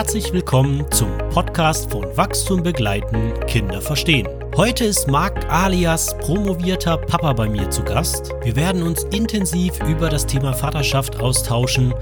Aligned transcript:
herzlich 0.00 0.32
willkommen 0.32 0.90
zum 0.92 1.10
Podcast 1.28 1.90
von 1.90 2.06
Wachstum 2.16 2.62
begleiten, 2.62 3.34
Kinder 3.46 3.82
verstehen. 3.82 4.26
Heute 4.56 4.86
ist 4.86 5.06
Marc 5.08 5.44
alias 5.52 6.16
promovierter 6.20 6.96
Papa 6.96 7.34
bei 7.34 7.50
mir 7.50 7.68
zu 7.68 7.82
Gast. 7.82 8.32
Wir 8.42 8.56
werden 8.56 8.82
uns 8.82 9.02
intensiv 9.12 9.78
über 9.86 10.08
das 10.08 10.24
Thema 10.24 10.54
Vaterschaft 10.54 11.20
austauschen, 11.20 11.92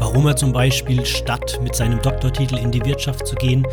warum 0.00 0.26
er 0.26 0.34
zum 0.34 0.52
Beispiel 0.52 1.06
statt 1.06 1.60
mit 1.62 1.76
seinem 1.76 2.02
Doktortitel 2.02 2.58
in 2.58 2.72
die 2.72 2.84
Wirtschaft 2.84 3.24
zu 3.24 3.36
gehen, 3.36 3.64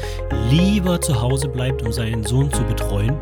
lieber 0.51 1.01
zu 1.01 1.19
Hause 1.19 1.47
bleibt, 1.47 1.81
um 1.81 1.91
seinen 1.91 2.23
Sohn 2.23 2.53
zu 2.53 2.61
betreuen 2.61 3.17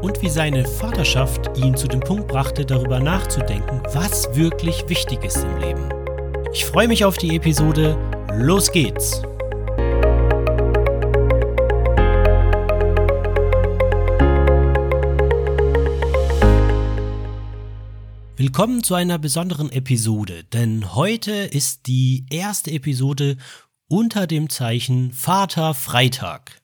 und 0.00 0.22
wie 0.22 0.30
seine 0.30 0.64
Vaterschaft 0.64 1.58
ihn 1.58 1.76
zu 1.76 1.88
dem 1.88 1.98
Punkt 1.98 2.28
brachte, 2.28 2.64
darüber 2.64 3.00
nachzudenken, 3.00 3.82
was 3.92 4.32
wirklich 4.36 4.88
wichtig 4.88 5.24
ist 5.24 5.38
im 5.42 5.58
Leben. 5.58 5.88
Ich 6.52 6.64
freue 6.64 6.86
mich 6.86 7.04
auf 7.04 7.18
die 7.18 7.34
Episode. 7.34 7.98
Los 8.36 8.70
geht's! 8.70 9.22
Willkommen 18.38 18.84
zu 18.84 18.94
einer 18.94 19.18
besonderen 19.18 19.72
Episode, 19.72 20.44
denn 20.44 20.94
heute 20.94 21.32
ist 21.32 21.88
die 21.88 22.24
erste 22.30 22.70
Episode 22.70 23.36
unter 23.88 24.28
dem 24.28 24.48
Zeichen 24.48 25.10
Vater 25.10 25.74
Freitag. 25.74 26.62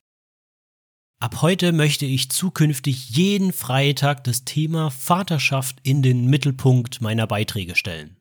Ab 1.21 1.43
heute 1.43 1.73
möchte 1.73 2.07
ich 2.07 2.31
zukünftig 2.31 3.11
jeden 3.11 3.53
Freitag 3.53 4.23
das 4.23 4.45
Thema 4.45 4.93
Vaterschaft 4.93 5.79
in 5.83 6.01
den 6.01 6.27
Mittelpunkt 6.27 7.01
meiner 7.01 7.27
Beiträge 7.27 7.75
stellen. 7.75 8.19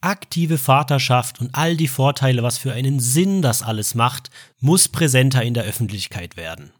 Aktive 0.00 0.58
Vaterschaft 0.58 1.40
und 1.40 1.54
all 1.54 1.76
die 1.76 1.86
Vorteile, 1.86 2.42
was 2.42 2.58
für 2.58 2.72
einen 2.72 2.98
Sinn 2.98 3.42
das 3.42 3.62
alles 3.62 3.94
macht, 3.94 4.30
muss 4.58 4.88
präsenter 4.88 5.44
in 5.44 5.54
der 5.54 5.62
Öffentlichkeit 5.62 6.36
werden. 6.36 6.72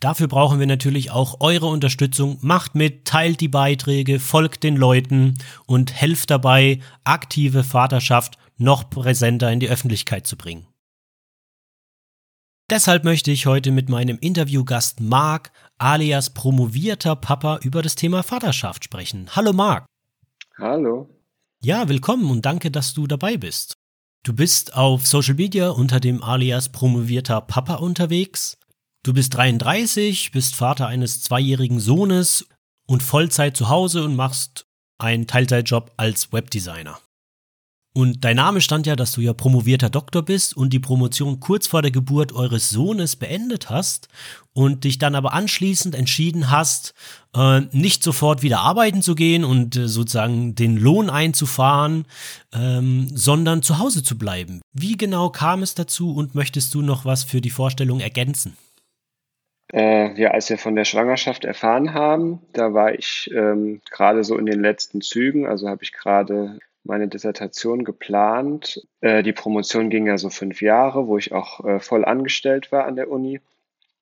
Dafür 0.00 0.28
brauchen 0.28 0.58
wir 0.58 0.66
natürlich 0.66 1.10
auch 1.10 1.40
eure 1.40 1.66
Unterstützung. 1.66 2.38
Macht 2.40 2.74
mit, 2.74 3.04
teilt 3.04 3.40
die 3.42 3.48
Beiträge, 3.48 4.18
folgt 4.18 4.62
den 4.62 4.76
Leuten 4.76 5.34
und 5.66 5.92
helft 5.92 6.30
dabei, 6.30 6.80
aktive 7.04 7.64
Vaterschaft 7.64 8.38
noch 8.56 8.88
präsenter 8.88 9.52
in 9.52 9.60
die 9.60 9.68
Öffentlichkeit 9.68 10.26
zu 10.26 10.36
bringen. 10.36 10.66
Deshalb 12.70 13.04
möchte 13.04 13.30
ich 13.30 13.46
heute 13.46 13.72
mit 13.72 13.88
meinem 13.88 14.16
Interviewgast 14.20 15.00
Marc 15.00 15.52
alias 15.76 16.30
promovierter 16.30 17.16
Papa 17.16 17.58
über 17.62 17.82
das 17.82 17.94
Thema 17.94 18.22
Vaterschaft 18.22 18.84
sprechen. 18.84 19.28
Hallo 19.34 19.52
Marc. 19.52 19.84
Hallo. 20.56 21.10
Ja, 21.62 21.88
willkommen 21.88 22.30
und 22.30 22.46
danke, 22.46 22.70
dass 22.70 22.94
du 22.94 23.06
dabei 23.06 23.36
bist. 23.36 23.76
Du 24.22 24.32
bist 24.32 24.74
auf 24.74 25.06
Social 25.06 25.34
Media 25.34 25.70
unter 25.70 26.00
dem 26.00 26.22
alias 26.22 26.70
promovierter 26.70 27.40
Papa 27.40 27.74
unterwegs. 27.74 28.56
Du 29.02 29.14
bist 29.14 29.34
33, 29.34 30.30
bist 30.30 30.54
Vater 30.54 30.86
eines 30.86 31.22
zweijährigen 31.22 31.80
Sohnes 31.80 32.46
und 32.86 33.02
Vollzeit 33.02 33.56
zu 33.56 33.70
Hause 33.70 34.04
und 34.04 34.14
machst 34.14 34.66
einen 34.98 35.26
Teilzeitjob 35.26 35.92
als 35.96 36.34
Webdesigner. 36.34 36.98
Und 37.94 38.24
dein 38.24 38.36
Name 38.36 38.60
stand 38.60 38.86
ja, 38.86 38.94
dass 38.96 39.12
du 39.12 39.22
ja 39.22 39.32
promovierter 39.32 39.88
Doktor 39.88 40.22
bist 40.22 40.54
und 40.54 40.72
die 40.74 40.78
Promotion 40.78 41.40
kurz 41.40 41.66
vor 41.66 41.80
der 41.80 41.90
Geburt 41.90 42.32
eures 42.32 42.68
Sohnes 42.68 43.16
beendet 43.16 43.70
hast 43.70 44.08
und 44.52 44.84
dich 44.84 44.98
dann 44.98 45.14
aber 45.14 45.32
anschließend 45.32 45.94
entschieden 45.94 46.50
hast, 46.50 46.92
äh, 47.34 47.62
nicht 47.72 48.04
sofort 48.04 48.42
wieder 48.42 48.60
arbeiten 48.60 49.00
zu 49.00 49.14
gehen 49.14 49.44
und 49.44 49.76
äh, 49.76 49.88
sozusagen 49.88 50.54
den 50.54 50.76
Lohn 50.76 51.08
einzufahren, 51.08 52.04
ähm, 52.52 53.08
sondern 53.14 53.62
zu 53.62 53.78
Hause 53.78 54.02
zu 54.02 54.18
bleiben. 54.18 54.60
Wie 54.72 54.96
genau 54.96 55.30
kam 55.30 55.62
es 55.62 55.74
dazu 55.74 56.14
und 56.14 56.34
möchtest 56.34 56.74
du 56.74 56.82
noch 56.82 57.06
was 57.06 57.24
für 57.24 57.40
die 57.40 57.50
Vorstellung 57.50 58.00
ergänzen? 58.00 58.56
Äh, 59.72 60.20
ja, 60.20 60.30
als 60.30 60.50
wir 60.50 60.58
von 60.58 60.74
der 60.74 60.84
Schwangerschaft 60.84 61.44
erfahren 61.44 61.94
haben, 61.94 62.40
da 62.52 62.74
war 62.74 62.94
ich 62.94 63.30
ähm, 63.32 63.80
gerade 63.90 64.24
so 64.24 64.36
in 64.36 64.46
den 64.46 64.60
letzten 64.60 65.00
Zügen, 65.00 65.46
also 65.46 65.68
habe 65.68 65.84
ich 65.84 65.92
gerade 65.92 66.58
meine 66.82 67.08
Dissertation 67.08 67.84
geplant. 67.84 68.84
Äh, 69.00 69.22
die 69.22 69.32
Promotion 69.32 69.90
ging 69.90 70.06
ja 70.06 70.18
so 70.18 70.30
fünf 70.30 70.60
Jahre, 70.60 71.06
wo 71.06 71.18
ich 71.18 71.32
auch 71.32 71.64
äh, 71.64 71.78
voll 71.78 72.04
angestellt 72.04 72.72
war 72.72 72.86
an 72.86 72.96
der 72.96 73.10
Uni. 73.10 73.40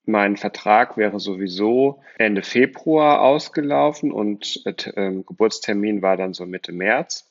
Mein 0.05 0.39
Vertrag 0.39 0.97
wäre 0.97 1.21
sowieso 1.21 2.01
Ende 2.17 2.43
Februar 2.43 3.21
ausgelaufen 3.21 4.11
und 4.11 4.63
äh, 4.65 4.73
ähm, 4.97 5.27
Geburtstermin 5.27 6.01
war 6.01 6.17
dann 6.17 6.33
so 6.33 6.47
Mitte 6.47 6.73
März. 6.73 7.31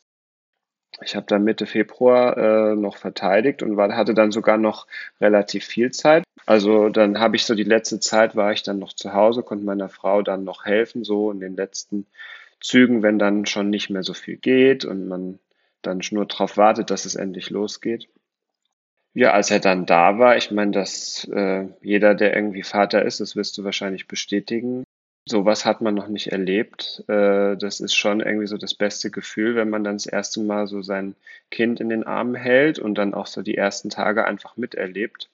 Ich 1.01 1.15
habe 1.15 1.25
dann 1.27 1.43
Mitte 1.43 1.65
Februar 1.65 2.37
äh, 2.37 2.75
noch 2.75 2.97
verteidigt 2.97 3.63
und 3.63 3.77
war, 3.77 3.95
hatte 3.95 4.13
dann 4.13 4.31
sogar 4.31 4.57
noch 4.57 4.85
relativ 5.19 5.65
viel 5.65 5.91
Zeit. 5.91 6.23
Also 6.47 6.87
dann 6.87 7.19
habe 7.19 7.35
ich 7.35 7.43
so 7.43 7.55
die 7.55 7.63
letzte 7.63 7.99
Zeit 7.99 8.37
war 8.37 8.53
ich 8.53 8.63
dann 8.63 8.79
noch 8.79 8.93
zu 8.93 9.11
Hause, 9.11 9.43
konnte 9.43 9.65
meiner 9.65 9.89
Frau 9.89 10.21
dann 10.21 10.45
noch 10.45 10.63
helfen, 10.65 11.03
so 11.03 11.29
in 11.29 11.41
den 11.41 11.57
letzten 11.57 12.07
Zügen, 12.61 13.03
wenn 13.03 13.19
dann 13.19 13.45
schon 13.45 13.69
nicht 13.69 13.89
mehr 13.89 14.01
so 14.01 14.13
viel 14.13 14.37
geht 14.37 14.85
und 14.85 15.09
man 15.09 15.39
dann 15.81 16.01
nur 16.09 16.25
darauf 16.25 16.55
wartet, 16.55 16.89
dass 16.89 17.03
es 17.03 17.15
endlich 17.15 17.49
losgeht. 17.49 18.07
Ja, 19.13 19.33
als 19.33 19.51
er 19.51 19.59
dann 19.59 19.85
da 19.85 20.19
war, 20.19 20.37
ich 20.37 20.49
meine, 20.49 20.71
dass 20.71 21.25
äh, 21.25 21.65
jeder, 21.81 22.15
der 22.15 22.33
irgendwie 22.33 22.63
Vater 22.63 23.03
ist, 23.03 23.19
das 23.19 23.35
wirst 23.35 23.57
du 23.57 23.65
wahrscheinlich 23.65 24.07
bestätigen, 24.07 24.85
sowas 25.25 25.65
hat 25.65 25.81
man 25.81 25.95
noch 25.95 26.07
nicht 26.07 26.27
erlebt. 26.27 27.03
Äh, 27.09 27.57
das 27.57 27.81
ist 27.81 27.95
schon 27.95 28.21
irgendwie 28.21 28.47
so 28.47 28.57
das 28.57 28.73
beste 28.73 29.11
Gefühl, 29.11 29.55
wenn 29.55 29.69
man 29.69 29.83
dann 29.83 29.95
das 29.95 30.05
erste 30.05 30.39
Mal 30.39 30.67
so 30.67 30.81
sein 30.81 31.15
Kind 31.51 31.81
in 31.81 31.89
den 31.89 32.05
Armen 32.05 32.35
hält 32.35 32.79
und 32.79 32.95
dann 32.95 33.13
auch 33.13 33.27
so 33.27 33.41
die 33.41 33.57
ersten 33.57 33.89
Tage 33.89 34.23
einfach 34.23 34.55
miterlebt. 34.55 35.29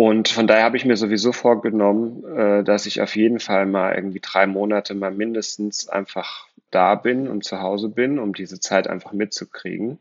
Und 0.00 0.28
von 0.28 0.46
daher 0.46 0.64
habe 0.64 0.78
ich 0.78 0.86
mir 0.86 0.96
sowieso 0.96 1.30
vorgenommen, 1.30 2.24
äh, 2.24 2.64
dass 2.64 2.86
ich 2.86 3.02
auf 3.02 3.16
jeden 3.16 3.38
Fall 3.38 3.66
mal 3.66 3.94
irgendwie 3.94 4.20
drei 4.20 4.46
Monate 4.46 4.94
mal 4.94 5.10
mindestens 5.10 5.90
einfach 5.90 6.48
da 6.70 6.94
bin 6.94 7.28
und 7.28 7.44
zu 7.44 7.60
Hause 7.60 7.90
bin, 7.90 8.18
um 8.18 8.32
diese 8.32 8.58
Zeit 8.60 8.88
einfach 8.88 9.12
mitzukriegen. 9.12 9.98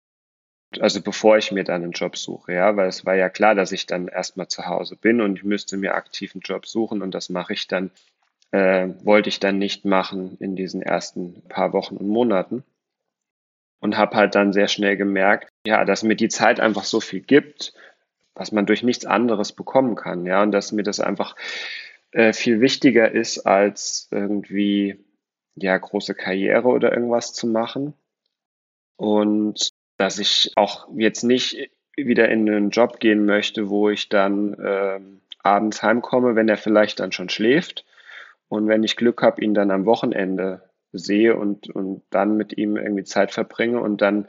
Also 0.80 1.02
bevor 1.02 1.38
ich 1.38 1.52
mir 1.52 1.66
dann 1.66 1.84
einen 1.84 1.92
Job 1.92 2.16
suche, 2.16 2.54
ja, 2.54 2.78
weil 2.78 2.88
es 2.88 3.06
war 3.06 3.16
ja 3.16 3.28
klar, 3.28 3.56
dass 3.56 3.74
ich 3.74 3.88
dann 3.88 4.08
erstmal 4.08 4.48
zu 4.48 4.68
Hause 4.68 4.96
bin 4.96 5.20
und 5.20 5.36
ich 5.36 5.44
müsste 5.44 5.76
mir 5.76 5.96
aktiv 5.96 6.34
einen 6.34 6.44
Job 6.44 6.66
suchen 6.66 7.02
und 7.02 7.14
das 7.14 7.28
mache 7.28 7.52
ich 7.52 7.68
dann 7.68 7.92
äh, 8.52 8.88
wollte 9.04 9.28
ich 9.28 9.42
dann 9.42 9.58
nicht 9.58 9.84
machen 9.84 10.38
in 10.40 10.56
diesen 10.56 10.82
ersten 10.82 11.42
paar 11.50 11.74
Wochen 11.74 11.98
und 11.98 12.08
Monaten. 12.08 12.64
Und 13.82 13.98
habe 13.98 14.16
halt 14.16 14.36
dann 14.36 14.54
sehr 14.54 14.68
schnell 14.70 14.96
gemerkt, 14.96 15.50
ja, 15.66 15.84
dass 15.84 16.04
mir 16.04 16.16
die 16.16 16.30
Zeit 16.30 16.60
einfach 16.60 16.84
so 16.84 17.00
viel 17.00 17.22
gibt, 17.22 17.74
was 18.36 18.52
man 18.52 18.66
durch 18.66 18.84
nichts 18.84 19.06
anderes 19.06 19.52
bekommen 19.52 19.96
kann, 19.96 20.26
ja, 20.26 20.42
und 20.42 20.52
dass 20.52 20.72
mir 20.72 20.84
das 20.84 21.00
einfach 21.00 21.36
äh, 22.12 22.34
viel 22.34 22.62
wichtiger 22.62 23.12
ist, 23.12 23.40
als 23.40 24.08
irgendwie 24.12 25.04
ja 25.56 25.78
große 25.78 26.16
Karriere 26.16 26.68
oder 26.68 26.94
irgendwas 26.94 27.34
zu 27.34 27.48
machen. 27.48 27.94
Und 28.96 29.72
dass 29.98 30.20
ich 30.20 30.54
auch 30.56 30.88
jetzt 30.96 31.24
nicht 31.24 31.70
wieder 31.96 32.30
in 32.30 32.50
einen 32.50 32.70
Job 32.70 33.00
gehen 33.00 33.26
möchte, 33.26 33.70
wo 33.70 33.90
ich 33.90 34.10
dann 34.10 34.54
äh, 34.54 35.00
abends 35.44 35.84
heimkomme, 35.84 36.36
wenn 36.36 36.50
er 36.50 36.58
vielleicht 36.58 37.00
dann 37.00 37.12
schon 37.12 37.30
schläft 37.30 37.86
und 38.48 38.68
wenn 38.68 38.84
ich 38.84 38.96
Glück 38.96 39.22
habe, 39.22 39.42
ihn 39.44 39.54
dann 39.54 39.72
am 39.72 39.86
Wochenende 39.86 40.70
sehe 40.92 41.36
und, 41.36 41.70
und 41.70 42.02
dann 42.10 42.36
mit 42.36 42.58
ihm 42.58 42.78
irgendwie 42.78 43.04
Zeit 43.04 43.32
verbringe 43.32 43.80
und 43.80 44.02
dann 44.02 44.28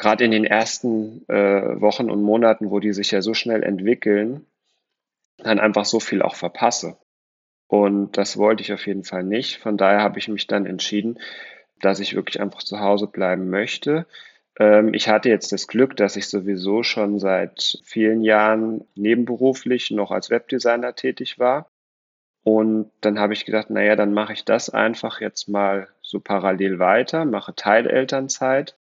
gerade 0.00 0.24
in 0.24 0.32
den 0.32 0.44
ersten 0.44 1.28
äh, 1.28 1.80
Wochen 1.80 2.10
und 2.10 2.22
Monaten, 2.22 2.70
wo 2.70 2.80
die 2.80 2.92
sich 2.92 3.10
ja 3.10 3.22
so 3.22 3.34
schnell 3.34 3.62
entwickeln, 3.62 4.46
dann 5.38 5.60
einfach 5.60 5.84
so 5.84 6.00
viel 6.00 6.22
auch 6.22 6.34
verpasse. 6.34 6.96
Und 7.68 8.16
das 8.16 8.36
wollte 8.36 8.62
ich 8.62 8.72
auf 8.72 8.86
jeden 8.86 9.04
Fall 9.04 9.22
nicht. 9.22 9.58
Von 9.58 9.76
daher 9.76 10.02
habe 10.02 10.18
ich 10.18 10.28
mich 10.28 10.46
dann 10.46 10.66
entschieden, 10.66 11.20
dass 11.80 12.00
ich 12.00 12.16
wirklich 12.16 12.40
einfach 12.40 12.62
zu 12.62 12.80
Hause 12.80 13.06
bleiben 13.06 13.48
möchte. 13.48 14.06
Ähm, 14.58 14.92
ich 14.92 15.08
hatte 15.08 15.28
jetzt 15.28 15.52
das 15.52 15.68
Glück, 15.68 15.96
dass 15.96 16.16
ich 16.16 16.28
sowieso 16.28 16.82
schon 16.82 17.18
seit 17.18 17.78
vielen 17.84 18.22
Jahren 18.22 18.86
nebenberuflich 18.96 19.90
noch 19.92 20.10
als 20.10 20.30
Webdesigner 20.30 20.94
tätig 20.94 21.38
war 21.38 21.70
und 22.42 22.90
dann 23.02 23.18
habe 23.18 23.34
ich 23.34 23.44
gedacht, 23.44 23.70
naja, 23.70 23.96
dann 23.96 24.14
mache 24.14 24.32
ich 24.32 24.44
das 24.44 24.70
einfach 24.70 25.20
jetzt 25.20 25.48
mal 25.48 25.88
so 26.02 26.20
parallel 26.20 26.78
weiter, 26.78 27.24
mache 27.24 27.54
Teilelternzeit, 27.54 28.76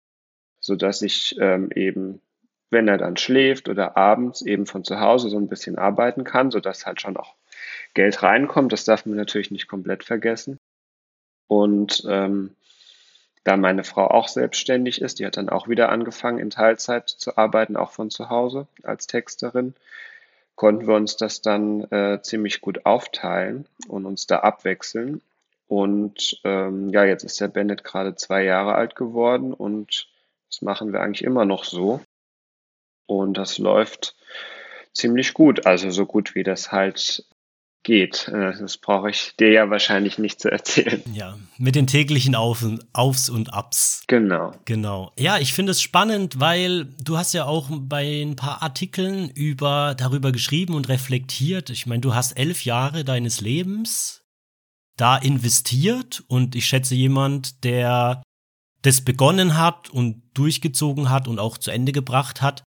so 0.65 0.77
dass 0.77 1.03
ich 1.03 1.37
ähm, 1.39 1.71
eben, 1.75 2.23
wenn 2.71 2.89
er 2.89 2.97
dann 2.97 3.19
schläft 3.19 3.69
oder 3.69 3.97
abends 3.97 4.41
eben 4.41 4.67
von 4.67 4.83
zu 4.83 4.99
Hause 4.99 5.29
so 5.29 5.37
ein 5.37 5.49
bisschen 5.49 5.77
arbeiten 5.77 6.25
kann, 6.25 6.51
so 6.51 6.59
dass 6.59 6.87
halt 6.87 7.01
schon 7.03 7.19
auch 7.19 7.35
Geld 7.93 8.23
reinkommt. 8.23 8.73
Das 8.73 8.85
darf 8.85 9.05
man 9.05 9.17
natürlich 9.17 9.51
nicht 9.51 9.69
komplett 9.69 10.05
vergessen. 10.05 10.59
Und 11.49 12.05
ähm, 12.09 12.57
da 13.45 13.59
meine 13.59 13.85
Frau 13.85 14.09
auch 14.09 14.29
selbstständig 14.29 15.03
ist, 15.03 15.19
die 15.19 15.27
hat 15.27 15.37
dann 15.37 15.51
auch 15.51 15.69
wieder 15.69 15.91
angefangen 15.91 16.39
in 16.39 16.49
Teilzeit 16.49 17.11
zu 17.11 17.37
arbeiten, 17.37 17.77
auch 17.77 17.93
von 17.93 18.11
zu 18.11 18.31
Hause 18.31 18.67
als 18.83 19.07
Texterin 19.07 19.75
konnten 20.57 20.87
wir 20.87 20.95
uns 20.95 21.17
das 21.17 21.43
dann 21.43 21.83
äh, 21.91 22.21
ziemlich 22.23 22.61
gut 22.61 22.87
aufteilen 22.87 23.67
und 23.89 24.07
uns 24.07 24.27
da 24.27 24.41
abwechseln. 24.41 25.21
Und 25.67 26.41
ähm, 26.45 26.91
ja, 26.91 27.05
jetzt 27.05 27.25
ist 27.25 27.41
der 27.41 27.49
Bennett 27.49 27.85
gerade 27.85 28.15
zwei 28.15 28.45
Jahre 28.45 28.75
alt 28.75 28.97
geworden 28.97 29.53
und 29.53 30.09
das 30.55 30.63
machen 30.63 30.93
wir 30.93 31.01
eigentlich 31.01 31.25
immer 31.25 31.45
noch 31.45 31.65
so. 31.65 32.01
Und 33.07 33.37
das 33.37 33.59
läuft 33.59 34.15
ziemlich 34.93 35.35
gut, 35.35 35.67
also 35.67 35.91
so 35.91 36.07
gut 36.07 36.35
wie 36.35 36.45
das 36.45 36.71
halt 36.71 37.27
geht. 37.83 38.29
Äh, 38.29 38.57
das 38.59 38.79
brauche 38.79 39.11
ich 39.11 39.35
dir 39.37 39.51
ja 39.51 39.69
wahrscheinlich 39.69 40.17
nicht 40.19 40.41
zu 40.41 40.51
erzählen. 40.51 41.03
Ja, 41.13 41.37
mit 41.59 41.75
den 41.75 41.89
täglichen 41.89 42.37
Auf 42.37 42.65
Aufs 42.93 43.29
und 43.29 43.53
Abs. 43.53 44.05
Genau. 44.07 44.53
Genau. 44.65 45.13
Ja, 45.19 45.39
ich 45.39 45.53
finde 45.53 45.73
es 45.73 45.83
spannend, 45.83 46.39
weil 46.39 46.87
du 47.03 47.19
hast 47.19 47.35
ja 47.35 47.45
auch 47.47 47.69
bei 47.73 48.23
ein 48.23 48.37
paar 48.37 48.63
Artikeln 48.63 49.29
über, 49.31 49.97
darüber 49.99 50.31
geschrieben 50.31 50.75
und 50.75 50.89
reflektiert. 50.89 51.69
Ich 51.69 51.87
meine, 51.87 52.01
du 52.01 52.15
hast 52.15 52.39
elf 52.39 52.65
Jahre 52.65 53.05
deines 53.05 53.41
Lebens 53.41 54.23
da 54.97 55.17
investiert 55.17 56.23
und 56.29 56.55
ich 56.55 56.67
schätze 56.67 56.95
jemand, 56.95 57.65
der 57.65 58.23
das 58.85 59.01
begonnen 59.01 59.57
hat 59.57 59.89
und 59.89 60.23
durchgezogen 60.35 61.09
hat 61.09 61.27
und 61.27 61.39
auch 61.39 61.57
zu 61.57 61.71
Ende 61.71 61.93
gebracht 61.93 62.43
hat, 62.43 62.65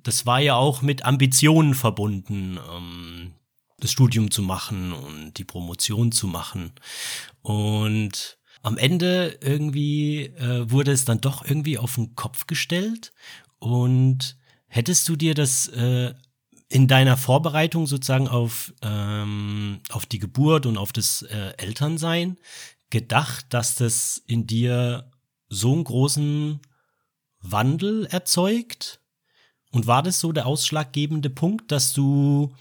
das 0.00 0.24
war 0.24 0.38
ja 0.38 0.54
auch 0.54 0.82
mit 0.82 1.04
Ambitionen 1.04 1.74
verbunden. 1.74 2.58
Ähm, 2.72 3.34
das 3.80 3.92
Studium 3.92 4.30
zu 4.30 4.42
machen 4.42 4.92
und 4.92 5.34
die 5.34 5.44
Promotion 5.44 6.10
zu 6.10 6.26
machen. 6.26 6.72
Und 7.42 8.38
am 8.62 8.76
Ende 8.76 9.38
irgendwie 9.40 10.26
äh, 10.26 10.70
wurde 10.70 10.92
es 10.92 11.04
dann 11.04 11.20
doch 11.20 11.44
irgendwie 11.44 11.78
auf 11.78 11.94
den 11.94 12.14
Kopf 12.14 12.46
gestellt. 12.46 13.12
Und 13.58 14.36
hättest 14.66 15.08
du 15.08 15.16
dir 15.16 15.34
das 15.34 15.68
äh, 15.68 16.14
in 16.68 16.88
deiner 16.88 17.16
Vorbereitung 17.16 17.86
sozusagen 17.86 18.28
auf, 18.28 18.74
ähm, 18.82 19.80
auf 19.90 20.06
die 20.06 20.18
Geburt 20.18 20.66
und 20.66 20.76
auf 20.76 20.92
das 20.92 21.22
äh, 21.22 21.52
Elternsein 21.56 22.36
gedacht, 22.90 23.46
dass 23.50 23.76
das 23.76 24.22
in 24.26 24.46
dir 24.46 25.10
so 25.48 25.72
einen 25.72 25.84
großen 25.84 26.60
Wandel 27.40 28.06
erzeugt? 28.06 29.00
Und 29.70 29.86
war 29.86 30.02
das 30.02 30.20
so 30.20 30.32
der 30.32 30.46
ausschlaggebende 30.46 31.28
Punkt, 31.28 31.70
dass 31.70 31.92
du 31.92 32.54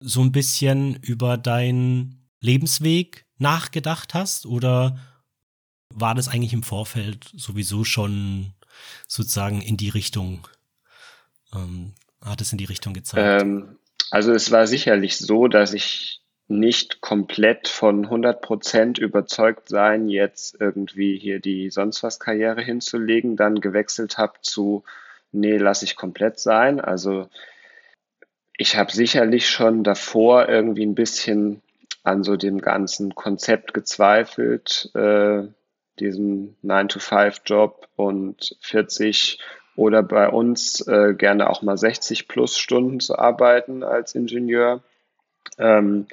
so 0.00 0.22
ein 0.22 0.32
bisschen 0.32 0.96
über 0.96 1.36
deinen 1.36 2.26
Lebensweg 2.40 3.26
nachgedacht 3.38 4.14
hast 4.14 4.46
oder 4.46 4.98
war 5.90 6.14
das 6.14 6.28
eigentlich 6.28 6.52
im 6.52 6.62
Vorfeld 6.62 7.30
sowieso 7.36 7.84
schon 7.84 8.54
sozusagen 9.06 9.62
in 9.62 9.76
die 9.76 9.88
Richtung, 9.88 10.46
ähm, 11.54 11.94
hat 12.22 12.40
es 12.40 12.52
in 12.52 12.58
die 12.58 12.64
Richtung 12.64 12.94
gezeigt? 12.94 13.42
Ähm, 13.42 13.78
also 14.10 14.32
es 14.32 14.50
war 14.50 14.66
sicherlich 14.66 15.16
so, 15.16 15.48
dass 15.48 15.72
ich 15.72 16.20
nicht 16.48 17.00
komplett 17.00 17.68
von 17.68 18.04
100 18.04 18.40
Prozent 18.40 18.98
überzeugt 18.98 19.68
sein, 19.68 20.08
jetzt 20.08 20.56
irgendwie 20.60 21.18
hier 21.18 21.40
die 21.40 21.70
sonst 21.70 22.02
was 22.02 22.20
Karriere 22.20 22.62
hinzulegen, 22.62 23.36
dann 23.36 23.60
gewechselt 23.60 24.16
habe 24.16 24.34
zu, 24.42 24.84
nee, 25.32 25.56
lass 25.56 25.82
ich 25.82 25.96
komplett 25.96 26.38
sein. 26.38 26.80
Also 26.80 27.28
ich 28.56 28.76
habe 28.76 28.92
sicherlich 28.92 29.48
schon 29.50 29.82
davor 29.82 30.48
irgendwie 30.48 30.86
ein 30.86 30.94
bisschen 30.94 31.62
an 32.04 32.22
so 32.22 32.36
dem 32.36 32.60
ganzen 32.60 33.14
Konzept 33.16 33.74
gezweifelt, 33.74 34.90
äh, 34.94 35.42
diesem 35.98 36.54
9-to-5-Job 36.62 37.88
und 37.96 38.56
40 38.60 39.40
oder 39.74 40.02
bei 40.02 40.28
uns 40.28 40.86
äh, 40.86 41.14
gerne 41.14 41.50
auch 41.50 41.62
mal 41.62 41.76
60 41.76 42.28
plus 42.28 42.56
Stunden 42.56 43.00
zu 43.00 43.18
arbeiten 43.18 43.82
als 43.82 44.14
Ingenieur. 44.14 44.82
Ähm, 45.58 46.06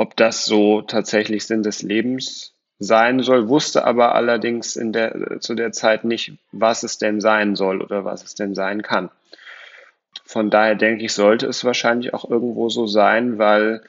ob 0.00 0.16
das 0.16 0.46
so 0.46 0.80
tatsächlich 0.80 1.44
Sinn 1.44 1.62
des 1.62 1.82
Lebens 1.82 2.54
sein 2.78 3.20
soll, 3.20 3.50
wusste 3.50 3.84
aber 3.84 4.14
allerdings 4.14 4.74
in 4.74 4.94
der, 4.94 5.40
zu 5.40 5.54
der 5.54 5.72
Zeit 5.72 6.04
nicht, 6.04 6.38
was 6.52 6.84
es 6.84 6.96
denn 6.96 7.20
sein 7.20 7.54
soll 7.54 7.82
oder 7.82 8.02
was 8.02 8.24
es 8.24 8.34
denn 8.34 8.54
sein 8.54 8.80
kann. 8.80 9.10
Von 10.24 10.48
daher 10.48 10.74
denke 10.74 11.04
ich, 11.04 11.12
sollte 11.12 11.46
es 11.46 11.66
wahrscheinlich 11.66 12.14
auch 12.14 12.30
irgendwo 12.30 12.70
so 12.70 12.86
sein, 12.86 13.36
weil 13.36 13.82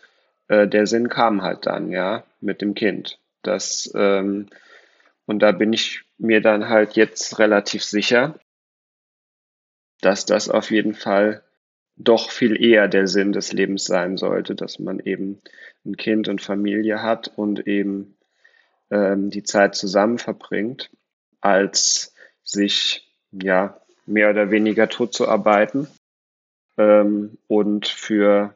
äh, 0.50 0.68
der 0.68 0.86
Sinn 0.86 1.08
kam 1.08 1.44
halt 1.44 1.66
dann, 1.66 1.92
ja, 1.92 2.26
mit 2.42 2.62
dem 2.62 2.74
Kind. 2.74 3.18
Das, 3.42 3.90
ähm, 3.96 4.48
und 5.26 5.40
da 5.40 5.54
bin 5.54 5.72
ich 5.72 6.04
mir 6.18 6.42
dann 6.42 6.68
halt 6.68 6.98
jetzt 6.98 7.40
relativ 7.40 7.86
sicher, 7.86 8.36
dass 10.02 10.26
das 10.26 10.50
auf 10.50 10.72
jeden 10.72 10.94
Fall 10.94 11.42
doch 11.96 12.30
viel 12.32 12.62
eher 12.62 12.88
der 12.88 13.08
Sinn 13.08 13.32
des 13.32 13.54
Lebens 13.54 13.86
sein 13.86 14.18
sollte, 14.18 14.56
dass 14.56 14.80
man 14.80 15.00
eben 15.00 15.42
ein 15.86 15.98
Kind 15.98 16.28
und 16.28 16.42
Familie 16.42 17.02
hat 17.02 17.32
und 17.36 17.68
eben 17.68 18.18
ähm, 18.90 19.30
die 19.30 19.44
Zeit 19.44 19.76
zusammen 19.76 20.18
verbringt, 20.18 20.90
als 21.42 22.14
sich 22.44 23.08
ja 23.32 23.80
mehr 24.06 24.30
oder 24.30 24.52
weniger 24.52 24.90
tot 24.90 25.14
zu 25.14 25.28
arbeiten 25.28 25.88
ähm, 26.78 27.38
und 27.48 27.88
für, 27.88 28.56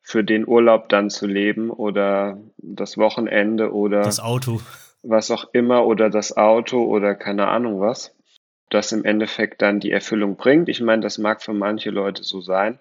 für 0.00 0.24
den 0.24 0.46
Urlaub 0.46 0.88
dann 0.88 1.10
zu 1.10 1.26
leben 1.26 1.70
oder 1.70 2.38
das 2.56 2.96
Wochenende 2.96 3.72
oder 3.72 4.02
das 4.02 4.20
Auto. 4.20 4.60
Was 5.02 5.30
auch 5.30 5.48
immer 5.52 5.86
oder 5.86 6.10
das 6.10 6.36
Auto 6.36 6.84
oder 6.84 7.14
keine 7.14 7.48
Ahnung 7.48 7.80
was, 7.80 8.15
das 8.70 8.92
im 8.92 9.04
Endeffekt 9.04 9.62
dann 9.62 9.80
die 9.80 9.92
Erfüllung 9.92 10.36
bringt. 10.36 10.68
Ich 10.68 10.80
meine, 10.80 11.02
das 11.02 11.18
mag 11.18 11.42
für 11.42 11.52
manche 11.52 11.90
Leute 11.90 12.24
so 12.24 12.40
sein, 12.40 12.78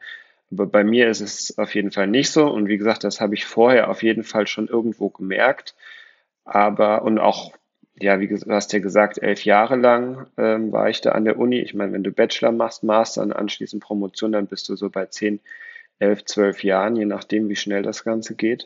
aber 0.51 0.65
bei 0.67 0.83
mir 0.83 1.09
ist 1.09 1.21
es 1.21 1.57
auf 1.57 1.75
jeden 1.75 1.91
Fall 1.91 2.07
nicht 2.07 2.31
so. 2.31 2.47
Und 2.47 2.67
wie 2.67 2.77
gesagt, 2.77 3.03
das 3.03 3.21
habe 3.21 3.35
ich 3.35 3.45
vorher 3.45 3.89
auf 3.89 4.03
jeden 4.03 4.23
Fall 4.23 4.47
schon 4.47 4.67
irgendwo 4.67 5.09
gemerkt. 5.09 5.75
Aber 6.45 7.03
und 7.03 7.19
auch 7.19 7.53
ja, 7.97 8.19
wie 8.19 8.27
du 8.27 8.37
hast 8.49 8.73
ja 8.73 8.79
gesagt, 8.79 9.21
elf 9.21 9.45
Jahre 9.45 9.77
lang 9.77 10.27
ähm, 10.37 10.71
war 10.71 10.89
ich 10.89 11.01
da 11.01 11.13
an 11.13 11.25
der 11.25 11.39
Uni. 11.39 11.59
Ich 11.59 11.73
meine, 11.73 11.93
wenn 11.93 12.03
du 12.03 12.11
Bachelor 12.11 12.51
machst, 12.51 12.83
Master 12.83 13.21
und 13.21 13.31
anschließend 13.33 13.81
Promotion, 13.81 14.33
dann 14.33 14.47
bist 14.47 14.67
du 14.67 14.75
so 14.75 14.89
bei 14.89 15.05
zehn, 15.05 15.39
elf, 15.99 16.25
zwölf 16.25 16.63
Jahren, 16.63 16.97
je 16.97 17.05
nachdem, 17.05 17.47
wie 17.47 17.55
schnell 17.55 17.83
das 17.83 18.03
Ganze 18.03 18.35
geht. 18.35 18.65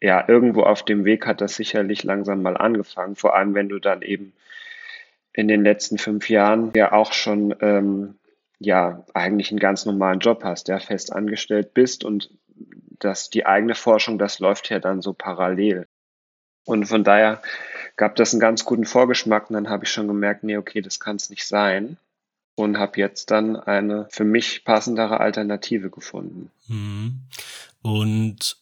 Ja, 0.00 0.28
irgendwo 0.28 0.62
auf 0.62 0.84
dem 0.84 1.04
Weg 1.04 1.26
hat 1.26 1.40
das 1.40 1.56
sicherlich 1.56 2.04
langsam 2.04 2.42
mal 2.42 2.56
angefangen, 2.56 3.16
vor 3.16 3.34
allem 3.34 3.54
wenn 3.54 3.68
du 3.68 3.78
dann 3.78 4.02
eben 4.02 4.32
in 5.38 5.46
den 5.46 5.62
letzten 5.62 5.98
fünf 5.98 6.28
Jahren 6.28 6.72
ja 6.74 6.90
auch 6.90 7.12
schon 7.12 7.54
ähm, 7.60 8.16
ja 8.58 9.04
eigentlich 9.14 9.52
einen 9.52 9.60
ganz 9.60 9.86
normalen 9.86 10.18
Job 10.18 10.42
hast, 10.42 10.66
der 10.66 10.80
fest 10.80 11.12
angestellt 11.12 11.74
bist 11.74 12.02
und 12.02 12.30
dass 12.98 13.30
die 13.30 13.46
eigene 13.46 13.76
Forschung, 13.76 14.18
das 14.18 14.40
läuft 14.40 14.68
ja 14.68 14.80
dann 14.80 15.00
so 15.00 15.12
parallel. 15.12 15.86
Und 16.64 16.86
von 16.86 17.04
daher 17.04 17.40
gab 17.94 18.16
das 18.16 18.32
einen 18.32 18.40
ganz 18.40 18.64
guten 18.64 18.84
Vorgeschmack 18.84 19.48
und 19.48 19.54
dann 19.54 19.68
habe 19.70 19.84
ich 19.84 19.92
schon 19.92 20.08
gemerkt, 20.08 20.42
nee, 20.42 20.56
okay, 20.56 20.80
das 20.80 20.98
kann 20.98 21.14
es 21.14 21.30
nicht 21.30 21.46
sein 21.46 21.98
und 22.56 22.76
habe 22.76 22.98
jetzt 22.98 23.30
dann 23.30 23.54
eine 23.54 24.08
für 24.10 24.24
mich 24.24 24.64
passendere 24.64 25.20
Alternative 25.20 25.88
gefunden. 25.88 26.50
Mhm. 26.66 27.20
Und 27.80 28.56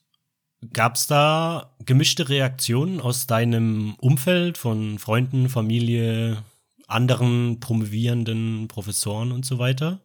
gab 0.74 0.96
es 0.96 1.06
da 1.06 1.74
gemischte 1.86 2.28
Reaktionen 2.28 3.00
aus 3.00 3.26
deinem 3.26 3.94
Umfeld 3.98 4.58
von 4.58 4.98
Freunden, 4.98 5.48
Familie, 5.48 6.44
anderen 6.86 7.60
promovierenden 7.60 8.68
Professoren 8.68 9.32
und 9.32 9.44
so 9.44 9.58
weiter? 9.58 10.00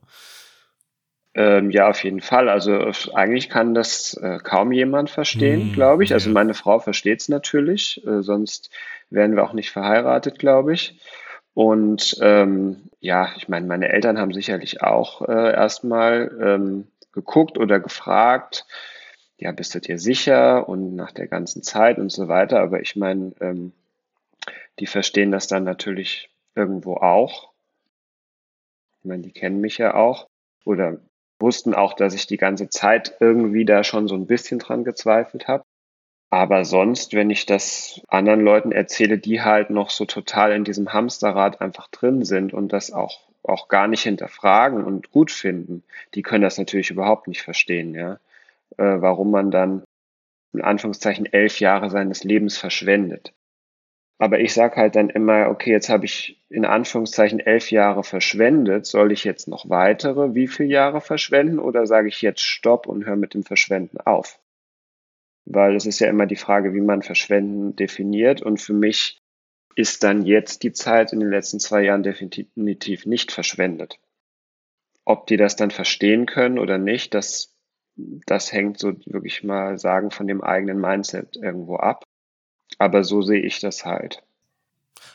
Ähm, 1.33 1.71
ja, 1.71 1.89
auf 1.89 2.03
jeden 2.03 2.19
Fall. 2.19 2.49
Also 2.49 2.91
eigentlich 3.13 3.49
kann 3.49 3.73
das 3.73 4.15
äh, 4.15 4.39
kaum 4.43 4.71
jemand 4.71 5.09
verstehen, 5.09 5.67
hm, 5.67 5.73
glaube 5.73 6.03
ich. 6.03 6.13
Also 6.13 6.29
meine 6.29 6.53
Frau 6.53 6.79
versteht 6.79 7.21
es 7.21 7.29
natürlich, 7.29 8.05
äh, 8.05 8.21
sonst 8.21 8.69
wären 9.09 9.35
wir 9.35 9.43
auch 9.43 9.53
nicht 9.53 9.71
verheiratet, 9.71 10.39
glaube 10.39 10.73
ich. 10.73 10.99
Und 11.53 12.17
ähm, 12.21 12.89
ja, 12.99 13.29
ich 13.37 13.47
meine, 13.47 13.65
meine 13.65 13.89
Eltern 13.89 14.17
haben 14.17 14.33
sicherlich 14.33 14.81
auch 14.81 15.21
äh, 15.27 15.53
erstmal 15.53 16.37
ähm, 16.41 16.87
geguckt 17.13 17.57
oder 17.57 17.79
gefragt, 17.79 18.65
ja, 19.37 19.51
bist 19.51 19.73
du 19.73 19.79
dir 19.79 19.97
sicher 19.99 20.67
und 20.69 20.95
nach 20.95 21.11
der 21.11 21.27
ganzen 21.27 21.63
Zeit 21.63 21.97
und 21.97 22.11
so 22.11 22.27
weiter. 22.27 22.59
Aber 22.59 22.81
ich 22.81 22.95
meine, 22.95 23.33
ähm, 23.39 23.71
die 24.79 24.87
verstehen 24.87 25.31
das 25.31 25.47
dann 25.47 25.63
natürlich 25.63 26.30
irgendwo 26.55 26.95
auch. 26.95 27.51
Ich 28.99 29.05
meine, 29.05 29.23
die 29.23 29.31
kennen 29.31 29.61
mich 29.61 29.77
ja 29.77 29.95
auch 29.95 30.27
oder 30.65 30.99
wussten 31.39 31.73
auch, 31.73 31.93
dass 31.93 32.13
ich 32.13 32.27
die 32.27 32.37
ganze 32.37 32.69
Zeit 32.69 33.17
irgendwie 33.19 33.65
da 33.65 33.83
schon 33.83 34.07
so 34.07 34.15
ein 34.15 34.27
bisschen 34.27 34.59
dran 34.59 34.83
gezweifelt 34.83 35.47
habe. 35.47 35.63
Aber 36.29 36.63
sonst, 36.63 37.13
wenn 37.13 37.29
ich 37.29 37.45
das 37.45 38.01
anderen 38.07 38.39
Leuten 38.39 38.71
erzähle, 38.71 39.17
die 39.17 39.41
halt 39.41 39.69
noch 39.69 39.89
so 39.89 40.05
total 40.05 40.53
in 40.53 40.63
diesem 40.63 40.93
Hamsterrad 40.93 41.59
einfach 41.59 41.87
drin 41.89 42.23
sind 42.23 42.53
und 42.53 42.71
das 42.71 42.93
auch, 42.93 43.27
auch 43.43 43.67
gar 43.67 43.89
nicht 43.89 44.03
hinterfragen 44.03 44.83
und 44.85 45.11
gut 45.11 45.29
finden, 45.29 45.83
die 46.13 46.21
können 46.21 46.43
das 46.43 46.57
natürlich 46.57 46.89
überhaupt 46.89 47.27
nicht 47.27 47.41
verstehen, 47.41 47.93
ja. 47.93 48.19
Äh, 48.77 49.01
warum 49.01 49.31
man 49.31 49.51
dann 49.51 49.83
in 50.53 50.61
Anführungszeichen 50.61 51.25
elf 51.25 51.59
Jahre 51.59 51.89
seines 51.89 52.23
Lebens 52.23 52.57
verschwendet. 52.57 53.33
Aber 54.21 54.39
ich 54.39 54.53
sage 54.53 54.75
halt 54.75 54.95
dann 54.95 55.09
immer, 55.09 55.49
okay, 55.49 55.71
jetzt 55.71 55.89
habe 55.89 56.05
ich 56.05 56.39
in 56.47 56.63
Anführungszeichen 56.63 57.39
elf 57.39 57.71
Jahre 57.71 58.03
verschwendet. 58.03 58.85
Soll 58.85 59.11
ich 59.11 59.23
jetzt 59.23 59.47
noch 59.47 59.67
weitere 59.67 60.35
wie 60.35 60.47
viele 60.47 60.69
Jahre 60.69 61.01
verschwenden 61.01 61.57
oder 61.57 61.87
sage 61.87 62.07
ich 62.07 62.21
jetzt 62.21 62.41
Stopp 62.41 62.85
und 62.85 63.07
höre 63.07 63.15
mit 63.15 63.33
dem 63.33 63.41
Verschwenden 63.41 63.97
auf? 63.97 64.39
Weil 65.45 65.75
es 65.75 65.87
ist 65.87 65.99
ja 66.01 66.07
immer 66.07 66.27
die 66.27 66.35
Frage, 66.35 66.75
wie 66.75 66.81
man 66.81 67.01
Verschwenden 67.01 67.75
definiert. 67.75 68.43
Und 68.43 68.61
für 68.61 68.73
mich 68.73 69.17
ist 69.75 70.03
dann 70.03 70.23
jetzt 70.23 70.61
die 70.61 70.71
Zeit 70.71 71.13
in 71.13 71.19
den 71.19 71.31
letzten 71.31 71.59
zwei 71.59 71.81
Jahren 71.81 72.03
definitiv 72.03 73.07
nicht 73.07 73.31
verschwendet. 73.31 73.97
Ob 75.03 75.25
die 75.25 75.37
das 75.37 75.55
dann 75.55 75.71
verstehen 75.71 76.27
können 76.27 76.59
oder 76.59 76.77
nicht, 76.77 77.15
das, 77.15 77.57
das 77.95 78.53
hängt 78.53 78.77
so 78.77 78.93
wirklich 79.07 79.41
mal 79.43 79.79
sagen 79.79 80.11
von 80.11 80.27
dem 80.27 80.43
eigenen 80.43 80.79
Mindset 80.79 81.37
irgendwo 81.37 81.77
ab. 81.77 82.03
Aber 82.81 83.03
so 83.03 83.21
sehe 83.21 83.41
ich 83.41 83.59
das 83.59 83.85
halt. 83.85 84.23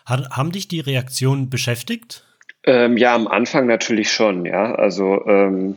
Haben 0.07 0.53
dich 0.53 0.69
die 0.69 0.79
Reaktionen 0.79 1.51
beschäftigt? 1.51 2.25
Ähm, 2.63 2.97
ja, 2.97 3.13
am 3.13 3.27
Anfang 3.27 3.67
natürlich 3.67 4.13
schon, 4.13 4.45
ja. 4.47 4.73
Also 4.77 5.27
ähm, 5.27 5.77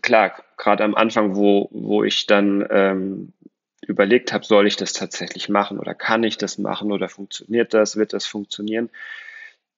klar, 0.00 0.32
gerade 0.56 0.82
am 0.82 0.94
Anfang, 0.94 1.36
wo, 1.36 1.68
wo 1.72 2.04
ich 2.04 2.24
dann 2.24 2.66
ähm, 2.70 3.34
überlegt 3.82 4.32
habe, 4.32 4.46
soll 4.46 4.66
ich 4.66 4.76
das 4.76 4.94
tatsächlich 4.94 5.50
machen 5.50 5.78
oder 5.78 5.92
kann 5.94 6.24
ich 6.24 6.38
das 6.38 6.56
machen 6.56 6.90
oder 6.90 7.10
funktioniert 7.10 7.74
das, 7.74 7.96
wird 7.96 8.14
das 8.14 8.24
funktionieren, 8.24 8.88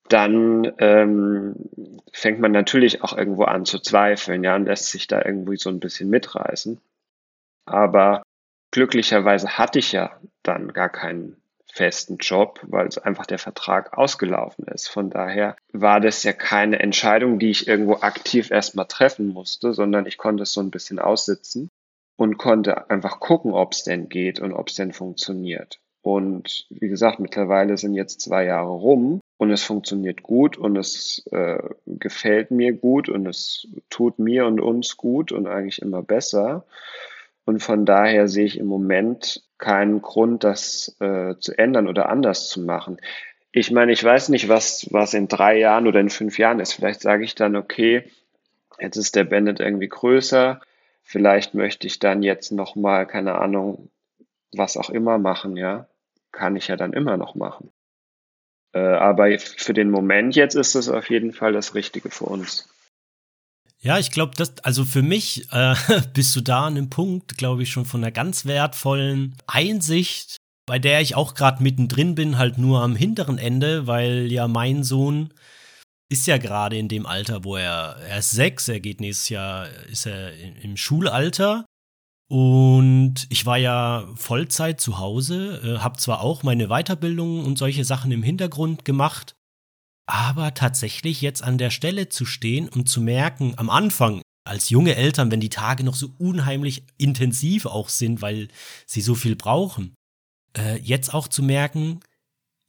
dann 0.09 0.73
ähm, 0.79 1.57
fängt 2.13 2.39
man 2.39 2.53
natürlich 2.53 3.03
auch 3.03 3.19
irgendwo 3.19 3.45
an 3.45 3.65
zu 3.65 3.81
zweifeln, 3.81 4.45
ja, 4.45 4.55
und 4.55 4.67
lässt 4.67 4.93
sich 4.93 5.09
da 5.09 5.25
irgendwie 5.25 5.57
so 5.57 5.71
ein 5.71 5.81
bisschen 5.81 6.09
mitreißen. 6.09 6.81
Aber 7.65 8.23
glücklicherweise 8.73 9.59
hatte 9.59 9.79
ich 9.79 9.93
ja 9.93 10.19
dann 10.43 10.73
gar 10.73 10.89
keinen 10.89 11.37
festen 11.73 12.19
Job, 12.19 12.61
weil 12.65 12.87
es 12.87 12.99
einfach 12.99 13.25
der 13.25 13.39
Vertrag 13.39 13.97
ausgelaufen 13.97 14.67
ist. 14.67 14.89
Von 14.89 15.09
daher 15.09 15.57
war 15.73 16.01
das 16.01 16.23
ja 16.23 16.33
keine 16.33 16.81
Entscheidung, 16.81 17.39
die 17.39 17.51
ich 17.51 17.67
irgendwo 17.67 17.95
aktiv 17.97 18.51
erstmal 18.51 18.87
treffen 18.87 19.29
musste, 19.29 19.73
sondern 19.73 20.07
ich 20.07 20.19
konnte 20.19 20.43
es 20.43 20.53
so 20.53 20.61
ein 20.61 20.71
bisschen 20.71 20.99
aussitzen 20.99 21.71
und 22.17 22.37
konnte 22.37 22.91
einfach 22.91 23.21
gucken, 23.21 23.53
ob 23.53 23.73
es 23.73 23.85
denn 23.85 24.11
geht 24.11 24.41
und 24.41 24.53
ob 24.53 24.69
es 24.69 24.75
denn 24.75 24.93
funktioniert. 24.93 25.81
Und 26.03 26.67
wie 26.69 26.89
gesagt, 26.89 27.21
mittlerweile 27.21 27.79
sind 27.79 27.95
jetzt 27.95 28.21
zwei 28.21 28.45
Jahre 28.45 28.71
rum 28.71 29.21
und 29.39 29.51
es 29.51 29.63
funktioniert 29.63 30.23
gut 30.23 30.59
und 30.59 30.77
es 30.77 31.25
äh, 31.31 31.63
gefällt 31.87 32.51
mir 32.51 32.73
gut 32.73 33.09
und 33.09 33.27
es 33.27 33.69
tut 33.89 34.19
mir 34.19 34.47
und 34.47 34.61
uns 34.61 34.97
gut 34.97 35.33
und 35.33 35.47
eigentlich 35.47 35.81
immer 35.81 36.03
besser. 36.03 36.67
Und 37.45 37.63
von 37.63 37.85
daher 37.85 38.29
sehe 38.29 38.45
ich 38.45 38.59
im 38.59 38.67
Moment 38.67 39.43
keinen 39.59 40.03
Grund, 40.03 40.45
das 40.45 40.97
äh, 41.01 41.35
zu 41.39 41.57
ändern 41.57 41.89
oder 41.89 42.09
anders 42.09 42.49
zu 42.49 42.61
machen. 42.61 42.99
Ich 43.51 43.71
meine, 43.71 43.93
ich 43.93 44.03
weiß 44.03 44.29
nicht, 44.31 44.49
was, 44.49 44.87
was 44.91 45.15
in 45.15 45.29
drei 45.29 45.59
Jahren 45.59 45.87
oder 45.87 46.01
in 46.01 46.11
fünf 46.11 46.39
Jahren 46.39 46.61
ist. 46.61 46.73
Vielleicht 46.73 47.01
sage 47.01 47.25
ich 47.25 47.35
dann, 47.35 47.57
okay, 47.57 48.05
jetzt 48.79 48.97
ist 48.97 49.15
der 49.15 49.25
Bandit 49.25 49.61
irgendwie 49.61 49.89
größer. 49.89 50.61
Vielleicht 51.03 51.55
möchte 51.55 51.87
ich 51.87 51.99
dann 51.99 52.23
jetzt 52.23 52.53
nochmal, 52.53 53.07
keine 53.07 53.35
Ahnung, 53.35 53.91
was 54.53 54.77
auch 54.77 54.91
immer 54.91 55.19
machen, 55.19 55.57
ja. 55.57 55.87
Kann 56.31 56.57
ich 56.57 56.69
ja 56.69 56.77
dann 56.77 56.93
immer 56.93 57.17
noch 57.17 57.35
machen. 57.35 57.71
Äh, 58.73 58.79
aber 58.79 59.39
für 59.39 59.75
den 59.75 59.91
Moment 59.91 60.35
jetzt 60.35 60.55
ist 60.55 60.75
es 60.75 60.89
auf 60.89 61.11
jeden 61.11 61.33
Fall 61.33 61.53
das 61.53 61.75
Richtige 61.75 62.11
für 62.11 62.25
uns. 62.25 62.69
Ja, 63.85 63.99
ich 63.99 64.13
glaube, 64.13 64.35
das, 64.37 64.59
also 64.61 64.85
für 64.85 65.03
mich 65.03 65.51
äh, 65.53 65.75
bist 66.15 66.35
du 66.37 66.41
da 66.41 66.67
an 66.67 66.77
einem 66.77 66.89
Punkt, 66.89 67.37
glaube 67.37 67.65
ich, 67.65 67.71
schon 67.71 67.85
von 67.85 68.03
einer 68.03 68.13
ganz 68.13 68.45
wertvollen 68.45 69.37
Einsicht, 69.49 70.37
bei 70.67 70.79
der 70.79 71.01
ich 71.01 71.17
auch 71.17 71.35
gerade 71.35 71.63
mittendrin 71.63 72.15
bin, 72.15 72.39
halt 72.39 72.59
nur 72.59 72.81
am 72.81 72.95
hinteren 72.95 73.39
Ende, 73.39 73.89
weil 73.89 74.31
ja 74.31 74.47
mein 74.47 74.85
Sohn 74.85 75.35
ist 76.09 76.27
ja 76.29 76.39
gerade 76.39 76.77
in 76.79 76.89
dem 76.89 77.07
Alter, 77.07 77.43
wo 77.43 77.57
er, 77.57 77.97
er 78.07 78.19
ist 78.19 78.31
sechs, 78.31 78.69
er 78.69 78.79
geht 78.79 79.01
nächstes 79.01 79.31
Jahr, 79.31 79.69
ist 79.91 80.07
er 80.07 80.33
im 80.63 80.77
Schulalter. 80.77 81.65
Und 82.29 83.27
ich 83.31 83.45
war 83.47 83.59
ja 83.59 84.09
Vollzeit 84.15 84.81
zu 84.81 84.99
Hause, 84.99 85.61
äh, 85.65 85.79
habe 85.81 85.99
zwar 85.99 86.21
auch 86.21 86.43
meine 86.45 86.69
Weiterbildung 86.69 87.45
und 87.45 87.59
solche 87.59 87.85
Sachen 87.85 88.13
im 88.13 88.23
Hintergrund 88.23 88.85
gemacht, 88.85 89.35
aber 90.13 90.53
tatsächlich 90.53 91.23
jetzt 91.23 91.43
an 91.43 91.57
der 91.57 91.71
Stelle 91.71 92.11
zu 92.11 92.27
stehen 92.27 92.69
und 92.69 92.87
zu 92.87 93.01
merken, 93.01 93.55
am 93.57 93.71
Anfang, 93.71 94.21
als 94.45 94.69
junge 94.69 94.95
Eltern, 94.95 95.31
wenn 95.31 95.41
die 95.41 95.49
Tage 95.49 95.85
noch 95.85 95.95
so 95.95 96.13
unheimlich 96.19 96.85
intensiv 96.99 97.65
auch 97.65 97.89
sind, 97.89 98.21
weil 98.21 98.49
sie 98.85 99.01
so 99.01 99.15
viel 99.15 99.37
brauchen, 99.37 99.95
äh, 100.55 100.79
jetzt 100.81 101.15
auch 101.15 101.29
zu 101.29 101.43
merken, 101.43 102.01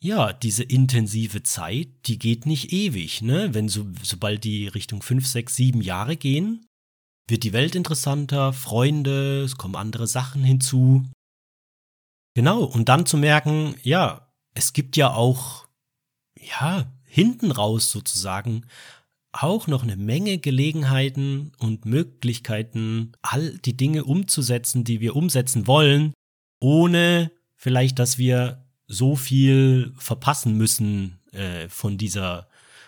ja, 0.01 0.31
diese 0.31 0.63
intensive 0.63 1.43
Zeit, 1.43 1.89
die 2.05 2.17
geht 2.17 2.45
nicht 2.45 2.71
ewig, 2.71 3.21
ne? 3.21 3.53
Wenn 3.53 3.67
so, 3.67 3.87
sobald 4.01 4.45
die 4.45 4.67
Richtung 4.69 5.01
fünf, 5.01 5.27
sechs, 5.27 5.57
sieben 5.57 5.81
Jahre 5.81 6.15
gehen, 6.15 6.65
wird 7.27 7.43
die 7.43 7.51
Welt 7.51 7.75
interessanter, 7.75 8.53
Freunde, 8.53 9.41
es 9.41 9.57
kommen 9.57 9.75
andere 9.75 10.07
Sachen 10.07 10.45
hinzu. 10.45 11.03
Genau, 12.35 12.63
und 12.63 12.87
dann 12.87 13.05
zu 13.05 13.17
merken, 13.17 13.75
ja, 13.83 14.31
es 14.53 14.71
gibt 14.71 14.95
ja 14.95 15.13
auch, 15.13 15.67
ja, 16.39 16.89
hinten 17.13 17.51
raus 17.51 17.91
sozusagen 17.91 18.65
auch 19.31 19.67
noch 19.67 19.83
eine 19.83 19.97
Menge 19.97 20.39
Gelegenheiten 20.39 21.51
und 21.59 21.85
Möglichkeiten, 21.85 23.11
all 23.21 23.57
die 23.59 23.77
Dinge 23.77 24.03
umzusetzen, 24.03 24.83
die 24.83 24.99
wir 24.99 25.15
umsetzen 25.15 25.67
wollen, 25.67 26.13
ohne 26.59 27.31
vielleicht, 27.55 27.99
dass 27.99 28.17
wir 28.17 28.65
so 28.87 29.15
viel 29.15 29.93
verpassen 29.95 30.57
müssen 30.57 31.19
äh, 31.31 31.69
von 31.69 31.97
dieser 31.97 32.47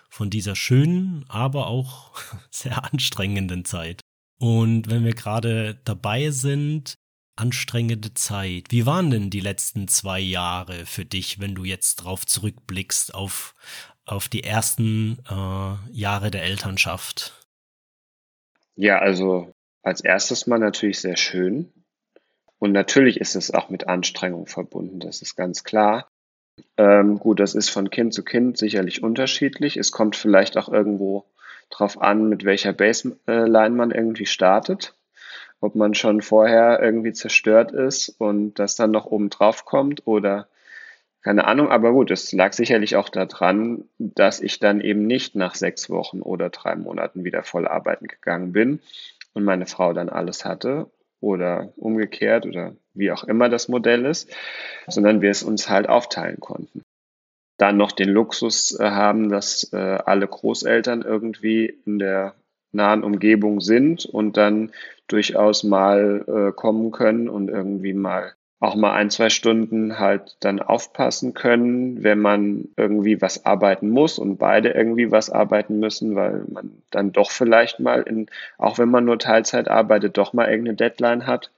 von 0.10 0.29
dieser 0.29 0.55
schönen, 0.55 1.25
aber 1.27 1.67
auch 1.67 2.13
sehr 2.50 2.84
anstrengenden 2.84 3.65
Zeit. 3.65 4.01
Und 4.39 4.89
wenn 4.89 5.03
wir 5.03 5.13
gerade 5.13 5.79
dabei 5.84 6.32
sind, 6.32 6.96
anstrengende 7.36 8.13
Zeit. 8.13 8.67
Wie 8.70 8.86
waren 8.86 9.10
denn 9.10 9.29
die 9.29 9.41
letzten 9.41 9.88
zwei 9.88 10.20
Jahre 10.20 10.86
für 10.86 11.05
dich, 11.05 11.39
wenn 11.39 11.53
du 11.53 11.65
jetzt 11.65 11.98
drauf 11.98 12.25
zurückblickst 12.25 13.13
auf, 13.13 13.55
auf 14.05 14.29
die 14.29 14.43
ersten 14.43 15.19
äh, 15.29 15.91
Jahre 15.91 16.31
der 16.31 16.43
Elternschaft? 16.43 17.33
Ja, 18.75 19.00
also 19.00 19.53
als 19.83 20.01
erstes 20.01 20.47
mal 20.47 20.59
natürlich 20.59 21.00
sehr 21.00 21.17
schön. 21.17 21.71
Und 22.59 22.71
natürlich 22.71 23.19
ist 23.19 23.35
es 23.35 23.53
auch 23.53 23.69
mit 23.69 23.88
Anstrengung 23.88 24.47
verbunden, 24.47 25.00
das 25.00 25.21
ist 25.21 25.35
ganz 25.35 25.63
klar. 25.63 26.07
Ähm, 26.77 27.19
gut, 27.19 27.39
das 27.39 27.53
ist 27.53 27.69
von 27.69 27.89
Kind 27.89 28.13
zu 28.13 28.24
Kind 28.24 28.57
sicherlich 28.57 29.03
unterschiedlich. 29.03 29.77
Es 29.77 29.91
kommt 29.91 30.15
vielleicht 30.15 30.57
auch 30.57 30.69
irgendwo 30.69 31.25
drauf 31.69 32.01
an, 32.01 32.29
mit 32.29 32.45
welcher 32.45 32.74
Baseline 32.74 33.75
man 33.75 33.91
irgendwie 33.91 34.25
startet. 34.25 34.95
Ob 35.59 35.75
man 35.75 35.95
schon 35.95 36.21
vorher 36.21 36.79
irgendwie 36.81 37.13
zerstört 37.13 37.71
ist 37.71 38.09
und 38.09 38.59
das 38.59 38.75
dann 38.75 38.91
noch 38.91 39.05
oben 39.05 39.29
drauf 39.29 39.65
kommt 39.65 40.05
oder 40.05 40.47
keine 41.25 41.46
Ahnung, 41.48 41.70
aber 41.70 41.91
gut, 41.91 42.12
es 42.12 42.32
lag 42.34 42.53
sicherlich 42.53 42.98
auch 42.98 43.10
daran, 43.10 43.86
dass 43.98 44.41
ich 44.41 44.60
dann 44.60 44.79
eben 44.79 45.08
nicht 45.08 45.34
nach 45.34 45.55
sechs 45.55 45.89
Wochen 45.89 46.22
oder 46.22 46.51
drei 46.51 46.75
Monaten 46.75 47.24
wieder 47.24 47.41
voll 47.41 47.67
arbeiten 47.67 48.05
gegangen 48.05 48.51
bin 48.51 48.79
und 49.34 49.44
meine 49.44 49.65
Frau 49.65 49.91
dann 49.91 50.10
alles 50.10 50.46
hatte 50.46 50.86
oder 51.22 51.74
umgekehrt 51.77 52.46
oder 52.46 52.75
wie 52.94 53.12
auch 53.12 53.24
immer 53.24 53.50
das 53.50 53.70
Modell 53.70 54.05
ist, 54.05 54.32
sondern 54.86 55.24
wir 55.24 55.32
es 55.32 55.41
uns 55.41 55.67
halt 55.67 55.89
aufteilen 55.89 56.39
konnten. 56.39 56.84
Dann 57.58 57.75
noch 57.75 57.91
den 57.91 58.10
Luxus 58.10 58.79
äh, 58.79 58.91
haben, 58.91 59.29
dass 59.29 59.74
äh, 59.74 59.77
alle 59.77 60.27
Großeltern 60.27 61.01
irgendwie 61.01 61.65
in 61.88 61.98
der 61.98 62.36
nahen 62.72 63.03
Umgebung 63.03 63.62
sind 63.62 64.05
und 64.05 64.38
dann 64.38 64.74
durchaus 65.08 65.63
mal 65.63 66.24
äh, 66.27 66.51
kommen 66.51 66.91
können 66.91 67.29
und 67.29 67.50
irgendwie 67.50 67.94
mal 67.94 68.36
auch 68.59 68.75
mal 68.75 68.93
ein, 68.93 69.09
zwei 69.09 69.29
Stunden 69.29 70.00
halt 70.00 70.38
dann 70.39 70.62
aufpassen 70.62 71.33
können, 71.33 72.03
wenn 72.03 72.19
man 72.19 72.69
irgendwie 72.77 73.21
was 73.21 73.45
arbeiten 73.45 73.89
muss 73.89 74.17
und 74.17 74.38
beide 74.38 74.69
irgendwie 74.69 75.12
was 75.12 75.29
arbeiten 75.29 75.79
müssen, 75.79 76.15
weil 76.15 76.45
man 76.47 76.71
dann 76.89 77.12
doch 77.12 77.31
vielleicht 77.31 77.79
mal 77.79 78.01
in, 78.01 78.27
auch 78.57 78.77
wenn 78.77 78.89
man 78.89 79.05
nur 79.05 79.19
Teilzeit 79.19 79.67
arbeitet, 79.67 80.17
doch 80.17 80.33
mal 80.33 80.50
irgendeine 80.50 80.77
Deadline 80.77 81.27
hat. 81.27 81.51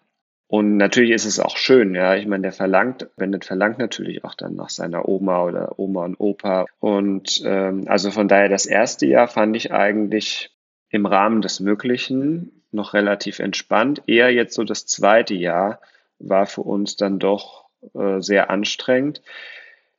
Und 0.50 0.78
natürlich 0.78 1.12
ist 1.12 1.26
es 1.26 1.42
auch 1.42 1.58
schön, 1.58 1.94
ja. 1.94 2.16
Ich 2.16 2.26
meine, 2.26 2.44
der 2.44 2.54
verlangt, 2.54 3.10
Bennett 3.18 3.44
verlangt 3.44 3.80
natürlich 3.80 4.24
auch 4.24 4.34
dann 4.34 4.56
nach 4.56 4.70
seiner 4.70 5.08
Oma 5.08 5.44
oder 5.44 5.78
Oma 5.78 6.06
und 6.06 6.16
Opa. 6.20 6.66
Und 6.80 7.42
ähm, 7.46 7.84
also 7.88 8.12
von 8.12 8.30
daher 8.30 8.48
das 8.48 8.66
erste 8.66 9.06
Jahr 9.08 9.28
fand 9.28 9.56
ich 9.58 9.74
eigentlich 9.74 10.52
im 10.90 11.06
Rahmen 11.06 11.42
des 11.42 11.60
Möglichen 11.60 12.64
noch 12.72 12.94
relativ 12.94 13.40
entspannt. 13.40 14.04
Eher 14.08 14.32
jetzt 14.32 14.54
so 14.54 14.64
das 14.64 14.86
zweite 14.86 15.34
Jahr, 15.34 15.82
war 16.20 16.46
für 16.46 16.62
uns 16.62 16.96
dann 16.96 17.20
doch 17.20 17.66
äh, 17.94 18.22
sehr 18.22 18.50
anstrengend. 18.50 19.22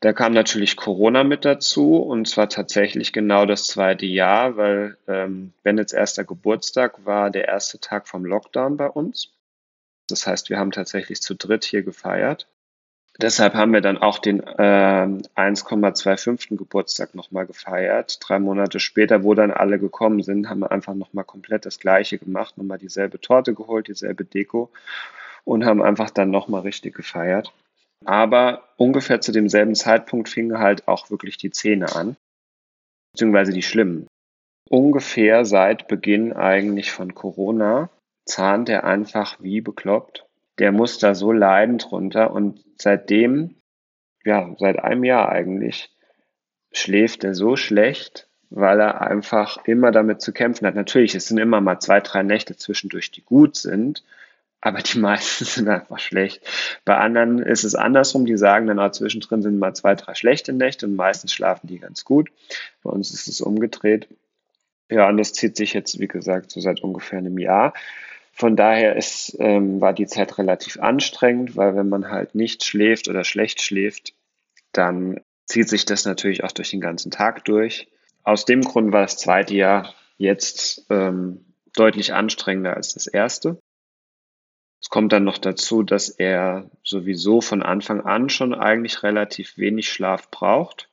Da 0.01 0.13
kam 0.13 0.33
natürlich 0.33 0.77
Corona 0.77 1.25
mit 1.25 1.45
dazu 1.45 1.97
und 1.97 2.29
zwar 2.29 2.49
tatsächlich 2.49 3.13
genau 3.13 3.47
das 3.47 3.65
zweite 3.65 4.07
Jahr, 4.07 4.57
weil 4.57 4.97
ähm, 5.09 5.53
Bennets 5.65 5.93
erster 5.93 6.25
Geburtstag 6.25 7.05
war 7.05 7.31
der 7.31 7.49
erste 7.49 7.81
Tag 7.81 8.07
vom 8.07 8.25
Lockdown 8.25 8.77
bei 8.77 8.89
uns. 8.89 9.33
Das 10.09 10.27
heißt, 10.27 10.51
wir 10.51 10.59
haben 10.59 10.71
tatsächlich 10.71 11.21
zu 11.21 11.35
dritt 11.35 11.65
hier 11.65 11.83
gefeiert. 11.83 12.47
Deshalb 13.21 13.55
haben 13.55 13.73
wir 13.73 13.81
dann 13.81 13.99
auch 13.99 14.21
den 14.21 14.41
äh, 14.41 14.63
1,25. 15.35 16.57
Geburtstag 16.57 17.17
nochmal 17.17 17.47
gefeiert. 17.47 18.19
Drei 18.21 18.39
Monate 18.39 18.79
später, 18.79 19.25
wo 19.25 19.35
dann 19.35 19.51
alle 19.51 19.81
gekommen 19.81 20.23
sind, 20.23 20.49
haben 20.49 20.61
wir 20.61 20.71
einfach 20.71 20.95
nochmal 20.95 21.25
komplett 21.25 21.67
das 21.67 21.81
Gleiche 21.81 22.19
gemacht, 22.19 22.57
nochmal 22.57 22.79
dieselbe 22.79 23.21
Torte 23.21 23.55
geholt, 23.55 23.89
dieselbe 23.89 24.25
Deko 24.25 24.71
und 25.49 25.65
haben 25.65 25.83
einfach 25.83 26.11
dann 26.11 26.31
nochmal 26.31 26.61
richtig 26.61 26.95
gefeiert. 26.95 27.55
Aber 28.05 28.69
ungefähr 28.77 29.23
zu 29.23 29.33
demselben 29.33 29.75
Zeitpunkt 29.75 30.29
fingen 30.29 30.59
halt 30.59 30.87
auch 30.87 31.11
wirklich 31.11 31.39
die 31.39 31.51
Zähne 31.51 31.97
an, 31.97 32.17
beziehungsweise 33.13 33.53
die 33.53 33.63
schlimmen. 33.63 34.07
ungefähr 34.69 35.47
seit 35.47 35.89
Beginn 35.89 36.35
eigentlich 36.35 36.93
von 36.93 37.15
Corona 37.15 37.89
zahnt 38.27 38.69
er 38.69 38.85
einfach 38.85 39.39
wie 39.41 39.63
bekloppt. 39.63 40.27
Der 40.59 40.71
muss 40.71 40.99
da 40.99 41.15
so 41.15 41.33
leidend 41.33 41.91
runter 41.91 42.31
und 42.31 42.63
seitdem, 42.77 43.55
ja, 44.25 44.55
seit 44.59 44.79
einem 44.79 45.05
Jahr 45.05 45.31
eigentlich, 45.31 45.91
schläft 46.73 47.25
er 47.25 47.35
so 47.35 47.57
schlecht, 47.57 48.29
weil 48.51 48.79
er 48.81 49.01
einfach 49.01 49.65
immer 49.65 49.93
damit 49.93 50.21
zu 50.21 50.35
kämpfen 50.35 50.67
hat. 50.67 50.75
Natürlich, 50.75 51.15
es 51.15 51.29
sind 51.29 51.39
immer 51.39 51.63
mal 51.63 51.81
zwei, 51.81 52.01
drei 52.01 52.23
Nächte 52.23 52.55
zwischendurch, 52.55 53.11
die 53.11 53.23
gut 53.23 53.57
sind, 53.57 54.05
aber 54.61 54.81
die 54.81 54.99
meisten 54.99 55.45
sind 55.45 55.69
einfach 55.69 55.99
schlecht. 55.99 56.43
Bei 56.85 56.97
anderen 56.97 57.39
ist 57.39 57.65
es 57.65 57.75
andersrum, 57.75 58.27
die 58.27 58.37
sagen 58.37 58.67
dann 58.67 58.79
auch 58.79 58.91
zwischendrin 58.91 59.43
sind 59.43 59.59
mal 59.59 59.75
zwei, 59.75 59.95
drei 59.95 60.15
schlechte 60.15 60.53
Nächte 60.53 60.87
und 60.87 60.97
meistens 60.97 61.33
schlafen 61.33 61.67
die 61.67 61.79
ganz 61.79 62.05
gut. 62.05 62.31
Bei 62.83 62.91
uns 62.91 63.13
ist 63.13 63.29
es 63.29 63.41
umgedreht. 63.41 64.09
Ja, 64.91 65.09
und 65.09 65.19
das 65.19 65.33
zieht 65.33 65.57
sich 65.57 65.75
jetzt, 65.75 65.99
wie 65.99 66.09
gesagt, 66.09 66.51
so 66.51 66.61
seit 66.61 66.81
ungefähr 66.81 67.19
einem 67.19 67.39
Jahr. 67.39 67.75
Von 68.33 68.57
daher 68.57 68.97
ist, 68.97 69.37
ähm, 69.41 69.81
war 69.81 69.93
die 69.93 70.07
Zeit 70.07 70.39
relativ 70.39 70.79
anstrengend, 70.79 71.57
weil 71.57 71.77
wenn 71.77 71.89
man 71.89 72.09
halt 72.11 72.35
nicht 72.35 72.65
schläft 72.65 73.09
oder 73.09 73.25
schlecht 73.25 73.61
schläft, 73.61 74.15
dann 74.73 75.21
zieht 75.45 75.69
sich 75.69 75.85
das 75.85 76.05
natürlich 76.05 76.45
auch 76.45 76.53
durch 76.53 76.71
den 76.71 76.81
ganzen 76.81 77.11
Tag 77.11 77.45
durch. 77.45 77.89
Aus 78.23 78.45
dem 78.45 78.63
Grund 78.63 78.93
war 78.93 79.03
das 79.03 79.17
zweite 79.19 79.55
Jahr 79.55 79.95
jetzt 80.19 80.87
ähm, 80.91 81.45
deutlich 81.75 82.15
anstrengender 82.15 82.77
als 82.77 82.95
das 82.95 83.07
erste. 83.07 83.59
Es 84.81 84.91
kommt 84.91 85.13
dann 85.13 85.25
noch 85.25 85.39
dazu, 85.39 85.83
dass 85.83 86.09
er 86.09 86.71
sowieso 86.85 87.41
von 87.41 87.63
Anfang 87.63 88.01
an 88.03 88.29
schon 88.29 88.55
eigentlich 88.55 89.03
relativ 89.03 89.59
wenig 89.59 89.91
Schlaf 89.91 90.31
braucht. 90.31 90.89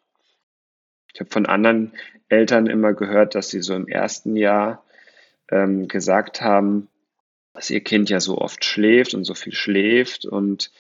Ich 1.14 1.20
habe 1.20 1.30
von 1.30 1.46
anderen 1.46 1.94
Eltern 2.28 2.68
immer 2.68 2.94
gehört, 2.94 3.36
dass 3.36 3.50
sie 3.50 3.62
so 3.62 3.76
im 3.76 3.88
ersten 3.88 4.36
Jahr 4.36 4.84
ähm, 5.50 5.88
gesagt 5.88 6.42
haben, 6.42 6.90
dass 7.54 7.70
ihr 7.70 7.82
Kind 7.82 8.10
ja 8.10 8.20
so 8.20 8.38
oft 8.38 8.66
schläft 8.66 9.14
und 9.14 9.24
so 9.24 9.34
viel 9.34 9.54
schläft 9.54 10.26
und 10.26 10.72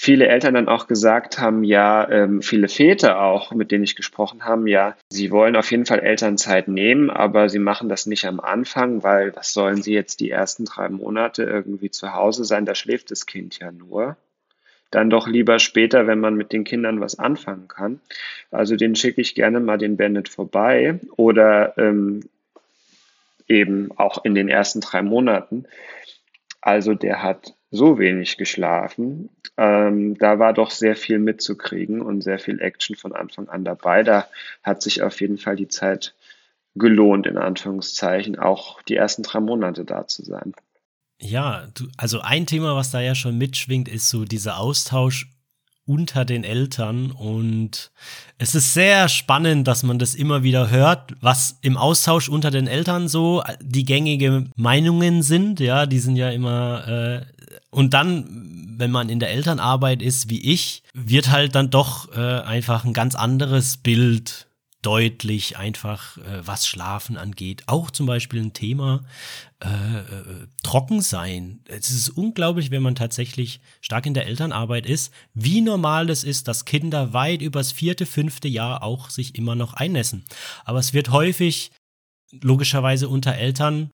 viele 0.00 0.28
Eltern 0.28 0.54
dann 0.54 0.68
auch 0.68 0.86
gesagt 0.86 1.40
haben, 1.40 1.64
ja, 1.64 2.08
ähm, 2.08 2.40
viele 2.40 2.68
Väter 2.68 3.20
auch, 3.20 3.52
mit 3.52 3.72
denen 3.72 3.82
ich 3.82 3.96
gesprochen 3.96 4.44
habe, 4.44 4.70
ja, 4.70 4.96
sie 5.10 5.32
wollen 5.32 5.56
auf 5.56 5.72
jeden 5.72 5.86
Fall 5.86 5.98
Elternzeit 5.98 6.68
nehmen, 6.68 7.10
aber 7.10 7.48
sie 7.48 7.58
machen 7.58 7.88
das 7.88 8.06
nicht 8.06 8.24
am 8.24 8.38
Anfang, 8.38 9.02
weil 9.02 9.34
was 9.34 9.52
sollen 9.52 9.82
sie 9.82 9.92
jetzt 9.92 10.20
die 10.20 10.30
ersten 10.30 10.64
drei 10.64 10.88
Monate 10.88 11.42
irgendwie 11.42 11.90
zu 11.90 12.14
Hause 12.14 12.44
sein? 12.44 12.64
Da 12.64 12.76
schläft 12.76 13.10
das 13.10 13.26
Kind 13.26 13.58
ja 13.58 13.72
nur. 13.72 14.16
Dann 14.92 15.10
doch 15.10 15.26
lieber 15.26 15.58
später, 15.58 16.06
wenn 16.06 16.20
man 16.20 16.36
mit 16.36 16.52
den 16.52 16.62
Kindern 16.62 17.00
was 17.00 17.18
anfangen 17.18 17.66
kann. 17.66 18.00
Also 18.52 18.76
den 18.76 18.94
schicke 18.94 19.20
ich 19.20 19.34
gerne 19.34 19.58
mal 19.58 19.78
den 19.78 19.96
Bennett 19.96 20.28
vorbei 20.28 21.00
oder 21.16 21.76
ähm, 21.76 22.20
eben 23.48 23.90
auch 23.96 24.24
in 24.24 24.36
den 24.36 24.48
ersten 24.48 24.80
drei 24.80 25.02
Monaten. 25.02 25.64
Also 26.60 26.94
der 26.94 27.22
hat 27.22 27.54
so 27.70 27.98
wenig 27.98 28.36
geschlafen. 28.36 29.28
Ähm, 29.56 30.16
da 30.18 30.38
war 30.38 30.52
doch 30.52 30.70
sehr 30.70 30.96
viel 30.96 31.18
mitzukriegen 31.18 32.00
und 32.00 32.22
sehr 32.22 32.38
viel 32.38 32.60
Action 32.60 32.96
von 32.96 33.12
Anfang 33.12 33.48
an 33.48 33.64
dabei. 33.64 34.02
Da 34.02 34.28
hat 34.62 34.82
sich 34.82 35.02
auf 35.02 35.20
jeden 35.20 35.38
Fall 35.38 35.56
die 35.56 35.68
Zeit 35.68 36.14
gelohnt, 36.74 37.26
in 37.26 37.36
Anführungszeichen, 37.36 38.38
auch 38.38 38.80
die 38.82 38.96
ersten 38.96 39.22
drei 39.22 39.40
Monate 39.40 39.84
da 39.84 40.06
zu 40.06 40.24
sein. 40.24 40.52
Ja, 41.20 41.66
du, 41.74 41.88
also 41.96 42.20
ein 42.20 42.46
Thema, 42.46 42.76
was 42.76 42.90
da 42.90 43.00
ja 43.00 43.14
schon 43.14 43.36
mitschwingt, 43.36 43.88
ist 43.88 44.08
so 44.08 44.24
dieser 44.24 44.58
Austausch 44.58 45.28
unter 45.84 46.26
den 46.26 46.44
Eltern 46.44 47.10
und 47.10 47.90
es 48.36 48.54
ist 48.54 48.74
sehr 48.74 49.08
spannend, 49.08 49.66
dass 49.66 49.82
man 49.82 49.98
das 49.98 50.14
immer 50.14 50.42
wieder 50.42 50.70
hört, 50.70 51.14
was 51.22 51.58
im 51.62 51.78
Austausch 51.78 52.28
unter 52.28 52.50
den 52.50 52.66
Eltern 52.66 53.08
so 53.08 53.42
die 53.62 53.84
gängige 53.84 54.44
Meinungen 54.54 55.22
sind, 55.22 55.60
ja, 55.60 55.86
die 55.86 55.98
sind 55.98 56.16
ja 56.16 56.28
immer 56.28 56.86
äh, 56.86 57.26
und 57.70 57.94
dann, 57.94 58.74
wenn 58.76 58.90
man 58.90 59.08
in 59.08 59.20
der 59.20 59.30
Elternarbeit 59.30 60.02
ist, 60.02 60.30
wie 60.30 60.40
ich, 60.52 60.82
wird 60.94 61.30
halt 61.30 61.54
dann 61.54 61.70
doch 61.70 62.12
äh, 62.16 62.40
einfach 62.40 62.84
ein 62.84 62.92
ganz 62.92 63.14
anderes 63.14 63.76
Bild 63.76 64.48
deutlich 64.82 65.56
einfach, 65.56 66.18
äh, 66.18 66.46
was 66.46 66.66
Schlafen 66.66 67.16
angeht. 67.16 67.64
Auch 67.66 67.90
zum 67.90 68.06
Beispiel 68.06 68.40
ein 68.40 68.52
Thema 68.52 69.04
äh, 69.60 69.68
äh, 69.68 70.46
trocken 70.62 71.00
sein. 71.00 71.60
Es 71.66 71.90
ist 71.90 72.10
unglaublich, 72.10 72.70
wenn 72.70 72.82
man 72.82 72.94
tatsächlich 72.94 73.60
stark 73.80 74.06
in 74.06 74.14
der 74.14 74.26
Elternarbeit 74.26 74.86
ist, 74.86 75.12
wie 75.34 75.60
normal 75.60 76.10
es 76.10 76.22
ist, 76.22 76.46
dass 76.46 76.64
Kinder 76.64 77.12
weit 77.12 77.42
übers 77.42 77.72
vierte, 77.72 78.06
fünfte 78.06 78.46
Jahr 78.46 78.82
auch 78.82 79.10
sich 79.10 79.34
immer 79.34 79.56
noch 79.56 79.74
einnässen. 79.74 80.24
Aber 80.64 80.78
es 80.78 80.94
wird 80.94 81.10
häufig 81.10 81.72
logischerweise 82.30 83.08
unter 83.08 83.34
Eltern 83.34 83.90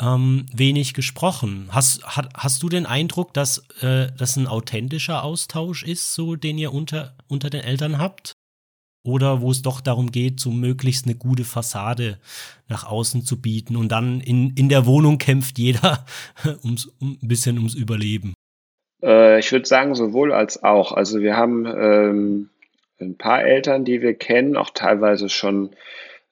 ähm, 0.00 0.46
wenig 0.52 0.94
gesprochen. 0.94 1.68
Hast, 1.70 2.04
hat, 2.04 2.28
hast 2.36 2.62
du 2.62 2.68
den 2.68 2.86
Eindruck, 2.86 3.34
dass 3.34 3.64
äh, 3.82 4.08
das 4.16 4.36
ein 4.36 4.46
authentischer 4.46 5.24
Austausch 5.24 5.82
ist, 5.82 6.14
so 6.14 6.36
den 6.36 6.58
ihr 6.58 6.72
unter, 6.72 7.16
unter 7.28 7.50
den 7.50 7.62
Eltern 7.62 7.98
habt? 7.98 8.34
oder 9.08 9.40
wo 9.40 9.50
es 9.50 9.62
doch 9.62 9.80
darum 9.80 10.10
geht, 10.10 10.40
so 10.40 10.50
möglichst 10.50 11.06
eine 11.06 11.14
gute 11.14 11.44
Fassade 11.44 12.18
nach 12.68 12.84
außen 12.84 13.22
zu 13.22 13.40
bieten 13.40 13.76
und 13.76 13.90
dann 13.90 14.20
in, 14.20 14.52
in 14.56 14.68
der 14.68 14.86
Wohnung 14.86 15.18
kämpft 15.18 15.58
jeder 15.58 16.04
ums, 16.64 16.86
um, 17.00 17.18
ein 17.22 17.28
bisschen 17.28 17.56
ums 17.58 17.74
Überleben. 17.74 18.34
Äh, 19.02 19.38
ich 19.38 19.50
würde 19.52 19.66
sagen, 19.66 19.94
sowohl 19.94 20.32
als 20.32 20.62
auch. 20.62 20.92
Also 20.92 21.20
wir 21.20 21.36
haben 21.36 21.66
ähm, 21.66 22.50
ein 23.00 23.16
paar 23.16 23.42
Eltern, 23.44 23.84
die 23.84 24.02
wir 24.02 24.14
kennen, 24.14 24.56
auch 24.56 24.70
teilweise 24.70 25.28
schon 25.28 25.70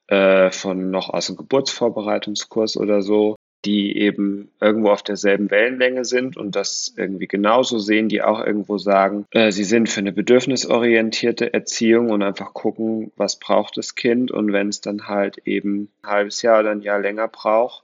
äh, 0.08 0.50
von 0.50 0.90
noch 0.90 1.08
aus 1.08 1.28
dem 1.28 1.36
Geburtsvorbereitungskurs 1.36 2.76
oder 2.76 3.02
so, 3.02 3.35
die 3.66 3.98
eben 3.98 4.48
irgendwo 4.60 4.90
auf 4.90 5.02
derselben 5.02 5.50
Wellenlänge 5.50 6.04
sind 6.04 6.36
und 6.36 6.54
das 6.54 6.94
irgendwie 6.96 7.26
genauso 7.26 7.78
sehen, 7.78 8.08
die 8.08 8.22
auch 8.22 8.44
irgendwo 8.44 8.78
sagen, 8.78 9.26
äh, 9.32 9.50
sie 9.50 9.64
sind 9.64 9.88
für 9.88 10.00
eine 10.00 10.12
bedürfnisorientierte 10.12 11.52
Erziehung 11.52 12.10
und 12.10 12.22
einfach 12.22 12.54
gucken, 12.54 13.10
was 13.16 13.40
braucht 13.40 13.76
das 13.76 13.96
Kind 13.96 14.30
und 14.30 14.52
wenn 14.52 14.68
es 14.68 14.80
dann 14.80 15.08
halt 15.08 15.38
eben 15.46 15.90
ein 16.02 16.10
halbes 16.10 16.42
Jahr 16.42 16.60
oder 16.60 16.70
ein 16.70 16.80
Jahr 16.80 17.00
länger 17.00 17.26
braucht, 17.26 17.82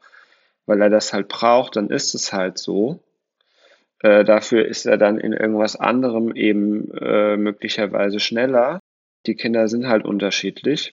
weil 0.66 0.80
er 0.80 0.90
das 0.90 1.12
halt 1.12 1.26
braucht, 1.26 1.74
dann 1.74 1.90
ist 1.90 2.14
es 2.14 2.32
halt 2.32 2.58
so. 2.58 3.00
Äh, 3.98 4.24
dafür 4.24 4.64
ist 4.66 4.86
er 4.86 4.98
dann 4.98 5.18
in 5.18 5.32
irgendwas 5.32 5.74
anderem 5.74 6.34
eben 6.36 6.92
äh, 6.92 7.36
möglicherweise 7.36 8.20
schneller. 8.20 8.78
Die 9.26 9.34
Kinder 9.34 9.66
sind 9.66 9.88
halt 9.88 10.04
unterschiedlich. 10.04 10.94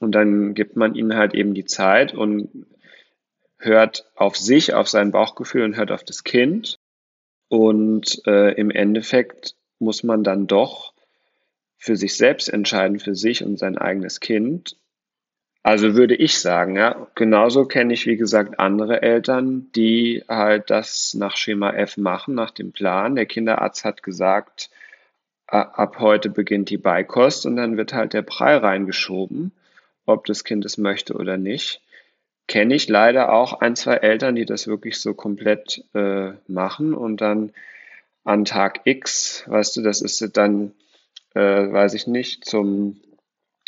Und 0.00 0.14
dann 0.14 0.52
gibt 0.54 0.76
man 0.76 0.94
ihnen 0.94 1.16
halt 1.16 1.32
eben 1.32 1.54
die 1.54 1.64
Zeit 1.64 2.12
und 2.12 2.66
hört 3.62 4.10
auf 4.16 4.36
sich, 4.36 4.74
auf 4.74 4.88
sein 4.88 5.12
Bauchgefühl 5.12 5.62
und 5.64 5.76
hört 5.76 5.92
auf 5.92 6.04
das 6.04 6.24
Kind. 6.24 6.78
Und 7.48 8.22
äh, 8.26 8.52
im 8.52 8.70
Endeffekt 8.70 9.54
muss 9.78 10.02
man 10.02 10.24
dann 10.24 10.46
doch 10.46 10.92
für 11.78 11.96
sich 11.96 12.16
selbst 12.16 12.48
entscheiden, 12.48 12.98
für 12.98 13.14
sich 13.14 13.44
und 13.44 13.58
sein 13.58 13.78
eigenes 13.78 14.20
Kind. 14.20 14.76
Also 15.62 15.94
würde 15.94 16.16
ich 16.16 16.40
sagen, 16.40 16.76
ja, 16.76 17.06
genauso 17.14 17.66
kenne 17.66 17.94
ich, 17.94 18.06
wie 18.06 18.16
gesagt, 18.16 18.58
andere 18.58 19.02
Eltern, 19.02 19.70
die 19.76 20.24
halt 20.28 20.70
das 20.70 21.14
nach 21.14 21.36
Schema 21.36 21.70
F 21.72 21.96
machen, 21.96 22.34
nach 22.34 22.50
dem 22.50 22.72
Plan. 22.72 23.14
Der 23.14 23.26
Kinderarzt 23.26 23.84
hat 23.84 24.02
gesagt, 24.02 24.70
ab 25.46 25.98
heute 26.00 26.30
beginnt 26.30 26.70
die 26.70 26.78
Beikost 26.78 27.46
und 27.46 27.56
dann 27.56 27.76
wird 27.76 27.92
halt 27.92 28.12
der 28.12 28.22
Brei 28.22 28.56
reingeschoben, 28.56 29.52
ob 30.04 30.24
das 30.24 30.42
Kind 30.42 30.64
es 30.64 30.78
möchte 30.78 31.14
oder 31.14 31.36
nicht 31.36 31.80
kenne 32.48 32.74
ich 32.74 32.88
leider 32.88 33.32
auch 33.32 33.60
ein, 33.60 33.76
zwei 33.76 33.96
Eltern, 33.96 34.34
die 34.34 34.44
das 34.44 34.66
wirklich 34.66 35.00
so 35.00 35.14
komplett 35.14 35.84
äh, 35.94 36.32
machen 36.48 36.94
und 36.94 37.20
dann 37.20 37.52
an 38.24 38.44
Tag 38.44 38.80
X, 38.84 39.44
weißt 39.46 39.76
du, 39.76 39.82
das 39.82 40.00
ist 40.00 40.36
dann, 40.36 40.72
äh, 41.34 41.40
weiß 41.40 41.94
ich 41.94 42.06
nicht, 42.06 42.44
zum 42.44 43.00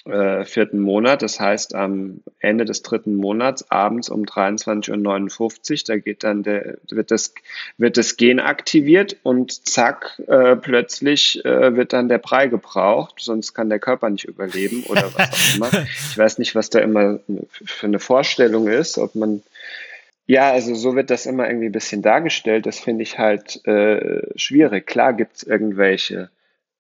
äh, 0.04 0.44
vierten 0.44 0.80
Monat. 0.80 1.22
Das 1.22 1.40
heißt, 1.40 1.74
am 1.74 2.20
Ende 2.38 2.64
des 2.64 2.82
dritten 2.82 3.14
Monats, 3.14 3.70
abends 3.70 4.10
um 4.10 4.24
23.59 4.24 5.40
Uhr, 5.40 5.78
da 5.86 5.96
geht 5.96 6.24
dann 6.24 6.42
der, 6.42 6.76
wird 6.90 7.10
das, 7.10 7.34
wird 7.78 7.96
das 7.96 8.16
Gen 8.16 8.40
aktiviert 8.40 9.16
und 9.22 9.66
zack, 9.66 10.20
äh, 10.26 10.56
plötzlich 10.56 11.44
äh, 11.44 11.74
wird 11.76 11.92
dann 11.92 12.08
der 12.08 12.18
Brei 12.18 12.48
gebraucht, 12.48 13.14
sonst 13.18 13.54
kann 13.54 13.70
der 13.70 13.78
Körper 13.78 14.10
nicht 14.10 14.24
überleben 14.24 14.84
oder 14.88 15.12
was 15.14 15.30
auch 15.30 15.56
immer. 15.56 15.86
Ich 16.10 16.18
weiß 16.18 16.38
nicht, 16.38 16.54
was 16.54 16.70
da 16.70 16.80
immer 16.80 17.20
für 17.50 17.86
eine 17.86 17.98
Vorstellung 17.98 18.68
ist, 18.68 18.98
ob 18.98 19.14
man 19.14 19.42
ja, 20.26 20.52
also 20.52 20.74
so 20.74 20.96
wird 20.96 21.10
das 21.10 21.26
immer 21.26 21.46
irgendwie 21.46 21.66
ein 21.66 21.72
bisschen 21.72 22.00
dargestellt. 22.00 22.64
Das 22.66 22.80
finde 22.80 23.02
ich 23.02 23.18
halt 23.18 23.64
äh, 23.66 24.22
schwierig. 24.36 24.86
Klar 24.86 25.12
gibt 25.12 25.36
es 25.36 25.42
irgendwelche 25.42 26.30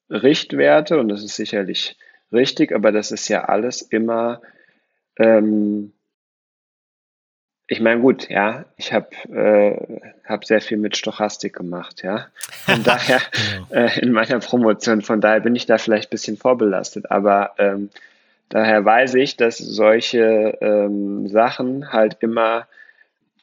Richtwerte 0.08 0.98
und 0.98 1.08
das 1.08 1.22
ist 1.22 1.36
sicherlich 1.36 1.96
richtig, 2.32 2.72
aber 2.72 2.92
das 2.92 3.10
ist 3.10 3.28
ja 3.28 3.44
alles 3.44 3.82
immer, 3.82 4.40
ähm, 5.18 5.92
ich 7.66 7.80
meine, 7.80 8.00
gut, 8.00 8.28
ja, 8.28 8.66
ich 8.76 8.92
habe 8.92 9.08
äh, 9.32 10.00
hab 10.24 10.44
sehr 10.44 10.60
viel 10.60 10.76
mit 10.76 10.96
Stochastik 10.96 11.54
gemacht, 11.54 12.02
ja. 12.02 12.26
Von 12.66 12.82
daher, 12.84 13.20
genau. 13.32 13.86
äh, 13.86 14.00
in 14.00 14.12
meiner 14.12 14.38
Promotion, 14.40 15.00
von 15.00 15.20
daher 15.20 15.40
bin 15.40 15.56
ich 15.56 15.66
da 15.66 15.78
vielleicht 15.78 16.08
ein 16.08 16.10
bisschen 16.10 16.36
vorbelastet, 16.36 17.10
aber 17.10 17.52
ähm, 17.58 17.88
daher 18.50 18.84
weiß 18.84 19.14
ich, 19.14 19.36
dass 19.36 19.56
solche 19.58 20.58
ähm, 20.60 21.28
Sachen 21.28 21.92
halt 21.92 22.18
immer 22.20 22.66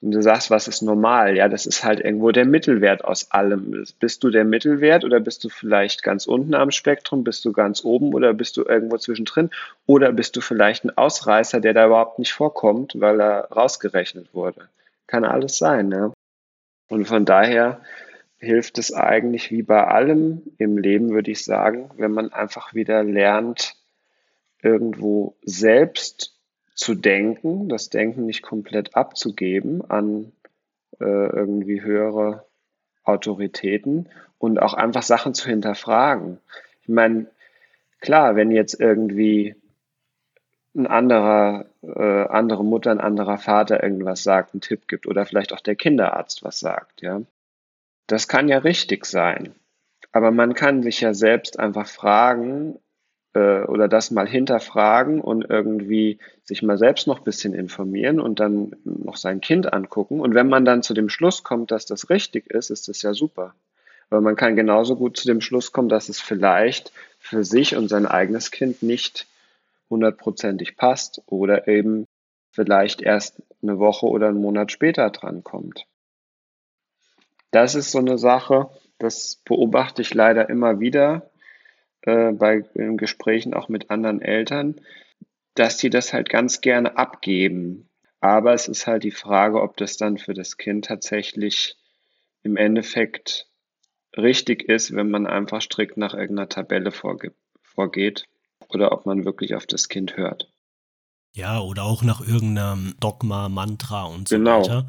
und 0.02 0.12
du 0.12 0.22
sagst, 0.24 0.50
was 0.50 0.68
ist 0.68 0.82
normal? 0.82 1.38
Ja, 1.38 1.48
das 1.48 1.68
ist 1.68 1.84
halt 1.84 2.00
irgendwo 2.00 2.32
der 2.32 2.46
Mittelwert 2.46 3.06
aus 3.06 3.30
allem. 3.30 3.86
Bist 4.00 4.24
du 4.24 4.32
der 4.32 4.44
Mittelwert 4.44 5.04
oder 5.06 5.20
bist 5.20 5.44
du 5.44 5.50
vielleicht 5.50 6.02
ganz 6.02 6.26
unten 6.26 6.56
am 6.56 6.72
Spektrum? 6.72 7.24
Bist 7.24 7.46
du 7.46 7.52
ganz 7.52 7.86
oben 7.86 8.16
oder 8.16 8.34
bist 8.34 8.58
du 8.58 8.64
irgendwo 8.64 8.98
zwischendrin? 8.98 9.52
Oder 9.86 10.12
bist 10.12 10.36
du 10.36 10.42
vielleicht 10.42 10.86
ein 10.86 10.98
Ausreißer, 10.98 11.62
der 11.62 11.76
da 11.76 11.86
überhaupt 11.86 12.18
nicht 12.18 12.34
vorkommt, 12.34 13.00
weil 13.00 13.22
er 13.22 13.52
rausgerechnet 13.52 14.34
wurde? 14.34 14.70
Kann 15.06 15.24
alles 15.24 15.60
sein, 15.60 15.90
ne? 15.90 16.12
Und 16.90 17.06
von 17.06 17.24
daher 17.24 17.82
hilft 18.40 18.80
es 18.80 18.92
eigentlich 18.92 19.52
wie 19.52 19.62
bei 19.62 19.86
allem 19.86 20.42
im 20.58 20.80
Leben, 20.80 21.12
würde 21.12 21.30
ich 21.30 21.46
sagen, 21.46 21.92
wenn 21.98 22.12
man 22.12 22.34
einfach 22.34 22.74
wieder 22.74 23.04
lernt, 23.04 23.76
irgendwo 24.64 25.36
selbst 25.44 26.41
zu 26.82 26.96
denken, 26.96 27.70
das 27.70 27.92
Denken 27.92 28.26
nicht 28.26 28.42
komplett 28.42 28.96
abzugeben 28.96 29.88
an 29.92 30.32
äh, 31.00 31.06
irgendwie 31.06 31.84
höhere 31.84 32.48
Autoritäten 33.04 34.10
und 34.40 34.60
auch 34.60 34.74
einfach 34.74 35.04
Sachen 35.04 35.36
zu 35.36 35.48
hinterfragen. 35.48 36.40
Ich 36.82 36.90
meine, 36.90 37.28
klar, 38.00 38.36
wenn 38.36 38.50
jetzt 38.50 38.80
irgendwie 38.80 39.56
ein 40.76 40.88
anderer, 40.88 41.68
äh, 41.84 42.24
andere 42.28 42.66
Mutter, 42.66 42.90
ein 42.90 43.00
anderer 43.00 43.38
Vater 43.38 43.84
irgendwas 43.84 44.24
sagt, 44.24 44.56
einen 44.56 44.62
Tipp 44.62 44.88
gibt 44.88 45.06
oder 45.06 45.24
vielleicht 45.28 45.54
auch 45.54 45.62
der 45.62 45.76
Kinderarzt 45.76 46.44
was 46.44 46.60
sagt, 46.60 47.04
ja. 47.04 47.22
Das 48.08 48.28
kann 48.28 48.48
ja 48.48 48.58
richtig 48.58 49.06
sein. 49.06 49.54
Aber 50.12 50.32
man 50.32 50.56
kann 50.56 50.82
sich 50.82 51.00
ja 51.00 51.14
selbst 51.14 51.60
einfach 51.60 51.88
fragen, 51.88 52.80
äh, 53.34 53.64
oder 53.64 53.88
das 53.88 54.12
mal 54.12 54.28
hinterfragen 54.28 55.22
und 55.22 55.50
irgendwie 55.50 56.20
sich 56.44 56.64
mal 56.64 56.78
selbst 56.78 57.08
noch 57.08 57.20
ein 57.20 57.24
bisschen 57.24 57.54
informieren 57.54 58.20
und 58.20 58.40
dann 58.40 58.76
noch 58.84 59.18
sein 59.18 59.42
Kind 59.42 59.72
angucken. 59.72 60.20
Und 60.20 60.34
wenn 60.34 60.50
man 60.50 60.66
dann 60.66 60.84
zu 60.84 60.94
dem 60.94 61.10
Schluss 61.10 61.44
kommt, 61.44 61.72
dass 61.72 61.86
das 61.86 62.10
richtig 62.10 62.50
ist, 62.50 62.70
ist 62.70 62.88
das 62.88 63.02
ja 63.02 63.14
super. 63.14 63.54
Aber 64.10 64.22
man 64.22 64.36
kann 64.36 64.58
genauso 64.58 64.98
gut 64.98 65.16
zu 65.16 65.26
dem 65.26 65.40
Schluss 65.40 65.72
kommen, 65.72 65.88
dass 65.88 66.10
es 66.10 66.20
vielleicht 66.20 66.92
für 67.20 67.46
sich 67.46 67.78
und 67.78 67.88
sein 67.88 68.06
eigenes 68.06 68.52
Kind 68.52 68.84
nicht 68.84 69.28
hundertprozentig 69.90 70.76
passt 70.76 71.22
oder 71.28 71.68
eben 71.68 72.08
vielleicht 72.52 73.02
erst 73.02 73.42
eine 73.62 73.80
Woche 73.80 74.08
oder 74.08 74.28
einen 74.28 74.42
Monat 74.42 74.72
später 74.72 75.10
drankommt. 75.10 75.86
Das 77.52 77.76
ist 77.76 77.92
so 77.92 78.00
eine 78.00 78.18
Sache, 78.18 78.70
das 78.98 79.42
beobachte 79.46 80.02
ich 80.02 80.14
leider 80.14 80.50
immer 80.50 80.80
wieder, 80.80 81.31
äh, 82.04 82.32
bei 82.32 82.64
in 82.74 82.98
Gesprächen 82.98 83.54
auch 83.54 83.70
mit 83.70 83.90
anderen 83.90 84.22
Eltern, 84.22 84.82
dass 85.56 85.80
sie 85.80 85.90
das 85.90 86.14
halt 86.14 86.30
ganz 86.30 86.62
gerne 86.62 86.98
abgeben. 86.98 87.90
Aber 88.20 88.54
es 88.54 88.68
ist 88.68 88.88
halt 88.88 89.04
die 89.04 89.12
Frage, 89.12 89.62
ob 89.62 89.78
das 89.78 89.98
dann 89.98 90.18
für 90.18 90.34
das 90.34 90.58
Kind 90.58 90.86
tatsächlich 90.86 91.76
im 92.44 92.58
Endeffekt 92.58 93.48
richtig 94.18 94.64
ist, 94.64 94.96
wenn 94.96 95.10
man 95.10 95.28
einfach 95.28 95.62
strikt 95.62 95.98
nach 95.98 96.14
irgendeiner 96.14 96.50
Tabelle 96.50 96.92
vorge 96.92 97.34
vorgeht 97.62 98.26
oder 98.70 98.92
ob 98.92 99.06
man 99.06 99.26
wirklich 99.26 99.56
auf 99.56 99.66
das 99.66 99.90
Kind 99.90 100.18
hört. 100.18 100.52
Ja, 101.34 101.62
oder 101.62 101.84
auch 101.84 102.04
nach 102.04 102.20
irgendeinem 102.20 102.96
Dogma, 103.00 103.48
Mantra 103.48 104.04
und 104.04 104.28
so 104.28 104.36
genau. 104.36 104.60
weiter. 104.62 104.88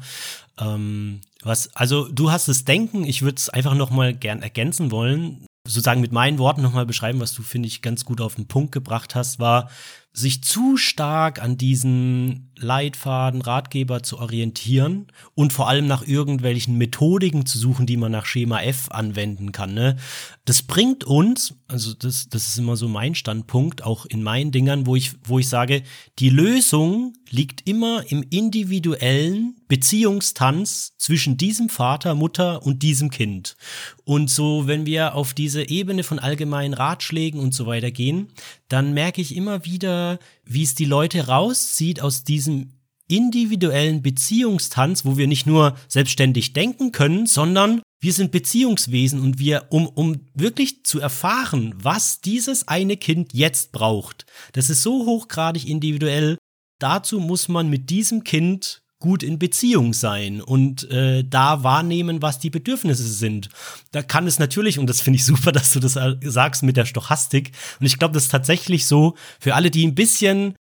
Ähm, 0.59 1.21
was, 1.41 1.73
also 1.75 2.09
du 2.09 2.31
hast 2.31 2.49
das 2.49 2.65
Denken, 2.65 3.05
ich 3.05 3.21
würde 3.21 3.37
es 3.37 3.49
einfach 3.49 3.75
nochmal 3.75 4.13
gern 4.13 4.41
ergänzen 4.41 4.91
wollen 4.91 5.45
sozusagen 5.65 6.01
mit 6.01 6.11
meinen 6.11 6.39
Worten 6.39 6.61
nochmal 6.61 6.85
beschreiben, 6.85 7.21
was 7.21 7.33
du, 7.33 7.41
finde 7.41 7.67
ich, 7.67 7.81
ganz 7.81 8.03
gut 8.03 8.19
auf 8.19 8.35
den 8.35 8.47
Punkt 8.47 8.71
gebracht 8.73 9.15
hast, 9.15 9.39
war, 9.39 9.69
sich 10.13 10.43
zu 10.43 10.77
stark 10.77 11.41
an 11.41 11.57
diesen 11.57 12.51
Leitfaden, 12.55 13.41
Ratgeber 13.41 14.03
zu 14.03 14.19
orientieren 14.19 15.07
und 15.33 15.53
vor 15.53 15.67
allem 15.67 15.87
nach 15.87 16.05
irgendwelchen 16.05 16.77
Methodiken 16.77 17.47
zu 17.47 17.57
suchen, 17.57 17.87
die 17.87 17.97
man 17.97 18.11
nach 18.11 18.27
Schema 18.27 18.61
F 18.61 18.89
anwenden 18.91 19.51
kann. 19.51 19.73
Ne? 19.73 19.97
Das 20.45 20.61
bringt 20.61 21.03
uns, 21.03 21.55
also 21.67 21.93
das, 21.95 22.29
das 22.29 22.47
ist 22.47 22.59
immer 22.59 22.75
so 22.75 22.87
mein 22.87 23.15
Standpunkt, 23.15 23.83
auch 23.83 24.05
in 24.05 24.21
meinen 24.21 24.51
Dingern, 24.51 24.85
wo 24.85 24.95
ich, 24.95 25.13
wo 25.23 25.39
ich 25.39 25.49
sage, 25.49 25.81
die 26.19 26.29
Lösung 26.29 27.13
liegt 27.29 27.67
immer 27.67 28.03
im 28.09 28.23
individuellen 28.29 29.55
Beziehungstanz 29.67 30.93
zwischen 30.97 31.35
diesem 31.35 31.69
Vater, 31.69 32.13
Mutter 32.13 32.63
und 32.63 32.83
diesem 32.83 33.09
Kind. 33.09 33.55
Und 34.03 34.29
so, 34.29 34.67
wenn 34.67 34.85
wir 34.85 35.15
auf 35.15 35.33
diese 35.33 35.67
Ebene 35.67 36.03
von 36.03 36.19
allgemeinen 36.19 36.75
Ratschlägen 36.75 37.39
und 37.39 37.55
so 37.55 37.65
weiter 37.65 37.89
gehen, 37.89 38.27
dann 38.73 38.93
merke 38.93 39.21
ich 39.21 39.35
immer 39.35 39.65
wieder, 39.65 40.17
wie 40.45 40.63
es 40.63 40.73
die 40.73 40.85
Leute 40.85 41.27
rauszieht 41.27 42.01
aus 42.01 42.23
diesem 42.23 42.71
individuellen 43.07 44.01
Beziehungstanz, 44.01 45.05
wo 45.05 45.15
wir 45.15 45.27
nicht 45.27 45.45
nur 45.45 45.77
selbstständig 45.87 46.53
denken 46.53 46.91
können, 46.91 47.27
sondern 47.27 47.83
wir 48.01 48.13
sind 48.13 48.31
Beziehungswesen 48.31 49.19
und 49.19 49.37
wir, 49.37 49.67
um, 49.69 49.85
um 49.85 50.21
wirklich 50.33 50.83
zu 50.85 50.99
erfahren, 50.99 51.75
was 51.77 52.21
dieses 52.21 52.67
eine 52.67 52.97
Kind 52.97 53.33
jetzt 53.33 53.73
braucht, 53.73 54.25
das 54.53 54.71
ist 54.71 54.81
so 54.81 55.05
hochgradig 55.05 55.69
individuell, 55.69 56.39
dazu 56.79 57.19
muss 57.19 57.47
man 57.47 57.69
mit 57.69 57.91
diesem 57.91 58.23
Kind 58.23 58.81
gut 59.03 59.21
in 59.21 59.37
Beziehung 59.37 59.93
sein 59.93 60.39
und 60.39 60.89
äh, 60.89 61.25
da 61.29 61.61
wahrnehmen, 61.61 62.21
was 62.21 62.39
die 62.39 62.49
Bedürfnisse 62.49 63.03
sind. 63.03 63.49
Da 63.91 64.01
kann 64.01 64.27
es 64.27 64.39
natürlich, 64.39 64.79
und 64.79 64.87
das 64.87 65.01
finde 65.01 65.17
ich 65.17 65.25
super, 65.31 65.51
dass 65.51 65.73
du 65.73 65.81
das 65.81 65.99
sagst 66.21 66.63
mit 66.63 66.77
der 66.77 66.85
Stochastik, 66.85 67.51
und 67.81 67.85
ich 67.85 67.99
glaube, 67.99 68.13
das 68.13 68.23
ist 68.23 68.31
tatsächlich 68.31 68.85
so, 68.85 69.15
für 69.41 69.55
alle, 69.55 69.71
die 69.71 69.85
ein 69.85 69.93
bisschen 69.93 70.55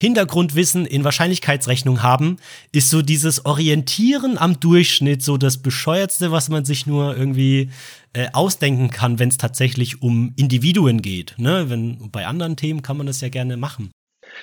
Hintergrundwissen 0.00 0.86
in 0.86 1.02
Wahrscheinlichkeitsrechnung 1.02 2.00
haben, 2.00 2.36
ist 2.70 2.90
so 2.90 3.02
dieses 3.02 3.44
Orientieren 3.44 4.38
am 4.38 4.60
Durchschnitt 4.60 5.24
so 5.24 5.36
das 5.36 5.58
bescheuertste, 5.58 6.30
was 6.30 6.48
man 6.48 6.64
sich 6.64 6.86
nur 6.86 7.16
irgendwie 7.16 7.70
äh, 8.12 8.28
ausdenken 8.32 8.90
kann, 8.90 9.18
wenn 9.18 9.30
es 9.30 9.36
tatsächlich 9.36 10.00
um 10.00 10.32
Individuen 10.36 11.02
geht. 11.02 11.34
Ne? 11.38 11.68
Wenn 11.68 12.08
bei 12.12 12.28
anderen 12.28 12.56
Themen 12.56 12.82
kann 12.82 12.98
man 12.98 13.08
das 13.08 13.20
ja 13.20 13.30
gerne 13.30 13.56
machen. 13.56 13.90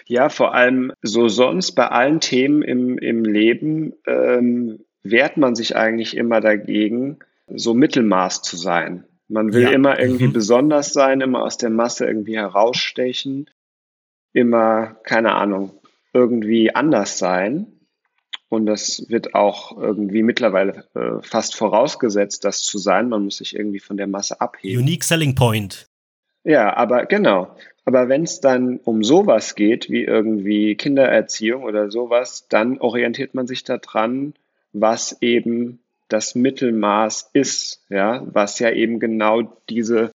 Ja, 0.06 0.30
vor 0.30 0.54
allem 0.54 0.92
so 1.02 1.28
sonst 1.28 1.74
bei 1.74 1.88
allen 1.88 2.20
Themen 2.20 2.62
im, 2.62 2.98
im 2.98 3.24
Leben 3.24 3.94
ähm, 4.06 4.86
wehrt 5.04 5.38
man 5.38 5.56
sich 5.56 5.76
eigentlich 5.76 6.16
immer 6.18 6.42
dagegen, 6.42 7.20
so 7.48 7.74
Mittelmaß 7.74 8.42
zu 8.42 8.58
sein. 8.58 9.06
Man 9.30 9.54
will 9.54 9.64
ja. 9.64 9.72
immer 9.72 10.00
irgendwie 10.00 10.28
mhm. 10.28 10.34
besonders 10.34 10.94
sein, 10.94 11.22
immer 11.22 11.44
aus 11.44 11.58
der 11.58 11.70
Masse 11.70 12.06
irgendwie 12.06 12.38
herausstechen, 12.38 13.50
immer, 14.34 14.96
keine 15.04 15.34
Ahnung, 15.34 15.72
irgendwie 16.14 16.74
anders 16.74 17.18
sein. 17.18 17.68
Und 18.50 18.66
das 18.66 19.06
wird 19.10 19.36
auch 19.36 19.78
irgendwie 19.78 20.24
mittlerweile 20.24 20.86
äh, 20.96 21.22
fast 21.22 21.56
vorausgesetzt, 21.56 22.46
das 22.46 22.62
zu 22.62 22.78
sein. 22.78 23.10
Man 23.10 23.26
muss 23.26 23.38
sich 23.38 23.56
irgendwie 23.56 23.80
von 23.80 23.98
der 23.98 24.08
Masse 24.08 24.40
abheben. 24.40 24.82
Unique 24.82 25.04
Selling 25.04 25.36
Point. 25.36 25.88
Ja, 26.46 26.74
aber 26.78 27.06
genau. 27.08 27.54
Aber 27.88 28.10
wenn 28.10 28.24
es 28.24 28.42
dann 28.42 28.82
um 28.84 29.02
sowas 29.02 29.56
geht, 29.56 29.90
wie 29.90 30.04
irgendwie 30.04 30.76
Kindererziehung 30.76 31.64
oder 31.64 31.90
sowas, 31.90 32.46
dann 32.50 32.80
orientiert 32.80 33.34
man 33.34 33.48
sich 33.48 33.64
daran, 33.64 34.34
was 34.74 35.22
eben 35.22 35.80
das 36.10 36.36
Mittelmaß 36.36 37.30
ist, 37.32 37.82
ja, 37.88 38.24
was 38.26 38.60
ja 38.60 38.72
eben 38.72 39.00
genau 39.00 39.44
diese 39.70 40.12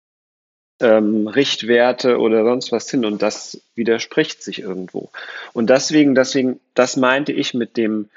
ähm, 0.80 1.28
Richtwerte 1.28 2.18
oder 2.18 2.44
sonst 2.44 2.72
was 2.72 2.88
sind 2.88 3.06
und 3.06 3.22
das 3.22 3.62
widerspricht 3.76 4.42
sich 4.42 4.62
irgendwo. 4.62 5.12
Und 5.54 5.70
deswegen, 5.70 6.16
deswegen, 6.16 6.60
das 6.74 6.98
meinte 6.98 7.34
ich 7.34 7.54
mit 7.54 7.78
dem 7.78 8.10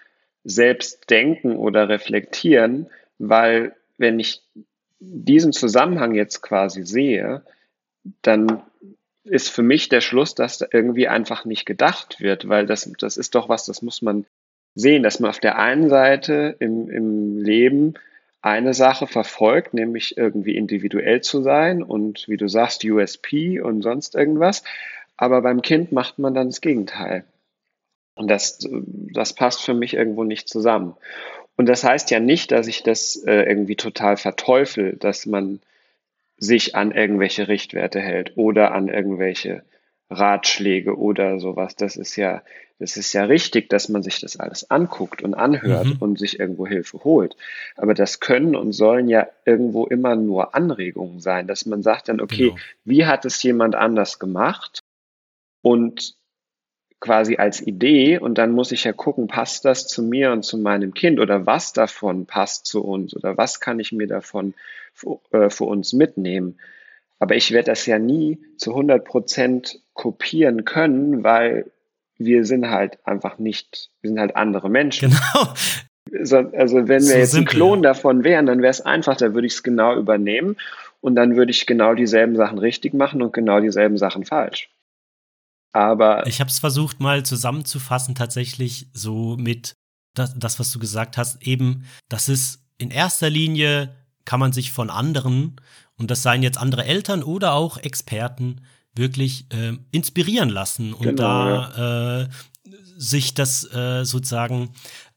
Selbstdenken 0.44 1.56
oder 1.56 1.90
Reflektieren, 1.90 2.86
weil 3.18 3.76
wenn 3.98 4.18
ich 4.18 4.40
diesen 4.98 5.52
Zusammenhang 5.52 6.14
jetzt 6.14 6.40
quasi 6.40 6.84
sehe, 6.84 7.42
dann 8.22 8.62
ist 9.24 9.50
für 9.50 9.62
mich 9.62 9.88
der 9.88 10.00
Schluss, 10.00 10.34
dass 10.34 10.58
da 10.58 10.66
irgendwie 10.70 11.08
einfach 11.08 11.44
nicht 11.44 11.66
gedacht 11.66 12.20
wird, 12.20 12.48
weil 12.48 12.66
das, 12.66 12.90
das 12.98 13.16
ist 13.16 13.34
doch 13.34 13.48
was, 13.48 13.64
das 13.66 13.82
muss 13.82 14.02
man 14.02 14.26
sehen, 14.74 15.02
dass 15.02 15.20
man 15.20 15.30
auf 15.30 15.40
der 15.40 15.58
einen 15.58 15.88
Seite 15.88 16.56
im, 16.58 16.88
im 16.90 17.38
Leben 17.38 17.94
eine 18.40 18.74
Sache 18.74 19.06
verfolgt, 19.06 19.72
nämlich 19.72 20.16
irgendwie 20.16 20.56
individuell 20.56 21.20
zu 21.20 21.42
sein 21.42 21.82
und 21.82 22.26
wie 22.28 22.36
du 22.36 22.48
sagst, 22.48 22.84
USP 22.84 23.60
und 23.60 23.82
sonst 23.82 24.16
irgendwas. 24.16 24.64
Aber 25.16 25.42
beim 25.42 25.62
Kind 25.62 25.92
macht 25.92 26.18
man 26.18 26.34
dann 26.34 26.48
das 26.48 26.60
Gegenteil. 26.60 27.24
Und 28.14 28.28
das, 28.28 28.58
das 29.12 29.34
passt 29.34 29.62
für 29.62 29.74
mich 29.74 29.94
irgendwo 29.94 30.24
nicht 30.24 30.48
zusammen. 30.48 30.96
Und 31.56 31.68
das 31.68 31.84
heißt 31.84 32.10
ja 32.10 32.18
nicht, 32.18 32.50
dass 32.50 32.66
ich 32.66 32.82
das 32.82 33.16
äh, 33.26 33.42
irgendwie 33.42 33.76
total 33.76 34.16
verteufel, 34.16 34.96
dass 34.96 35.26
man 35.26 35.60
sich 36.42 36.74
an 36.74 36.90
irgendwelche 36.90 37.48
Richtwerte 37.48 38.00
hält 38.00 38.36
oder 38.36 38.72
an 38.72 38.88
irgendwelche 38.88 39.62
Ratschläge 40.10 40.98
oder 40.98 41.38
sowas. 41.38 41.76
Das 41.76 41.96
ist 41.96 42.16
ja, 42.16 42.42
das 42.78 42.96
ist 42.96 43.12
ja 43.12 43.24
richtig, 43.24 43.68
dass 43.70 43.88
man 43.88 44.02
sich 44.02 44.20
das 44.20 44.38
alles 44.38 44.70
anguckt 44.70 45.22
und 45.22 45.34
anhört 45.34 45.86
mhm. 45.86 45.96
und 46.00 46.18
sich 46.18 46.40
irgendwo 46.40 46.66
Hilfe 46.66 47.04
holt. 47.04 47.36
Aber 47.76 47.94
das 47.94 48.20
können 48.20 48.56
und 48.56 48.72
sollen 48.72 49.08
ja 49.08 49.28
irgendwo 49.44 49.86
immer 49.86 50.16
nur 50.16 50.54
Anregungen 50.54 51.20
sein, 51.20 51.46
dass 51.46 51.64
man 51.64 51.82
sagt 51.82 52.08
dann, 52.08 52.20
okay, 52.20 52.48
genau. 52.48 52.56
wie 52.84 53.06
hat 53.06 53.24
es 53.24 53.42
jemand 53.42 53.74
anders 53.74 54.18
gemacht? 54.18 54.82
und 55.62 56.16
quasi 57.02 57.36
als 57.36 57.60
Idee 57.60 58.18
und 58.18 58.38
dann 58.38 58.52
muss 58.52 58.70
ich 58.70 58.84
ja 58.84 58.92
gucken, 58.92 59.26
passt 59.26 59.64
das 59.64 59.88
zu 59.88 60.04
mir 60.04 60.30
und 60.30 60.44
zu 60.44 60.56
meinem 60.56 60.94
Kind 60.94 61.18
oder 61.18 61.46
was 61.46 61.72
davon 61.72 62.26
passt 62.26 62.64
zu 62.64 62.82
uns 62.82 63.14
oder 63.14 63.36
was 63.36 63.58
kann 63.58 63.80
ich 63.80 63.90
mir 63.90 64.06
davon 64.06 64.54
für, 64.94 65.18
äh, 65.32 65.50
für 65.50 65.64
uns 65.64 65.92
mitnehmen. 65.92 66.58
Aber 67.18 67.34
ich 67.34 67.50
werde 67.50 67.72
das 67.72 67.86
ja 67.86 67.98
nie 67.98 68.38
zu 68.56 68.70
100 68.70 69.04
Prozent 69.04 69.80
kopieren 69.94 70.64
können, 70.64 71.24
weil 71.24 71.66
wir 72.18 72.44
sind 72.44 72.70
halt 72.70 72.98
einfach 73.04 73.38
nicht, 73.38 73.90
wir 74.00 74.10
sind 74.10 74.20
halt 74.20 74.36
andere 74.36 74.70
Menschen. 74.70 75.10
Genau. 75.10 75.54
So, 76.24 76.36
also 76.36 76.88
wenn 76.88 77.00
wir 77.00 77.00
so 77.00 77.18
jetzt 77.18 77.34
ein 77.34 77.46
Klon 77.46 77.82
davon 77.82 78.22
wären, 78.22 78.46
dann 78.46 78.60
wäre 78.60 78.70
es 78.70 78.80
einfach, 78.80 79.16
da 79.16 79.34
würde 79.34 79.46
ich 79.46 79.54
es 79.54 79.62
genau 79.62 79.96
übernehmen 79.96 80.56
und 81.00 81.16
dann 81.16 81.36
würde 81.36 81.50
ich 81.50 81.66
genau 81.66 81.94
dieselben 81.94 82.36
Sachen 82.36 82.58
richtig 82.58 82.94
machen 82.94 83.22
und 83.22 83.32
genau 83.32 83.60
dieselben 83.60 83.98
Sachen 83.98 84.24
falsch. 84.24 84.68
Aber 85.72 86.26
ich 86.26 86.40
habe 86.40 86.50
es 86.50 86.58
versucht 86.58 87.00
mal 87.00 87.24
zusammenzufassen, 87.24 88.14
tatsächlich 88.14 88.88
so 88.92 89.36
mit 89.36 89.74
das, 90.14 90.34
das, 90.36 90.58
was 90.58 90.70
du 90.70 90.78
gesagt 90.78 91.16
hast, 91.16 91.42
eben, 91.42 91.84
das 92.08 92.28
ist 92.28 92.62
in 92.78 92.90
erster 92.90 93.30
Linie 93.30 93.94
kann 94.24 94.40
man 94.40 94.52
sich 94.52 94.70
von 94.72 94.90
anderen, 94.90 95.56
und 95.96 96.10
das 96.10 96.22
seien 96.22 96.42
jetzt 96.42 96.58
andere 96.58 96.84
Eltern 96.84 97.22
oder 97.22 97.54
auch 97.54 97.78
Experten, 97.78 98.60
wirklich 98.94 99.46
äh, 99.52 99.72
inspirieren 99.90 100.50
lassen 100.50 100.92
und 100.92 101.02
genau, 101.02 101.16
da 101.16 101.72
ja. 101.76 102.20
äh, 102.20 102.28
sich 102.96 103.34
das 103.34 103.64
äh, 103.72 104.04
sozusagen 104.04 104.70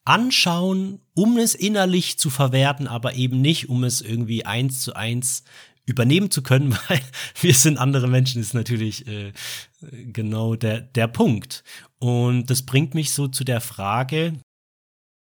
anschauen, 0.05 1.01
um 1.13 1.37
es 1.37 1.55
innerlich 1.55 2.17
zu 2.17 2.29
verwerten, 2.29 2.87
aber 2.87 3.15
eben 3.15 3.41
nicht, 3.41 3.69
um 3.69 3.83
es 3.83 4.01
irgendwie 4.01 4.45
eins 4.45 4.81
zu 4.81 4.95
eins 4.95 5.43
übernehmen 5.85 6.31
zu 6.31 6.41
können, 6.41 6.77
weil 6.89 7.01
wir 7.41 7.53
sind 7.53 7.77
andere 7.77 8.07
Menschen, 8.07 8.41
ist 8.41 8.53
natürlich 8.53 9.07
äh, 9.07 9.33
genau 9.81 10.55
der, 10.55 10.81
der 10.81 11.07
Punkt. 11.07 11.63
Und 11.99 12.49
das 12.49 12.63
bringt 12.63 12.93
mich 12.93 13.13
so 13.13 13.27
zu 13.27 13.43
der 13.43 13.61
Frage, 13.61 14.39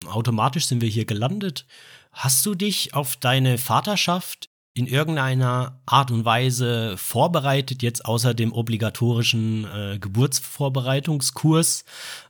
automatisch 0.06 0.66
sind 0.66 0.80
wir 0.80 0.88
hier 0.88 1.04
gelandet. 1.04 1.66
Hast 2.12 2.44
du 2.44 2.54
dich 2.54 2.94
auf 2.94 3.16
deine 3.16 3.58
Vaterschaft 3.58 4.49
in 4.74 4.86
irgendeiner 4.86 5.80
Art 5.84 6.10
und 6.10 6.24
Weise 6.24 6.96
vorbereitet, 6.96 7.82
jetzt 7.82 8.04
außer 8.04 8.34
dem 8.34 8.52
obligatorischen 8.52 9.64
äh, 9.64 9.98
Geburtsvorbereitungskurs, 9.98 11.84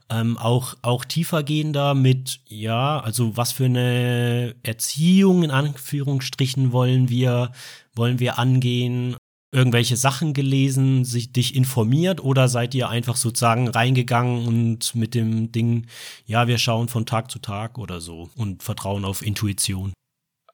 ähm, 0.09 0.37
auch, 0.37 0.75
auch 0.81 1.05
tiefergehender 1.05 1.93
mit, 1.93 2.39
ja, 2.47 2.99
also 2.99 3.37
was 3.37 3.51
für 3.51 3.65
eine 3.65 4.55
Erziehung 4.63 5.43
in 5.43 5.51
Anführungsstrichen 5.51 6.71
wollen 6.71 7.09
wir, 7.09 7.51
wollen 7.95 8.19
wir 8.19 8.39
angehen? 8.39 9.15
Irgendwelche 9.53 9.97
Sachen 9.97 10.33
gelesen, 10.33 11.03
sich 11.03 11.33
dich 11.33 11.55
informiert 11.55 12.23
oder 12.23 12.47
seid 12.47 12.73
ihr 12.73 12.87
einfach 12.87 13.17
sozusagen 13.17 13.67
reingegangen 13.67 14.47
und 14.47 14.95
mit 14.95 15.13
dem 15.13 15.51
Ding, 15.51 15.87
ja, 16.25 16.47
wir 16.47 16.57
schauen 16.57 16.87
von 16.87 17.05
Tag 17.05 17.29
zu 17.29 17.39
Tag 17.39 17.77
oder 17.77 17.99
so 17.99 18.29
und 18.37 18.63
vertrauen 18.63 19.03
auf 19.03 19.21
Intuition? 19.21 19.91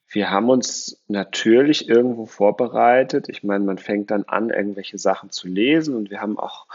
Wir 0.09 0.31
haben 0.31 0.49
uns 0.49 1.01
natürlich 1.07 1.89
irgendwo 1.89 2.25
vorbereitet. 2.25 3.27
Ich 3.29 3.43
meine, 3.43 3.65
man 3.65 3.77
fängt 3.77 4.09
dann 4.11 4.23
an, 4.23 4.49
irgendwelche 4.49 4.97
Sachen 4.97 5.31
zu 5.31 5.47
lesen 5.47 5.95
und 5.95 6.09
wir 6.09 6.21
haben 6.21 6.39
auch 6.39 6.65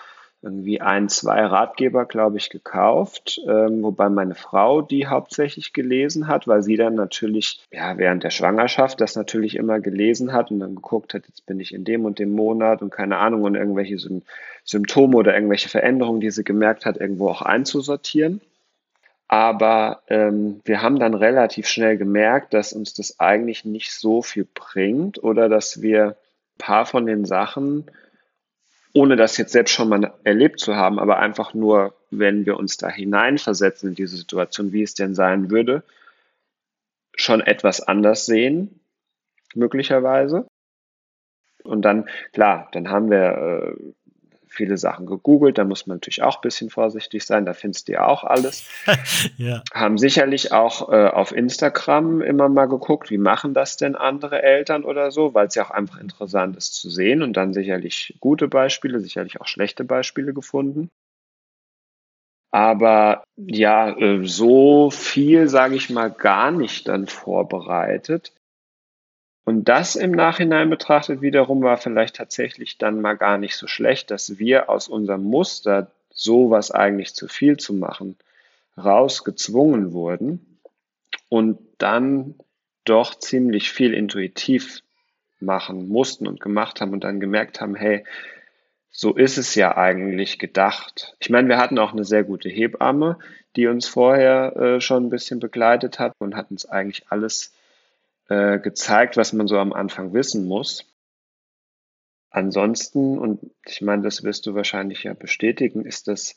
irgendwie 0.43 0.81
ein, 0.81 1.09
zwei 1.09 1.41
Ratgeber, 1.47 2.05
glaube 2.05 2.37
ich, 2.37 2.51
gekauft, 2.51 3.41
ähm, 3.47 3.83
wobei 3.83 4.09
meine 4.09 4.35
Frau 4.35 4.83
die 4.83 5.07
hauptsächlich 5.07 5.73
gelesen 5.73 6.27
hat, 6.27 6.49
weil 6.49 6.63
sie 6.63 6.77
dann 6.77 6.97
natürlich 6.97 7.65
ja 7.71 7.97
während 7.97 8.25
der 8.25 8.31
Schwangerschaft 8.31 9.01
das 9.01 9.15
natürlich 9.15 9.57
immer 9.57 9.79
gelesen 9.79 10.33
hat 10.33 10.51
und 10.51 10.59
dann 10.59 10.75
geguckt 10.75 11.15
hat, 11.15 11.29
jetzt 11.29 11.47
bin 11.47 11.61
ich 11.61 11.73
in 11.73 11.85
dem 11.85 12.05
und 12.05 12.19
dem 12.19 12.33
Monat 12.33 12.83
und 12.83 12.91
keine 12.91 13.19
Ahnung 13.19 13.43
und 13.45 13.55
irgendwelche 13.55 13.97
Symptome 14.65 15.17
oder 15.17 15.33
irgendwelche 15.33 15.69
Veränderungen, 15.69 16.21
die 16.21 16.31
sie 16.33 16.45
gemerkt 16.45 16.87
hat, 16.87 16.97
irgendwo 16.97 17.29
auch 17.29 17.43
einzusortieren. 17.43 18.41
Aber 19.29 20.03
ähm, 20.09 20.61
wir 20.65 20.83
haben 20.83 20.99
dann 20.99 21.15
relativ 21.15 21.67
schnell 21.67 21.97
gemerkt, 21.97 22.53
dass 22.53 22.73
uns 22.73 22.93
das 22.93 23.19
eigentlich 23.19 23.65
nicht 23.65 23.93
so 23.93 24.21
viel 24.21 24.47
bringt 24.53 25.23
oder 25.23 25.49
dass 25.49 25.81
wir 25.81 26.09
ein 26.09 26.59
paar 26.59 26.87
von 26.87 27.07
den 27.07 27.25
Sachen 27.25 27.87
ohne 28.95 29.17
das 29.17 29.37
jetzt 29.37 29.53
selbst 29.53 29.73
schon 29.73 29.89
mal 29.89 30.13
erlebt 30.25 30.61
zu 30.61 30.77
haben, 30.77 30.99
aber 30.99 31.19
einfach 31.19 31.55
nur, 31.55 31.95
wenn 32.11 32.45
wir 32.45 32.57
uns 32.59 32.77
da 32.77 32.89
hineinversetzen 32.89 33.91
in 33.91 33.95
diese 33.95 34.17
Situation, 34.17 34.73
wie 34.73 34.83
es 34.83 34.95
denn 34.95 35.15
sein 35.15 35.51
würde, 35.51 35.83
schon 37.15 37.41
etwas 37.41 37.81
anders 37.81 38.27
sehen, 38.27 38.81
möglicherweise. 39.55 40.47
Und 41.65 41.83
dann, 41.83 42.09
klar, 42.33 42.69
dann 42.73 42.91
haben 42.91 43.11
wir 43.11 43.77
äh, 43.79 43.93
viele 44.53 44.77
Sachen 44.77 45.07
gegoogelt, 45.07 45.59
da 45.59 45.65
muss 45.65 45.87
man 45.87 45.97
natürlich 45.97 46.23
auch 46.23 46.37
ein 46.37 46.43
bisschen 46.43 46.71
vorsichtig 46.71 47.25
sein, 47.25 47.47
da 47.47 47.55
findest 47.55 47.89
du 47.89 47.93
ja 47.93 48.07
auch 48.07 48.25
alles. 48.25 48.69
ja. 49.37 49.63
Haben 49.73 49.99
sicherlich 49.99 50.53
auch 50.53 50.93
äh, 50.93 51.09
auf 51.09 51.33
Instagram 51.33 52.21
immer 52.21 52.49
mal 52.49 52.67
geguckt, 52.67 53.11
wie 53.11 53.19
machen 53.19 53.55
das 53.55 53.77
denn 53.77 53.97
andere 53.97 54.43
Eltern 54.43 54.85
oder 54.85 55.11
so, 55.11 55.35
weil 55.35 55.47
es 55.47 55.55
ja 55.55 55.65
auch 55.65 55.71
einfach 55.71 55.99
interessant 55.99 56.57
ist 56.57 56.75
zu 56.75 56.91
sehen 56.91 57.23
und 57.23 57.35
dann 57.37 57.55
sicherlich 57.55 58.17
gute 58.21 58.49
Beispiele, 58.49 59.01
sicherlich 59.01 59.41
auch 59.41 59.47
schlechte 59.47 59.85
Beispiele 59.85 60.35
gefunden. 60.35 60.91
Aber 62.53 63.25
ja, 63.37 63.97
äh, 63.97 64.27
so 64.27 64.91
viel, 64.91 65.49
sage 65.49 65.75
ich 65.75 65.89
mal, 65.89 66.11
gar 66.11 66.51
nicht 66.51 66.87
dann 66.87 67.07
vorbereitet. 67.07 68.35
Und 69.45 69.65
das 69.69 69.97
im 69.97 70.13
Nachhinein 70.13 70.71
betrachtet 70.71 71.21
wiederum 71.21 71.63
war 71.63 71.77
vielleicht 71.77 72.17
tatsächlich 72.17 72.79
dann 72.79 73.01
mal 73.01 73.15
gar 73.15 73.39
nicht 73.39 73.57
so 73.57 73.67
schlecht, 73.67 74.11
dass 74.11 74.39
wir 74.39 74.69
aus 74.71 74.89
unserem 74.89 75.25
Muster, 75.25 75.91
sowas 76.11 76.71
eigentlich 76.71 77.15
zu 77.15 77.27
viel 77.27 77.57
zu 77.57 77.73
machen, 77.75 78.17
rausgezwungen 78.77 79.93
wurden 79.93 80.59
und 81.29 81.59
dann 81.79 82.35
doch 82.85 83.15
ziemlich 83.15 83.73
viel 83.73 83.95
intuitiv 83.95 84.83
machen 85.41 85.89
mussten 85.89 86.27
und 86.27 86.41
gemacht 86.41 86.81
haben 86.81 86.93
und 86.93 87.05
dann 87.05 87.19
gemerkt 87.19 87.61
haben, 87.61 87.75
hey, 87.75 88.05
so 88.91 89.15
ist 89.15 89.39
es 89.39 89.55
ja 89.55 89.77
eigentlich 89.77 90.39
gedacht. 90.39 91.17
Ich 91.19 91.31
meine, 91.31 91.49
wir 91.49 91.59
hatten 91.59 91.79
auch 91.79 91.93
eine 91.93 92.05
sehr 92.05 92.25
gute 92.25 92.49
Hebamme, 92.49 93.19
die 93.57 93.67
uns 93.67 93.89
vorher 93.89 94.55
äh, 94.57 94.81
schon 94.81 95.07
ein 95.07 95.11
bisschen 95.11 95.41
begleitet 95.41 95.99
hat 95.99 96.13
und 96.19 96.37
hat 96.37 96.51
uns 96.51 96.67
eigentlich 96.67 97.07
alles 97.09 97.53
äh, 98.33 98.59
gezeigt, 98.59 99.17
was 99.17 99.33
man 99.33 99.47
so 99.47 99.59
am 99.59 99.73
Anfang 99.73 100.15
wissen 100.15 100.47
muss. 100.47 100.87
Ansonsten, 102.31 103.19
und 103.19 103.41
ich 103.67 103.83
meine, 103.83 104.03
das 104.03 104.23
wirst 104.23 104.47
du 104.47 104.55
wahrscheinlich 104.55 105.03
ja 105.03 105.13
bestätigen, 105.13 105.85
ist 105.85 106.09
das 106.09 106.37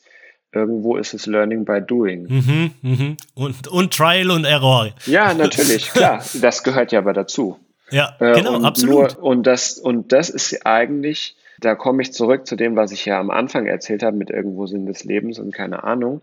irgendwo 0.52 0.96
ist 0.96 1.14
es 1.14 1.26
Learning 1.26 1.64
by 1.64 1.80
Doing. 1.80 2.26
Mhm, 2.28 2.70
mhm. 2.82 3.16
Und, 3.34 3.68
und 3.68 3.94
Trial 3.94 4.30
und 4.30 4.44
Error. 4.44 4.90
Ja, 5.06 5.32
natürlich, 5.44 5.90
klar. 5.90 6.22
Das 6.34 6.62
gehört 6.62 6.92
ja 6.92 6.98
aber 6.98 7.12
dazu. 7.12 7.58
Ja, 7.90 8.14
äh, 8.20 8.34
genau, 8.34 8.60
absolut. 8.62 9.16
Nur, 9.16 9.22
und, 9.22 9.46
das, 9.46 9.78
und 9.78 10.12
das 10.12 10.28
ist 10.28 10.66
eigentlich, 10.66 11.36
da 11.60 11.74
komme 11.74 12.02
ich 12.02 12.12
zurück 12.12 12.46
zu 12.46 12.56
dem, 12.56 12.76
was 12.76 12.92
ich 12.92 13.06
ja 13.06 13.18
am 13.18 13.30
Anfang 13.30 13.66
erzählt 13.66 14.02
habe, 14.02 14.16
mit 14.16 14.30
irgendwo 14.30 14.66
Sinn 14.66 14.86
des 14.86 15.04
Lebens 15.04 15.38
und 15.38 15.52
keine 15.52 15.84
Ahnung. 15.84 16.20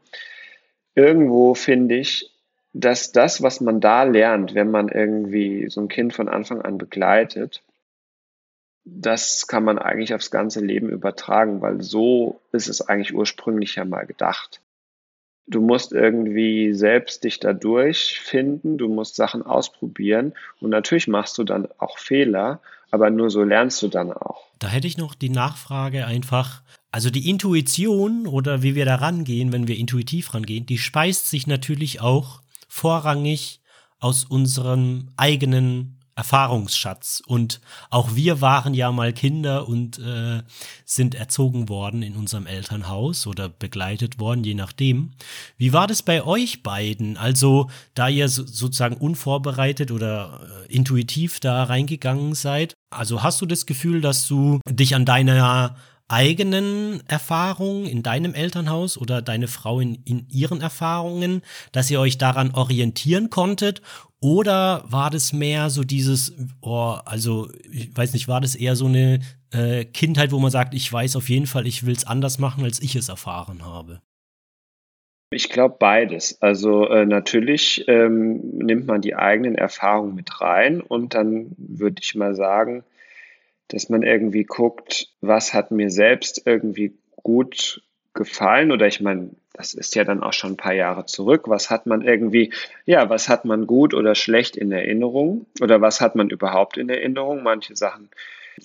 Irgendwo 0.96 1.56
finde 1.56 1.96
ich, 1.96 2.33
dass 2.74 3.12
das, 3.12 3.44
was 3.44 3.62
man 3.62 3.80
da 3.80 4.04
lernt, 4.04 4.56
wenn 4.56 4.72
man 4.72 4.90
irgendwie 4.90 5.70
so 5.70 5.82
ein 5.82 5.88
Kind 5.88 6.14
von 6.14 6.28
Anfang 6.28 6.62
an 6.62 6.80
begleitet, 6.80 7.64
das 8.84 9.48
kann 9.48 9.64
man 9.64 9.78
eigentlich 9.78 10.14
aufs 10.14 10.32
ganze 10.32 10.60
Leben 10.60 10.90
übertragen, 10.90 11.62
weil 11.62 11.82
so 11.82 12.42
ist 12.52 12.68
es 12.68 12.82
eigentlich 12.82 13.14
ursprünglich 13.14 13.76
ja 13.76 13.86
mal 13.86 14.06
gedacht. 14.06 14.60
Du 15.46 15.62
musst 15.62 15.94
irgendwie 15.94 16.74
selbst 16.74 17.24
dich 17.24 17.40
da 17.40 17.54
durchfinden, 17.54 18.78
du 18.78 18.88
musst 18.90 19.16
Sachen 19.16 19.44
ausprobieren 19.44 20.34
und 20.60 20.70
natürlich 20.70 21.08
machst 21.08 21.38
du 21.38 21.44
dann 21.44 21.68
auch 21.78 21.98
Fehler, 21.98 22.60
aber 22.92 23.10
nur 23.10 23.30
so 23.30 23.44
lernst 23.44 23.82
du 23.84 23.88
dann 23.88 24.12
auch. 24.12 24.46
Da 24.60 24.68
hätte 24.68 24.88
ich 24.88 24.98
noch 24.98 25.16
die 25.16 25.30
Nachfrage 25.30 26.06
einfach, 26.06 26.62
also 26.92 27.10
die 27.10 27.30
Intuition 27.30 28.26
oder 28.26 28.64
wie 28.64 28.76
wir 28.76 28.86
da 28.86 28.96
rangehen, 28.96 29.52
wenn 29.52 29.68
wir 29.68 29.78
intuitiv 29.78 30.34
rangehen, 30.34 30.66
die 30.66 30.78
speist 30.78 31.30
sich 31.30 31.46
natürlich 31.46 32.02
auch 32.02 32.43
vorrangig 32.74 33.62
aus 34.00 34.26
unserem 34.26 35.12
eigenen 35.16 36.00
Erfahrungsschatz. 36.16 37.22
Und 37.26 37.62
auch 37.92 38.16
wir 38.16 38.42
waren 38.42 38.74
ja 38.74 38.92
mal 38.92 39.14
Kinder 39.14 39.68
und 39.68 40.00
äh, 40.00 40.42
sind 40.84 41.14
erzogen 41.14 41.70
worden 41.70 42.02
in 42.02 42.16
unserem 42.16 42.48
Elternhaus 42.48 43.28
oder 43.28 43.48
begleitet 43.48 44.20
worden, 44.20 44.44
je 44.44 44.56
nachdem. 44.56 45.12
Wie 45.58 45.72
war 45.72 45.86
das 45.86 46.02
bei 46.02 46.24
euch 46.24 46.64
beiden? 46.64 47.16
Also, 47.16 47.70
da 47.94 48.10
ihr 48.10 48.28
so, 48.28 48.44
sozusagen 48.46 48.98
unvorbereitet 48.98 49.92
oder 49.92 50.42
äh, 50.68 50.74
intuitiv 50.74 51.40
da 51.40 51.64
reingegangen 51.64 52.34
seid, 52.34 52.74
also 52.90 53.22
hast 53.22 53.40
du 53.42 53.46
das 53.46 53.68
Gefühl, 53.68 54.02
dass 54.02 54.28
du 54.28 54.60
dich 54.68 54.96
an 54.96 55.06
deiner 55.06 55.76
eigenen 56.08 57.02
Erfahrungen 57.08 57.86
in 57.86 58.04
deinem 58.04 58.34
Elternhaus 58.34 58.98
oder 58.98 59.22
deine 59.22 59.48
Frau 59.48 59.80
in, 59.80 59.96
in 60.06 60.28
ihren 60.30 60.62
Erfahrungen, 60.62 61.42
dass 61.72 61.90
ihr 61.90 62.00
euch 62.00 62.18
daran 62.18 62.52
orientieren 62.52 63.30
konntet? 63.30 63.82
Oder 64.20 64.86
war 64.88 65.10
das 65.10 65.34
mehr 65.34 65.70
so 65.70 65.84
dieses, 65.84 66.34
oh, 66.62 66.98
also 67.06 67.50
ich 67.72 67.96
weiß 67.96 68.14
nicht, 68.14 68.28
war 68.28 68.40
das 68.40 68.56
eher 68.56 68.76
so 68.76 68.86
eine 68.86 69.20
äh, 69.52 69.86
Kindheit, 69.86 70.32
wo 70.32 70.40
man 70.40 70.52
sagt, 70.52 70.74
ich 70.74 70.92
weiß 70.92 71.16
auf 71.18 71.30
jeden 71.30 71.48
Fall, 71.48 71.68
ich 71.68 71.86
will 71.86 71.96
es 71.96 72.08
anders 72.08 72.40
machen, 72.40 72.64
als 72.64 72.82
ich 72.82 72.96
es 72.96 73.10
erfahren 73.10 73.66
habe? 73.66 74.02
Ich 75.34 75.50
glaube 75.50 75.76
beides. 75.80 76.42
Also 76.42 76.88
äh, 76.88 77.06
natürlich 77.06 77.86
ähm, 77.88 78.40
nimmt 78.60 78.88
man 78.88 79.02
die 79.02 79.16
eigenen 79.16 79.56
Erfahrungen 79.56 80.16
mit 80.16 80.42
rein 80.42 80.80
und 80.80 81.16
dann 81.16 81.54
würde 81.58 82.02
ich 82.02 82.16
mal 82.16 82.36
sagen, 82.36 82.84
dass 83.74 83.90
man 83.90 84.04
irgendwie 84.04 84.44
guckt, 84.44 85.10
was 85.22 85.54
hat 85.54 85.72
mir 85.72 85.90
selbst 85.90 86.46
irgendwie 86.46 86.94
gut 87.16 87.82
gefallen 88.14 88.72
oder 88.72 88.86
ich 88.86 89.02
meine, 89.02 89.32
das 89.54 89.74
ist 89.74 89.96
ja 89.96 90.04
dann 90.04 90.22
auch 90.22 90.34
schon 90.34 90.54
ein 90.54 90.58
paar 90.58 90.74
Jahre 90.74 91.06
zurück. 91.06 91.48
Was 91.48 91.70
hat 91.70 91.88
man 91.88 92.02
irgendwie, 92.02 92.54
ja, 92.86 93.10
was 93.10 93.30
hat 93.30 93.46
man 93.46 93.66
gut 93.66 93.94
oder 93.94 94.14
schlecht 94.14 94.56
in 94.56 94.72
Erinnerung 94.72 95.48
oder 95.62 95.82
was 95.82 96.02
hat 96.02 96.16
man 96.16 96.30
überhaupt 96.30 96.78
in 96.78 96.90
Erinnerung? 96.90 97.42
Manche 97.42 97.76
Sachen 97.76 98.10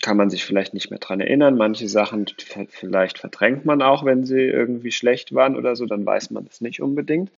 kann 0.03 0.19
man 0.19 0.29
sich 0.29 0.45
vielleicht 0.45 0.75
nicht 0.75 0.91
mehr 0.91 0.99
dran 0.99 1.21
erinnern. 1.21 1.57
Manche 1.57 1.89
Sachen 1.89 2.27
vielleicht 2.69 3.19
verdrängt 3.19 3.65
man 3.65 3.81
auch, 3.81 4.05
wenn 4.05 4.25
sie 4.25 4.43
irgendwie 4.43 4.93
schlecht 4.93 5.35
waren 5.35 5.57
oder 5.57 5.77
so, 5.77 5.87
dann 5.87 6.05
weiß 6.05 6.31
man 6.31 6.47
es 6.51 6.61
nicht 6.61 6.83
unbedingt. 6.83 7.31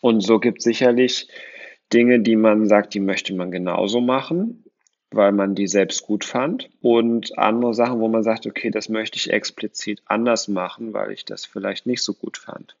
Und 0.00 0.20
so 0.20 0.38
gibt 0.38 0.58
es 0.58 0.64
sicherlich 0.64 1.28
Dinge, 1.92 2.20
die 2.20 2.36
man 2.36 2.66
sagt, 2.66 2.94
die 2.94 3.00
möchte 3.00 3.34
man 3.34 3.50
genauso 3.50 4.00
machen, 4.00 4.63
weil 5.10 5.32
man 5.32 5.54
die 5.54 5.66
selbst 5.66 6.02
gut 6.02 6.24
fand. 6.24 6.70
Und 6.80 7.38
andere 7.38 7.74
Sachen, 7.74 8.00
wo 8.00 8.08
man 8.08 8.22
sagt, 8.22 8.46
okay, 8.46 8.70
das 8.70 8.88
möchte 8.88 9.16
ich 9.16 9.32
explizit 9.32 10.02
anders 10.06 10.48
machen, 10.48 10.92
weil 10.92 11.12
ich 11.12 11.24
das 11.24 11.44
vielleicht 11.44 11.86
nicht 11.86 12.02
so 12.02 12.14
gut 12.14 12.38
fand. 12.38 12.76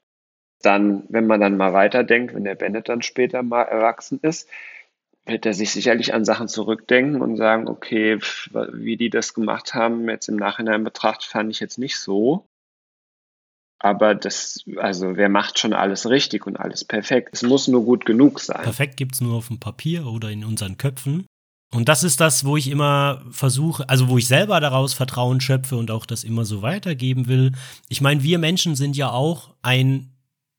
Dann, 0.62 1.04
wenn 1.08 1.26
man 1.26 1.40
dann 1.40 1.56
mal 1.56 1.72
weiterdenkt, 1.72 2.34
wenn 2.34 2.44
der 2.44 2.54
Bennett 2.54 2.88
dann 2.88 3.02
später 3.02 3.42
mal 3.42 3.62
erwachsen 3.62 4.18
ist, 4.22 4.48
wird 5.26 5.46
er 5.46 5.54
sich 5.54 5.70
sicherlich 5.70 6.12
an 6.12 6.24
Sachen 6.24 6.48
zurückdenken 6.48 7.22
und 7.22 7.36
sagen, 7.36 7.68
okay, 7.68 8.18
wie 8.72 8.96
die 8.96 9.10
das 9.10 9.34
gemacht 9.34 9.74
haben, 9.74 10.08
jetzt 10.08 10.28
im 10.28 10.36
Nachhinein 10.36 10.84
betrachtet, 10.84 11.24
fand 11.24 11.50
ich 11.50 11.60
jetzt 11.60 11.78
nicht 11.78 11.96
so. 11.96 12.46
Aber 13.78 14.14
das, 14.14 14.64
also 14.76 15.16
wer 15.16 15.28
macht 15.28 15.58
schon 15.58 15.74
alles 15.74 16.08
richtig 16.08 16.46
und 16.46 16.56
alles 16.58 16.84
perfekt? 16.84 17.30
Es 17.32 17.42
muss 17.42 17.68
nur 17.68 17.84
gut 17.84 18.06
genug 18.06 18.40
sein. 18.40 18.62
Perfekt 18.62 18.96
gibt 18.96 19.14
es 19.14 19.20
nur 19.20 19.34
auf 19.36 19.48
dem 19.48 19.60
Papier 19.60 20.06
oder 20.06 20.30
in 20.30 20.44
unseren 20.44 20.78
Köpfen. 20.78 21.26
Und 21.74 21.88
das 21.88 22.04
ist 22.04 22.20
das, 22.20 22.44
wo 22.44 22.56
ich 22.56 22.70
immer 22.70 23.20
versuche, 23.32 23.88
also 23.88 24.08
wo 24.08 24.16
ich 24.16 24.28
selber 24.28 24.60
daraus 24.60 24.94
Vertrauen 24.94 25.40
schöpfe 25.40 25.76
und 25.76 25.90
auch 25.90 26.06
das 26.06 26.22
immer 26.22 26.44
so 26.44 26.62
weitergeben 26.62 27.26
will. 27.26 27.50
Ich 27.88 28.00
meine, 28.00 28.22
wir 28.22 28.38
Menschen 28.38 28.76
sind 28.76 28.96
ja 28.96 29.10
auch 29.10 29.54
ein 29.60 30.12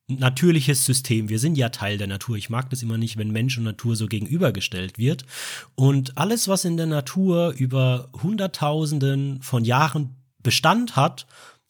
natürliches 0.08 0.84
System. 0.84 1.30
Wir 1.30 1.38
sind 1.38 1.56
ja 1.56 1.70
Teil 1.70 1.96
der 1.96 2.06
Natur. 2.06 2.36
Ich 2.36 2.50
mag 2.50 2.68
das 2.68 2.82
immer 2.82 2.98
nicht, 2.98 3.16
wenn 3.16 3.30
Mensch 3.30 3.56
und 3.56 3.64
Natur 3.64 3.96
so 3.96 4.08
gegenübergestellt 4.08 4.98
wird. 4.98 5.24
Und 5.74 6.18
alles, 6.18 6.48
was 6.48 6.66
in 6.66 6.76
der 6.76 6.84
Natur 6.84 7.54
über 7.56 8.10
Hunderttausenden 8.22 9.40
von 9.40 9.64
Jahren 9.64 10.16
Bestand 10.42 10.96
hat, 10.96 11.26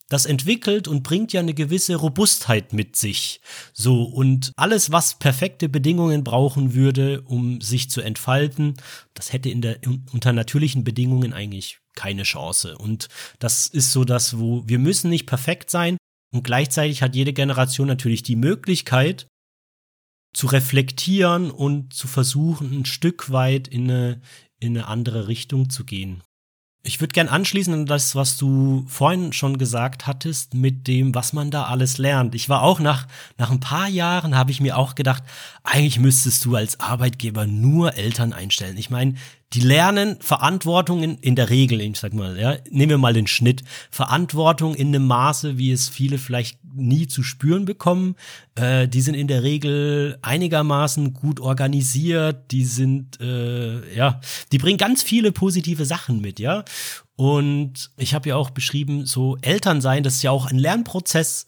das 0.09 0.27
entwickelt 0.27 0.89
und 0.89 1.03
bringt 1.03 1.33
ja 1.33 1.41
eine 1.41 1.55
gewisse 1.55 1.97
Robustheit 1.97 2.73
mit 2.73 2.97
sich. 2.97 3.41
So, 3.73 4.05
und 4.05 4.53
alles, 4.57 4.93
was 4.93 5.19
perfekte 5.19 5.69
Bedingungen 5.69 6.23
brauchen 6.23 6.75
würde, 6.75 7.23
um 7.23 7.61
sich 7.61 7.91
zu 7.91 8.01
entfalten, 8.01 8.75
das 9.15 9.33
hätte 9.33 9.51
in 9.51 9.63
der, 9.63 9.81
unter 10.13 10.33
natürlichen 10.33 10.85
Bedingungen 10.85 11.33
eigentlich 11.33 11.79
keine 11.95 12.23
Chance. 12.23 12.79
Und 12.79 13.09
das 13.39 13.67
ist 13.67 13.93
so 13.93 14.05
das, 14.05 14.39
wo 14.39 14.63
wir 14.67 14.79
müssen 14.79 15.11
nicht 15.11 15.27
perfekt 15.27 15.71
sein, 15.71 15.97
und 16.33 16.43
gleichzeitig 16.43 17.03
hat 17.03 17.15
jede 17.15 17.33
Generation 17.33 17.87
natürlich 17.87 18.23
die 18.23 18.37
Möglichkeit, 18.37 19.27
zu 20.35 20.49
reflektieren 20.49 21.51
und 21.51 21.95
zu 21.95 22.09
versuchen, 22.09 22.81
ein 22.81 22.85
Stück 22.85 23.31
weit 23.31 23.69
in 23.69 23.91
eine, 23.91 24.21
in 24.61 24.77
eine 24.77 24.87
andere 24.87 25.29
Richtung 25.29 25.71
zu 25.71 25.85
gehen. 25.85 26.23
Ich 26.87 27.01
würde 27.01 27.13
gern 27.13 27.29
anschließen 27.29 27.75
an 27.75 27.87
das, 27.87 28.15
was 28.15 28.37
du 28.37 28.85
vorhin 28.87 29.33
schon 29.33 29.59
gesagt 29.59 30.07
hattest, 30.07 30.55
mit 30.55 30.87
dem, 30.87 31.17
was 31.17 31.33
man 31.33 31.51
da 31.51 31.65
alles 31.65 31.99
lernt. 31.99 32.37
Ich 32.37 32.49
war 32.49 32.63
auch 32.63 32.79
nach, 32.79 33.09
nach 33.39 33.51
ein 33.51 33.59
paar 33.59 33.89
Jahren, 33.89 34.37
habe 34.37 34.53
ich 34.53 34.61
mir 34.61 34.77
auch 34.77 34.95
gedacht, 34.95 35.25
eigentlich 35.65 35.99
müsstest 35.99 36.45
du 36.45 36.55
als 36.55 36.79
Arbeitgeber 36.79 37.47
nur 37.47 37.95
Eltern 37.95 38.33
einstellen. 38.33 38.77
Ich 38.77 38.89
meine, 38.89 39.15
die 39.57 39.63
lernen 39.63 40.19
Verantwortung 40.21 41.03
in, 41.03 41.17
in 41.17 41.35
der 41.35 41.49
Regel, 41.49 41.81
ich 41.81 41.99
sag 41.99 42.13
mal, 42.13 42.39
ja, 42.39 42.59
nehmen 42.71 42.91
wir 42.91 42.99
mal 42.99 43.15
den 43.15 43.27
Schnitt, 43.27 43.65
Verantwortung 43.91 44.75
in 44.75 44.89
einem 44.89 45.07
Maße, 45.07 45.57
wie 45.57 45.73
es 45.73 45.89
viele 45.89 46.19
vielleicht 46.19 46.59
nie 46.75 47.07
zu 47.07 47.23
spüren 47.23 47.65
bekommen. 47.65 48.17
Äh, 48.55 48.87
die 48.87 49.01
sind 49.01 49.15
in 49.15 49.29
der 49.29 49.43
Regel 49.43 50.19
einigermaßen 50.21 51.15
gut 51.15 51.41
organisiert, 51.41 52.51
die 52.51 52.67
sind, 52.67 53.19
äh, 53.19 53.97
ja, 53.97 54.21
die 54.53 54.59
bringen 54.59 54.77
ganz 54.77 55.03
viele 55.03 55.33
positive 55.33 55.87
Sachen 55.87 56.21
mit, 56.21 56.39
ja. 56.39 56.63
Und 57.17 57.91
ich 57.97 58.13
habe 58.13 58.29
ja 58.29 58.37
auch 58.37 58.51
beschrieben, 58.51 59.07
so 59.07 59.39
Eltern 59.41 59.81
sein, 59.81 60.03
das 60.03 60.17
ist 60.17 60.23
ja 60.23 60.33
auch 60.33 60.51
ein 60.51 60.59
Lernprozess 60.59 61.47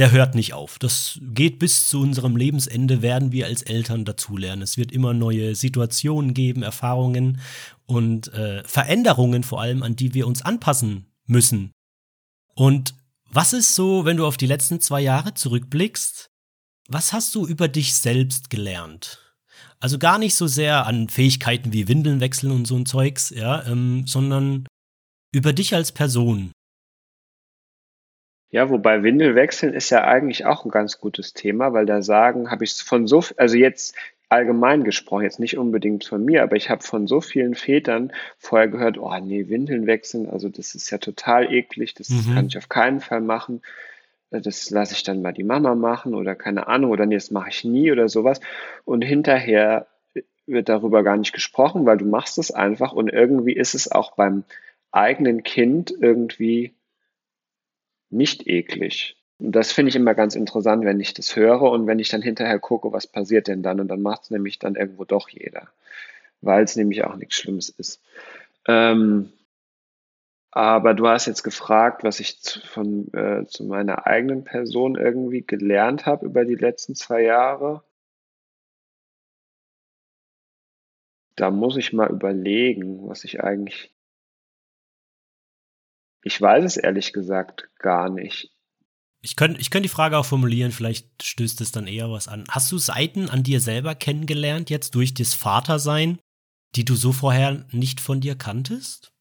der 0.00 0.12
hört 0.12 0.34
nicht 0.34 0.54
auf. 0.54 0.78
Das 0.78 1.18
geht 1.20 1.58
bis 1.58 1.90
zu 1.90 2.00
unserem 2.00 2.34
Lebensende, 2.34 3.02
werden 3.02 3.32
wir 3.32 3.44
als 3.44 3.60
Eltern 3.60 4.06
dazulernen. 4.06 4.62
Es 4.62 4.78
wird 4.78 4.92
immer 4.92 5.12
neue 5.12 5.54
Situationen 5.54 6.32
geben, 6.32 6.62
Erfahrungen 6.62 7.38
und 7.84 8.32
äh, 8.32 8.64
Veränderungen 8.64 9.42
vor 9.42 9.60
allem, 9.60 9.82
an 9.82 9.96
die 9.96 10.14
wir 10.14 10.26
uns 10.26 10.40
anpassen 10.40 11.04
müssen. 11.26 11.72
Und 12.54 12.94
was 13.30 13.52
ist 13.52 13.74
so, 13.74 14.06
wenn 14.06 14.16
du 14.16 14.24
auf 14.24 14.38
die 14.38 14.46
letzten 14.46 14.80
zwei 14.80 15.02
Jahre 15.02 15.34
zurückblickst? 15.34 16.30
Was 16.88 17.12
hast 17.12 17.34
du 17.34 17.46
über 17.46 17.68
dich 17.68 17.94
selbst 17.94 18.48
gelernt? 18.48 19.36
Also 19.80 19.98
gar 19.98 20.16
nicht 20.16 20.34
so 20.34 20.46
sehr 20.46 20.86
an 20.86 21.10
Fähigkeiten 21.10 21.74
wie 21.74 21.88
Windeln 21.88 22.20
wechseln 22.20 22.52
und 22.52 22.66
so 22.66 22.76
ein 22.76 22.86
Zeugs, 22.86 23.28
ja, 23.28 23.66
ähm, 23.66 24.06
sondern 24.06 24.66
über 25.30 25.52
dich 25.52 25.74
als 25.74 25.92
Person. 25.92 26.52
Ja, 28.50 28.68
wobei 28.68 29.02
Windelwechseln 29.02 29.72
ist 29.74 29.90
ja 29.90 30.04
eigentlich 30.04 30.44
auch 30.44 30.64
ein 30.64 30.70
ganz 30.70 30.98
gutes 30.98 31.34
Thema, 31.34 31.72
weil 31.72 31.86
da 31.86 32.02
sagen, 32.02 32.50
habe 32.50 32.64
ich 32.64 32.74
von 32.74 33.06
so, 33.06 33.22
also 33.36 33.56
jetzt 33.56 33.94
allgemein 34.28 34.84
gesprochen, 34.84 35.24
jetzt 35.24 35.40
nicht 35.40 35.58
unbedingt 35.58 36.04
von 36.04 36.24
mir, 36.24 36.42
aber 36.42 36.56
ich 36.56 36.70
habe 36.70 36.82
von 36.82 37.06
so 37.06 37.20
vielen 37.20 37.54
Vätern 37.54 38.12
vorher 38.38 38.68
gehört, 38.68 38.98
oh 38.98 39.16
nee, 39.20 39.48
Windeln 39.48 39.86
wechseln, 39.86 40.28
also 40.28 40.48
das 40.48 40.74
ist 40.74 40.90
ja 40.90 40.98
total 40.98 41.52
eklig, 41.52 41.94
das 41.94 42.08
mhm. 42.08 42.34
kann 42.34 42.46
ich 42.46 42.56
auf 42.56 42.68
keinen 42.68 43.00
Fall 43.00 43.20
machen. 43.20 43.62
Das 44.30 44.70
lasse 44.70 44.94
ich 44.94 45.02
dann 45.02 45.22
mal 45.22 45.32
die 45.32 45.42
Mama 45.42 45.74
machen 45.74 46.14
oder 46.14 46.36
keine 46.36 46.68
Ahnung, 46.68 46.92
oder 46.92 47.06
nee, 47.06 47.16
das 47.16 47.32
mache 47.32 47.50
ich 47.50 47.64
nie 47.64 47.90
oder 47.90 48.08
sowas. 48.08 48.40
Und 48.84 49.02
hinterher 49.02 49.88
wird 50.46 50.68
darüber 50.68 51.02
gar 51.02 51.16
nicht 51.16 51.32
gesprochen, 51.32 51.84
weil 51.84 51.98
du 51.98 52.04
machst 52.04 52.38
es 52.38 52.52
einfach 52.52 52.92
und 52.92 53.08
irgendwie 53.08 53.54
ist 53.54 53.74
es 53.74 53.90
auch 53.90 54.12
beim 54.14 54.44
eigenen 54.92 55.42
Kind 55.42 55.92
irgendwie 56.00 56.74
nicht 58.10 58.46
eklig. 58.46 59.16
Und 59.38 59.52
das 59.52 59.72
finde 59.72 59.88
ich 59.88 59.96
immer 59.96 60.14
ganz 60.14 60.34
interessant, 60.34 60.84
wenn 60.84 61.00
ich 61.00 61.14
das 61.14 61.34
höre 61.34 61.62
und 61.62 61.86
wenn 61.86 61.98
ich 61.98 62.10
dann 62.10 62.22
hinterher 62.22 62.58
gucke, 62.58 62.92
was 62.92 63.06
passiert 63.06 63.48
denn 63.48 63.62
dann. 63.62 63.80
Und 63.80 63.88
dann 63.88 64.02
macht 64.02 64.24
es 64.24 64.30
nämlich 64.30 64.58
dann 64.58 64.76
irgendwo 64.76 65.04
doch 65.04 65.28
jeder, 65.30 65.68
weil 66.42 66.64
es 66.64 66.76
nämlich 66.76 67.04
auch 67.04 67.16
nichts 67.16 67.36
Schlimmes 67.36 67.70
ist. 67.70 68.02
Ähm, 68.66 69.32
aber 70.50 70.94
du 70.94 71.06
hast 71.06 71.26
jetzt 71.26 71.44
gefragt, 71.44 72.02
was 72.02 72.20
ich 72.20 72.40
zu, 72.40 72.60
von, 72.60 73.12
äh, 73.14 73.46
zu 73.46 73.64
meiner 73.64 74.06
eigenen 74.06 74.44
Person 74.44 74.96
irgendwie 74.96 75.42
gelernt 75.42 76.06
habe 76.06 76.26
über 76.26 76.44
die 76.44 76.56
letzten 76.56 76.94
zwei 76.96 77.22
Jahre. 77.22 77.82
Da 81.36 81.50
muss 81.50 81.76
ich 81.76 81.92
mal 81.92 82.10
überlegen, 82.10 83.08
was 83.08 83.24
ich 83.24 83.42
eigentlich 83.42 83.90
ich 86.22 86.40
weiß 86.40 86.64
es 86.64 86.76
ehrlich 86.76 87.12
gesagt 87.12 87.68
gar 87.78 88.10
nicht. 88.10 88.50
Ich 89.22 89.36
könnte 89.36 89.60
ich 89.60 89.70
könnt 89.70 89.84
die 89.84 89.90
Frage 89.90 90.16
auch 90.16 90.24
formulieren, 90.24 90.72
vielleicht 90.72 91.22
stößt 91.22 91.60
es 91.60 91.72
dann 91.72 91.86
eher 91.86 92.10
was 92.10 92.26
an. 92.28 92.44
Hast 92.50 92.72
du 92.72 92.78
Seiten 92.78 93.28
an 93.28 93.42
dir 93.42 93.60
selber 93.60 93.94
kennengelernt, 93.94 94.70
jetzt 94.70 94.94
durch 94.94 95.12
das 95.12 95.34
Vatersein, 95.34 96.18
die 96.74 96.84
du 96.84 96.94
so 96.94 97.12
vorher 97.12 97.66
nicht 97.70 98.00
von 98.00 98.20
dir 98.20 98.34
kanntest? 98.34 99.12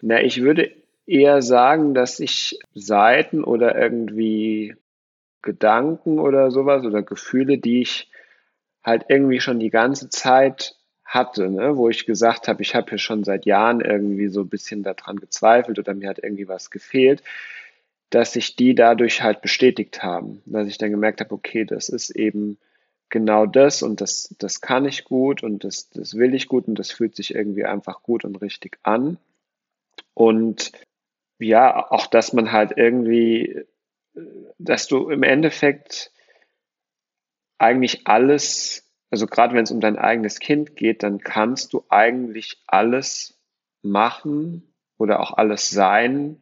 Na, 0.00 0.20
ich 0.22 0.42
würde 0.42 0.70
eher 1.06 1.42
sagen, 1.42 1.94
dass 1.94 2.18
ich 2.18 2.58
Seiten 2.74 3.44
oder 3.44 3.76
irgendwie 3.80 4.74
Gedanken 5.42 6.18
oder 6.18 6.50
sowas 6.50 6.84
oder 6.84 7.02
Gefühle, 7.02 7.58
die 7.58 7.82
ich 7.82 8.10
halt 8.82 9.04
irgendwie 9.08 9.40
schon 9.40 9.60
die 9.60 9.70
ganze 9.70 10.08
Zeit 10.08 10.76
hatte, 11.14 11.48
ne, 11.48 11.76
wo 11.76 11.88
ich 11.88 12.06
gesagt 12.06 12.48
habe, 12.48 12.62
ich 12.62 12.74
habe 12.74 12.90
hier 12.90 12.98
schon 12.98 13.24
seit 13.24 13.46
Jahren 13.46 13.80
irgendwie 13.80 14.28
so 14.28 14.42
ein 14.42 14.48
bisschen 14.48 14.82
daran 14.82 15.18
gezweifelt 15.18 15.78
oder 15.78 15.94
mir 15.94 16.08
hat 16.08 16.18
irgendwie 16.18 16.48
was 16.48 16.70
gefehlt, 16.70 17.22
dass 18.10 18.32
sich 18.32 18.56
die 18.56 18.74
dadurch 18.74 19.22
halt 19.22 19.42
bestätigt 19.42 20.02
haben, 20.02 20.42
dass 20.46 20.68
ich 20.68 20.78
dann 20.78 20.90
gemerkt 20.90 21.20
habe, 21.20 21.34
okay, 21.34 21.64
das 21.64 21.88
ist 21.88 22.10
eben 22.10 22.58
genau 23.08 23.46
das 23.46 23.82
und 23.82 24.00
das, 24.00 24.34
das 24.38 24.60
kann 24.60 24.84
ich 24.84 25.04
gut 25.04 25.42
und 25.42 25.64
das, 25.64 25.88
das 25.90 26.16
will 26.16 26.34
ich 26.34 26.48
gut 26.48 26.68
und 26.68 26.78
das 26.78 26.90
fühlt 26.90 27.16
sich 27.16 27.34
irgendwie 27.34 27.64
einfach 27.64 28.02
gut 28.02 28.24
und 28.24 28.36
richtig 28.42 28.78
an. 28.82 29.18
Und 30.14 30.72
ja, 31.38 31.90
auch 31.90 32.06
dass 32.06 32.32
man 32.32 32.52
halt 32.52 32.72
irgendwie, 32.76 33.64
dass 34.58 34.86
du 34.86 35.10
im 35.10 35.22
Endeffekt 35.22 36.12
eigentlich 37.58 38.06
alles 38.06 38.83
also 39.14 39.28
gerade 39.28 39.54
wenn 39.54 39.62
es 39.62 39.70
um 39.70 39.78
dein 39.78 39.96
eigenes 39.96 40.40
Kind 40.40 40.74
geht, 40.74 41.04
dann 41.04 41.18
kannst 41.18 41.72
du 41.72 41.84
eigentlich 41.88 42.62
alles 42.66 43.38
machen, 43.82 44.74
oder 44.98 45.20
auch 45.20 45.32
alles 45.32 45.70
sein, 45.70 46.40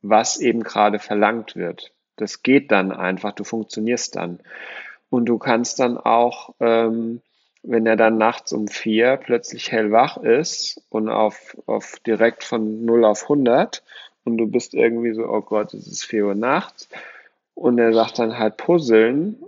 was 0.00 0.38
eben 0.38 0.62
gerade 0.62 0.98
verlangt 0.98 1.56
wird. 1.56 1.92
Das 2.16 2.42
geht 2.42 2.70
dann 2.70 2.92
einfach, 2.92 3.32
du 3.32 3.44
funktionierst 3.44 4.16
dann. 4.16 4.40
Und 5.10 5.26
du 5.26 5.38
kannst 5.38 5.80
dann 5.80 5.98
auch, 5.98 6.54
ähm, 6.60 7.20
wenn 7.62 7.86
er 7.86 7.96
dann 7.96 8.18
nachts 8.18 8.52
um 8.52 8.66
vier 8.66 9.16
plötzlich 9.16 9.70
hellwach 9.70 10.16
ist 10.16 10.82
und 10.88 11.08
auf, 11.08 11.56
auf 11.66 11.98
direkt 12.06 12.44
von 12.44 12.84
0 12.84 13.04
auf 13.04 13.22
100 13.24 13.82
und 14.24 14.36
du 14.36 14.46
bist 14.46 14.74
irgendwie 14.74 15.12
so, 15.12 15.24
oh 15.24 15.42
Gott, 15.42 15.72
es 15.74 15.86
ist 15.86 16.04
4 16.04 16.26
Uhr 16.26 16.34
nachts 16.34 16.88
und 17.54 17.78
er 17.78 17.92
sagt 17.92 18.18
dann 18.18 18.38
halt 18.38 18.56
puzzeln 18.56 19.42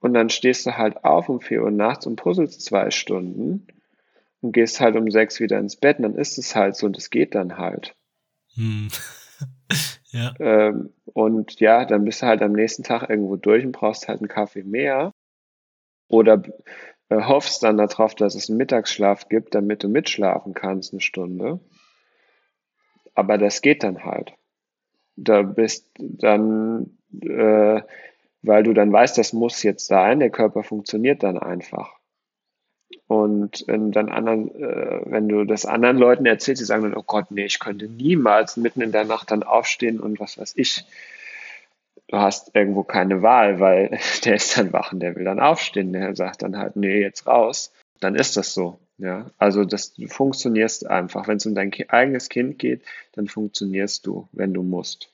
und 0.00 0.14
dann 0.14 0.30
stehst 0.30 0.66
du 0.66 0.76
halt 0.76 1.04
auf 1.04 1.28
um 1.28 1.40
4 1.40 1.62
Uhr 1.62 1.70
nachts 1.70 2.06
und 2.06 2.16
puzzelst 2.16 2.62
zwei 2.62 2.90
Stunden 2.90 3.66
und 4.40 4.52
gehst 4.52 4.80
halt 4.80 4.96
um 4.96 5.10
sechs 5.10 5.40
wieder 5.40 5.58
ins 5.58 5.76
Bett 5.76 5.98
und 5.98 6.04
dann 6.04 6.14
ist 6.14 6.38
es 6.38 6.54
halt 6.54 6.76
so 6.76 6.86
und 6.86 6.96
es 6.96 7.10
geht 7.10 7.34
dann 7.34 7.58
halt. 7.58 7.96
Hm. 8.54 8.88
ja. 10.10 10.34
Ähm, 10.38 10.92
und 11.04 11.60
ja, 11.60 11.84
dann 11.84 12.04
bist 12.04 12.22
du 12.22 12.26
halt 12.26 12.42
am 12.42 12.52
nächsten 12.52 12.82
Tag 12.82 13.08
irgendwo 13.08 13.36
durch 13.36 13.64
und 13.64 13.72
brauchst 13.72 14.08
halt 14.08 14.20
einen 14.20 14.28
Kaffee 14.28 14.62
mehr. 14.62 15.12
Oder 16.08 16.42
äh, 17.08 17.22
hoffst 17.22 17.62
dann 17.62 17.76
darauf, 17.76 18.14
dass 18.14 18.34
es 18.34 18.48
einen 18.48 18.58
Mittagsschlaf 18.58 19.28
gibt, 19.28 19.54
damit 19.54 19.82
du 19.82 19.88
mitschlafen 19.88 20.54
kannst 20.54 20.92
eine 20.92 21.00
Stunde. 21.00 21.60
Aber 23.14 23.36
das 23.36 23.62
geht 23.62 23.82
dann 23.82 24.04
halt. 24.04 24.32
Da 25.16 25.42
bist 25.42 25.90
dann, 25.98 26.98
äh, 27.20 27.82
weil 28.42 28.62
du 28.62 28.72
dann 28.72 28.92
weißt, 28.92 29.18
das 29.18 29.32
muss 29.32 29.62
jetzt 29.62 29.86
sein, 29.86 30.20
der 30.20 30.30
Körper 30.30 30.62
funktioniert 30.62 31.22
dann 31.22 31.38
einfach. 31.38 31.98
Und 33.06 33.64
dann 33.68 34.08
anderen, 34.08 34.54
äh, 34.54 35.00
wenn 35.04 35.28
du 35.28 35.44
das 35.44 35.66
anderen 35.66 35.98
Leuten 35.98 36.26
erzählst, 36.26 36.60
die 36.60 36.66
sagen 36.66 36.82
dann, 36.82 36.94
oh 36.94 37.02
Gott, 37.02 37.30
nee, 37.30 37.46
ich 37.46 37.58
könnte 37.58 37.86
niemals 37.88 38.56
mitten 38.56 38.82
in 38.82 38.92
der 38.92 39.04
Nacht 39.04 39.30
dann 39.30 39.42
aufstehen 39.42 40.00
und 40.00 40.20
was 40.20 40.38
weiß 40.38 40.54
ich. 40.56 40.84
Du 42.08 42.18
hast 42.18 42.54
irgendwo 42.54 42.84
keine 42.84 43.22
Wahl, 43.22 43.60
weil 43.60 43.98
der 44.24 44.36
ist 44.36 44.56
dann 44.56 44.72
wach 44.72 44.92
und 44.92 45.00
der 45.00 45.16
will 45.16 45.24
dann 45.24 45.40
aufstehen. 45.40 45.92
Der 45.92 46.14
sagt 46.16 46.42
dann 46.42 46.56
halt, 46.58 46.76
nee, 46.76 47.00
jetzt 47.00 47.26
raus. 47.26 47.72
Dann 48.00 48.14
ist 48.14 48.36
das 48.36 48.54
so. 48.54 48.78
Ja, 48.98 49.30
also 49.38 49.64
das, 49.64 49.94
du 49.94 50.08
funktionierst 50.08 50.86
einfach. 50.86 51.28
Wenn 51.28 51.36
es 51.36 51.46
um 51.46 51.54
dein 51.54 51.72
eigenes 51.88 52.28
Kind 52.28 52.58
geht, 52.58 52.82
dann 53.12 53.28
funktionierst 53.28 54.06
du, 54.06 54.28
wenn 54.32 54.52
du 54.52 54.62
musst. 54.62 55.10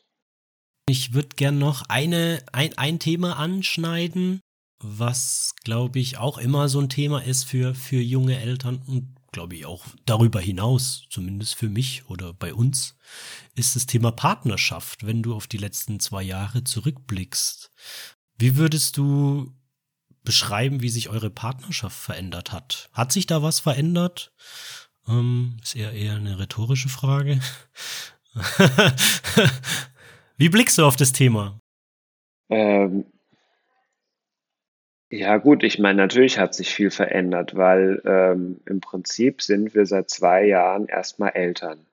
Ich 0.87 1.15
würde 1.15 1.31
gern 1.37 1.59
noch 1.59 1.83
eine, 1.89 2.45
ein, 2.53 2.77
ein 2.77 2.99
Thema 2.99 3.39
anschneiden, 3.39 4.41
was, 4.79 5.55
glaube 5.65 5.99
ich, 5.99 6.19
auch 6.19 6.37
immer 6.37 6.69
so 6.69 6.79
ein 6.81 6.91
Thema 6.91 7.21
ist 7.21 7.45
für, 7.45 7.75
für 7.75 8.01
junge 8.01 8.39
Eltern 8.39 8.83
und 8.87 9.15
glaube 9.33 9.57
ich 9.57 9.67
auch 9.67 9.87
darüber 10.05 10.41
hinaus, 10.41 11.05
zumindest 11.11 11.55
für 11.57 11.69
mich 11.69 12.09
oder 12.09 12.33
bei 12.35 12.55
uns, 12.55 12.97
ist 13.55 13.75
das 13.75 13.87
Thema 13.87 14.13
Partnerschaft, 14.13 15.07
wenn 15.07 15.23
du 15.23 15.35
auf 15.35 15.47
die 15.47 15.57
letzten 15.57 16.01
zwei 16.01 16.23
Jahre 16.23 16.65
zurückblickst. 16.65 17.71
Wie 18.39 18.57
würdest 18.57 18.97
du 18.97 19.53
beschreiben, 20.23 20.83
wie 20.83 20.91
sich 20.91 21.09
eure 21.09 21.31
Partnerschaft 21.31 21.97
verändert 21.97 22.53
hat? 22.53 22.91
Hat 22.93 23.11
sich 23.11 23.27
da 23.27 23.43
was 23.43 23.59
verändert? 23.59 24.33
Ähm, 25.09 25.57
ist 25.63 25.77
eher, 25.77 25.93
eher 25.93 26.17
eine 26.17 26.39
rhetorische 26.39 26.89
Frage. 26.89 27.41
wie 30.37 30.49
blickst 30.49 30.79
du 30.79 30.85
auf 30.85 30.97
das 30.97 31.13
Thema? 31.13 31.59
Ähm, 32.51 33.05
ja 35.11 35.37
gut, 35.37 35.63
ich 35.63 35.79
meine, 35.79 36.03
natürlich 36.03 36.39
hat 36.39 36.55
sich 36.55 36.75
viel 36.75 36.91
verändert, 36.91 37.57
weil 37.57 38.03
ähm, 38.05 38.61
im 38.67 38.81
Prinzip 38.81 39.43
sind 39.43 39.75
wir 39.75 39.87
seit 39.87 40.11
zwei 40.11 40.45
Jahren 40.45 40.87
erstmal 40.87 41.31
Eltern. 41.31 41.87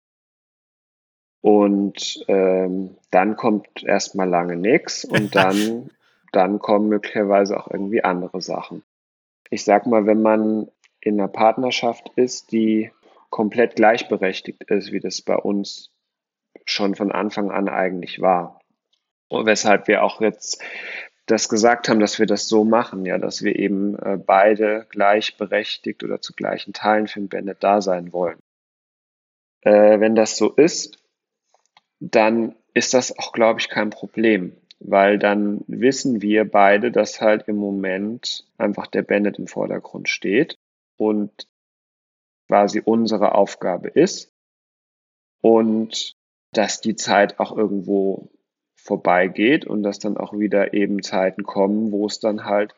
Und 1.42 2.24
ähm, 2.28 2.98
dann 3.12 3.36
kommt 3.36 3.84
erstmal 3.84 4.28
lange 4.28 4.56
nichts 4.56 5.06
und 5.06 5.36
dann, 5.36 5.92
dann 6.32 6.58
kommen 6.58 6.90
möglicherweise 6.90 7.60
auch 7.60 7.70
irgendwie 7.70 8.04
andere 8.04 8.42
Sachen. 8.42 8.84
Ich 9.52 9.64
sag 9.66 9.86
mal, 9.86 10.08
wenn 10.08 10.24
man 10.24 10.72
in 11.00 11.20
einer 11.20 11.28
Partnerschaft 11.28 12.12
ist, 12.16 12.52
die 12.52 12.92
komplett 13.30 13.76
gleichberechtigt 13.76 14.64
ist, 14.64 14.92
wie 14.92 15.00
das 15.00 15.22
bei 15.22 15.36
uns 15.36 15.91
schon 16.66 16.96
von 16.96 17.12
Anfang 17.12 17.52
an 17.52 17.70
eigentlich 17.70 18.22
war. 18.22 18.60
Und 19.28 19.46
weshalb 19.46 19.88
wir 19.88 20.04
auch 20.04 20.22
jetzt 20.22 20.62
das 21.26 21.48
gesagt 21.48 21.88
haben, 21.88 22.00
dass 22.00 22.20
wir 22.20 22.26
das 22.26 22.48
so 22.48 22.64
machen, 22.64 23.06
ja, 23.06 23.18
dass 23.18 23.44
wir 23.44 23.56
eben 23.58 23.96
äh, 23.98 24.18
beide 24.18 24.86
gleichberechtigt 24.90 26.04
oder 26.04 26.20
zu 26.22 26.34
gleichen 26.34 26.74
Teilen 26.74 27.08
für 27.08 27.20
den 27.20 27.30
Bennett 27.30 27.58
da 27.62 27.82
sein 27.82 28.12
wollen. 28.12 28.40
Äh, 29.62 30.00
wenn 30.00 30.16
das 30.16 30.36
so 30.36 30.52
ist, 30.52 30.98
dann 32.00 32.56
ist 32.74 32.94
das 32.94 33.18
auch, 33.18 33.32
glaube 33.32 33.60
ich, 33.60 33.70
kein 33.70 33.92
Problem, 33.92 34.58
weil 34.80 35.20
dann 35.20 35.64
wissen 35.68 36.22
wir 36.22 36.50
beide, 36.50 36.92
dass 36.92 37.22
halt 37.22 37.48
im 37.48 37.58
Moment 37.58 38.46
einfach 38.58 38.88
der 38.88 39.04
Bennett 39.04 39.38
im 39.38 39.48
Vordergrund 39.48 40.10
steht 40.10 40.58
und 40.98 41.48
quasi 42.48 42.82
unsere 42.84 43.36
Aufgabe 43.36 43.90
ist 43.90 44.34
und 45.42 46.16
dass 46.52 46.82
die 46.82 46.96
Zeit 46.96 47.40
auch 47.40 47.56
irgendwo 47.56 48.30
vorbeigeht 48.76 49.66
und 49.66 49.84
dass 49.84 50.00
dann 50.00 50.18
auch 50.18 50.38
wieder 50.38 50.74
eben 50.74 51.04
Zeiten 51.04 51.44
kommen, 51.44 51.92
wo 51.92 52.08
es 52.08 52.20
dann 52.20 52.46
halt 52.46 52.74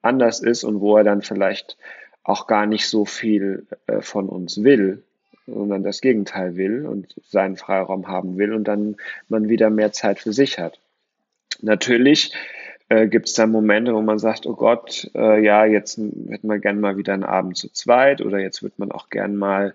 anders 0.00 0.40
ist 0.40 0.64
und 0.64 0.80
wo 0.80 0.96
er 0.96 1.04
dann 1.04 1.22
vielleicht 1.22 1.76
auch 2.24 2.46
gar 2.46 2.66
nicht 2.66 2.88
so 2.88 3.04
viel 3.04 3.66
äh, 3.86 4.00
von 4.00 4.28
uns 4.28 4.62
will, 4.62 5.02
sondern 5.46 5.82
das 5.82 6.00
Gegenteil 6.00 6.56
will 6.56 6.86
und 6.86 7.14
seinen 7.24 7.56
Freiraum 7.56 8.06
haben 8.06 8.38
will 8.38 8.52
und 8.52 8.64
dann 8.64 8.96
man 9.28 9.48
wieder 9.48 9.70
mehr 9.70 9.92
Zeit 9.92 10.20
für 10.20 10.32
sich 10.32 10.58
hat. 10.58 10.78
Natürlich 11.60 12.32
äh, 12.88 13.08
gibt 13.08 13.28
es 13.28 13.34
dann 13.34 13.50
Momente, 13.50 13.94
wo 13.94 14.00
man 14.00 14.18
sagt, 14.18 14.46
oh 14.46 14.54
Gott, 14.54 15.10
äh, 15.14 15.42
ja, 15.42 15.64
jetzt 15.64 15.98
hätten 15.98 16.48
wir 16.48 16.58
gern 16.58 16.80
mal 16.80 16.96
wieder 16.96 17.14
einen 17.14 17.24
Abend 17.24 17.56
zu 17.56 17.68
zweit 17.72 18.20
oder 18.20 18.38
jetzt 18.38 18.62
wird 18.62 18.78
man 18.78 18.92
auch 18.92 19.08
gern 19.08 19.36
mal 19.36 19.74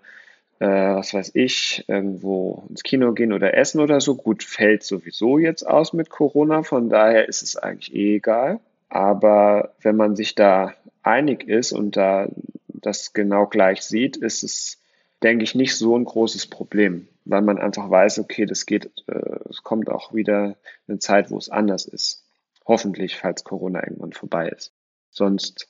äh, 0.60 0.68
was 0.68 1.14
weiß 1.14 1.32
ich, 1.36 1.86
irgendwo 1.88 2.64
ins 2.70 2.84
Kino 2.84 3.14
gehen 3.14 3.34
oder 3.34 3.56
essen 3.56 3.80
oder 3.80 4.02
so. 4.02 4.16
Gut, 4.16 4.44
fällt 4.44 4.84
sowieso 4.84 5.38
jetzt 5.38 5.64
aus 5.64 5.94
mit 5.94 6.10
Corona, 6.10 6.64
von 6.64 6.90
daher 6.90 7.28
ist 7.28 7.42
es 7.42 7.56
eigentlich 7.56 7.94
eh 7.94 8.16
egal. 8.16 8.60
Aber 8.90 9.76
wenn 9.82 9.96
man 9.96 10.16
sich 10.16 10.36
da 10.36 10.74
einig 11.04 11.48
ist 11.48 11.72
und 11.72 11.98
da 11.98 12.28
das 12.68 13.14
genau 13.14 13.48
gleich 13.48 13.82
sieht, 13.82 14.18
ist 14.18 14.44
es, 14.44 14.80
denke 15.24 15.44
ich, 15.44 15.56
nicht 15.56 15.76
so 15.76 15.98
ein 15.98 16.06
großes 16.06 16.48
Problem, 16.48 17.08
weil 17.26 17.42
man 17.42 17.58
einfach 17.58 17.90
weiß, 17.90 18.20
okay, 18.20 18.46
das 18.46 18.66
geht, 18.66 18.92
äh, 19.08 19.40
es 19.50 19.64
kommt 19.64 19.90
auch 19.90 20.14
wieder 20.14 20.56
eine 20.88 21.00
Zeit, 21.00 21.32
wo 21.32 21.38
es 21.38 21.50
anders 21.50 21.86
ist. 21.86 22.24
Hoffentlich, 22.66 23.16
falls 23.16 23.44
Corona 23.44 23.84
irgendwann 23.84 24.14
vorbei 24.14 24.50
ist. 24.50 24.74
Sonst 25.10 25.70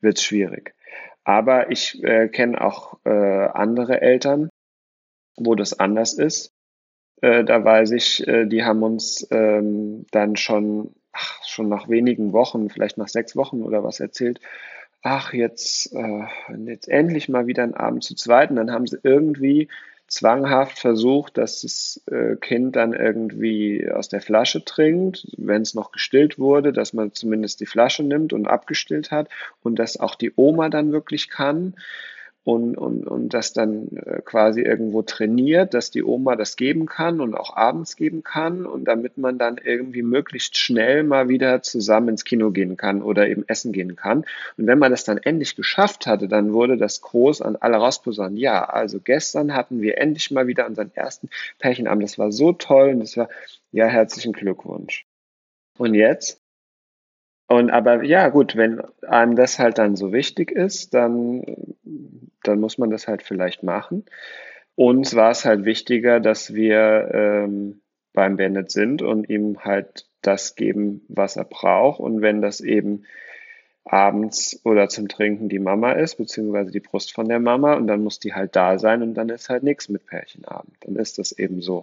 wird 0.00 0.18
es 0.18 0.24
schwierig. 0.24 0.74
Aber 1.28 1.70
ich 1.70 2.02
äh, 2.02 2.28
kenne 2.28 2.58
auch 2.58 3.00
äh, 3.04 3.10
andere 3.10 4.00
Eltern, 4.00 4.48
wo 5.36 5.54
das 5.54 5.78
anders 5.78 6.14
ist. 6.14 6.54
Äh, 7.20 7.44
da 7.44 7.62
weiß 7.62 7.90
ich, 7.90 8.26
äh, 8.26 8.46
die 8.46 8.64
haben 8.64 8.82
uns 8.82 9.28
ähm, 9.30 10.06
dann 10.10 10.36
schon, 10.36 10.94
ach, 11.12 11.44
schon 11.44 11.68
nach 11.68 11.90
wenigen 11.90 12.32
Wochen, 12.32 12.70
vielleicht 12.70 12.96
nach 12.96 13.08
sechs 13.08 13.36
Wochen 13.36 13.62
oder 13.62 13.84
was 13.84 14.00
erzählt, 14.00 14.40
ach, 15.02 15.34
jetzt, 15.34 15.92
äh, 15.94 16.24
jetzt 16.64 16.88
endlich 16.88 17.28
mal 17.28 17.46
wieder 17.46 17.62
ein 17.62 17.74
Abend 17.74 18.04
zu 18.04 18.14
zweit. 18.14 18.48
Und 18.48 18.56
dann 18.56 18.72
haben 18.72 18.86
sie 18.86 18.98
irgendwie 19.02 19.68
zwanghaft 20.08 20.78
versucht, 20.78 21.38
dass 21.38 21.60
das 21.60 22.02
äh, 22.10 22.36
Kind 22.36 22.76
dann 22.76 22.94
irgendwie 22.94 23.88
aus 23.90 24.08
der 24.08 24.22
Flasche 24.22 24.64
trinkt, 24.64 25.26
wenn 25.36 25.62
es 25.62 25.74
noch 25.74 25.92
gestillt 25.92 26.38
wurde, 26.38 26.72
dass 26.72 26.92
man 26.92 27.12
zumindest 27.12 27.60
die 27.60 27.66
Flasche 27.66 28.02
nimmt 28.02 28.32
und 28.32 28.48
abgestillt 28.48 29.10
hat 29.10 29.28
und 29.62 29.78
dass 29.78 30.00
auch 30.00 30.14
die 30.14 30.32
Oma 30.34 30.70
dann 30.70 30.92
wirklich 30.92 31.28
kann 31.28 31.74
und, 32.48 32.78
und, 32.78 33.06
und 33.06 33.34
das 33.34 33.52
dann 33.52 33.88
äh, 34.06 34.22
quasi 34.24 34.62
irgendwo 34.62 35.02
trainiert, 35.02 35.74
dass 35.74 35.90
die 35.90 36.02
Oma 36.02 36.34
das 36.34 36.56
geben 36.56 36.86
kann 36.86 37.20
und 37.20 37.34
auch 37.34 37.54
abends 37.54 37.94
geben 37.94 38.24
kann 38.24 38.64
und 38.64 38.86
damit 38.86 39.18
man 39.18 39.36
dann 39.36 39.58
irgendwie 39.62 40.00
möglichst 40.00 40.56
schnell 40.56 41.02
mal 41.02 41.28
wieder 41.28 41.60
zusammen 41.60 42.08
ins 42.08 42.24
Kino 42.24 42.50
gehen 42.50 42.78
kann 42.78 43.02
oder 43.02 43.28
eben 43.28 43.44
essen 43.48 43.72
gehen 43.72 43.96
kann. 43.96 44.24
Und 44.56 44.66
wenn 44.66 44.78
man 44.78 44.90
das 44.90 45.04
dann 45.04 45.18
endlich 45.18 45.56
geschafft 45.56 46.06
hatte, 46.06 46.26
dann 46.26 46.54
wurde 46.54 46.78
das 46.78 47.02
groß 47.02 47.42
an 47.42 47.56
alle 47.56 47.76
rausposaunen. 47.76 48.38
Ja, 48.38 48.64
also 48.64 48.98
gestern 48.98 49.52
hatten 49.54 49.82
wir 49.82 49.98
endlich 49.98 50.30
mal 50.30 50.46
wieder 50.46 50.66
unseren 50.66 50.90
ersten 50.94 51.28
Pärchenabend. 51.58 52.04
Das 52.04 52.18
war 52.18 52.32
so 52.32 52.52
toll 52.52 52.92
und 52.92 53.00
das 53.00 53.18
war, 53.18 53.28
ja, 53.72 53.88
herzlichen 53.88 54.32
Glückwunsch. 54.32 55.04
Und 55.76 55.92
jetzt? 55.92 56.37
Und 57.48 57.70
aber 57.70 58.04
ja, 58.04 58.28
gut, 58.28 58.56
wenn 58.56 58.82
einem 59.06 59.34
das 59.34 59.58
halt 59.58 59.78
dann 59.78 59.96
so 59.96 60.12
wichtig 60.12 60.50
ist, 60.50 60.92
dann 60.94 61.42
dann 62.42 62.60
muss 62.60 62.78
man 62.78 62.90
das 62.90 63.08
halt 63.08 63.22
vielleicht 63.22 63.62
machen. 63.62 64.04
Uns 64.74 65.16
war 65.16 65.30
es 65.30 65.44
halt 65.44 65.64
wichtiger, 65.64 66.20
dass 66.20 66.54
wir 66.54 67.10
ähm, 67.12 67.80
beim 68.12 68.36
Bennett 68.36 68.70
sind 68.70 69.02
und 69.02 69.28
ihm 69.28 69.64
halt 69.64 70.06
das 70.22 70.56
geben, 70.56 71.04
was 71.08 71.36
er 71.36 71.44
braucht. 71.44 72.00
Und 72.00 72.20
wenn 72.20 72.42
das 72.42 72.60
eben 72.60 73.04
abends 73.84 74.60
oder 74.64 74.88
zum 74.88 75.08
Trinken 75.08 75.48
die 75.48 75.58
Mama 75.58 75.92
ist, 75.92 76.16
beziehungsweise 76.16 76.70
die 76.70 76.80
Brust 76.80 77.14
von 77.14 77.28
der 77.28 77.40
Mama 77.40 77.74
und 77.74 77.86
dann 77.86 78.02
muss 78.02 78.18
die 78.18 78.34
halt 78.34 78.54
da 78.54 78.78
sein 78.78 79.02
und 79.02 79.14
dann 79.14 79.30
ist 79.30 79.48
halt 79.48 79.62
nichts 79.62 79.88
mit 79.88 80.06
Pärchenabend. 80.06 80.76
Dann 80.80 80.96
ist 80.96 81.18
das 81.18 81.32
eben 81.32 81.62
so. 81.62 81.82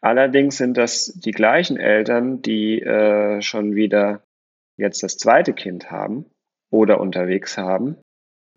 Allerdings 0.00 0.56
sind 0.56 0.76
das 0.76 1.12
die 1.16 1.32
gleichen 1.32 1.76
Eltern, 1.76 2.40
die 2.40 2.80
äh, 2.80 3.42
schon 3.42 3.74
wieder 3.74 4.22
jetzt 4.78 5.02
das 5.02 5.18
zweite 5.18 5.52
Kind 5.52 5.90
haben 5.90 6.24
oder 6.70 7.00
unterwegs 7.00 7.58
haben, 7.58 7.98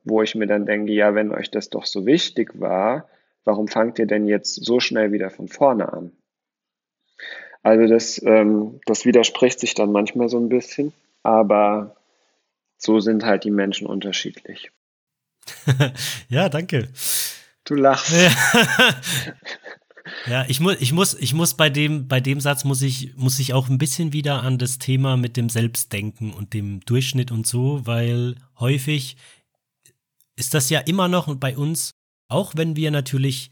wo 0.03 0.22
ich 0.22 0.36
mir 0.36 0.47
dann 0.47 0.65
denke, 0.65 0.93
ja, 0.93 1.13
wenn 1.13 1.32
euch 1.32 1.51
das 1.51 1.69
doch 1.69 1.86
so 1.86 2.05
wichtig 2.05 2.59
war, 2.59 3.09
warum 3.43 3.67
fangt 3.67 3.99
ihr 3.99 4.07
denn 4.07 4.28
jetzt 4.28 4.63
so 4.63 4.80
schnell 4.80 5.11
wieder 5.11 5.30
von 5.30 5.47
vorne 5.47 5.91
an? 5.91 6.11
Also 7.63 7.88
das, 7.88 8.22
ähm, 8.24 8.80
das 8.86 9.05
widerspricht 9.05 9.59
sich 9.59 9.76
dann 9.76 9.91
manchmal 9.91 10.30
so 10.30 10.39
ein 10.39 10.49
bisschen, 10.49 10.93
aber 11.22 11.95
so 12.78 12.99
sind 12.99 13.26
halt 13.26 13.43
die 13.43 13.51
Menschen 13.51 13.86
unterschiedlich. 13.86 14.72
ja, 16.30 16.49
danke. 16.49 16.89
Du 17.65 17.76
lachst. 17.76 18.11
Ja, 18.11 18.30
ich 20.47 20.59
muss, 20.59 20.76
ich 20.80 20.91
muss, 20.91 21.13
ich 21.15 21.34
muss 21.34 21.55
bei 21.55 21.69
dem, 21.69 22.07
bei 22.07 22.19
dem 22.19 22.39
Satz 22.39 22.63
muss 22.63 22.82
ich, 22.82 23.15
muss 23.15 23.39
ich 23.39 23.53
auch 23.53 23.69
ein 23.69 23.78
bisschen 23.78 24.13
wieder 24.13 24.43
an 24.43 24.57
das 24.57 24.78
Thema 24.78 25.17
mit 25.17 25.38
dem 25.38 25.49
Selbstdenken 25.49 26.32
und 26.32 26.53
dem 26.53 26.82
Durchschnitt 26.82 27.32
und 27.32 27.47
so, 27.47 27.86
weil 27.86 28.36
häufig 28.59 29.17
ist 30.36 30.53
das 30.53 30.69
ja 30.69 30.80
immer 30.80 31.07
noch 31.07 31.34
bei 31.36 31.57
uns, 31.57 31.91
auch 32.28 32.53
wenn 32.55 32.76
wir 32.76 32.91
natürlich 32.91 33.51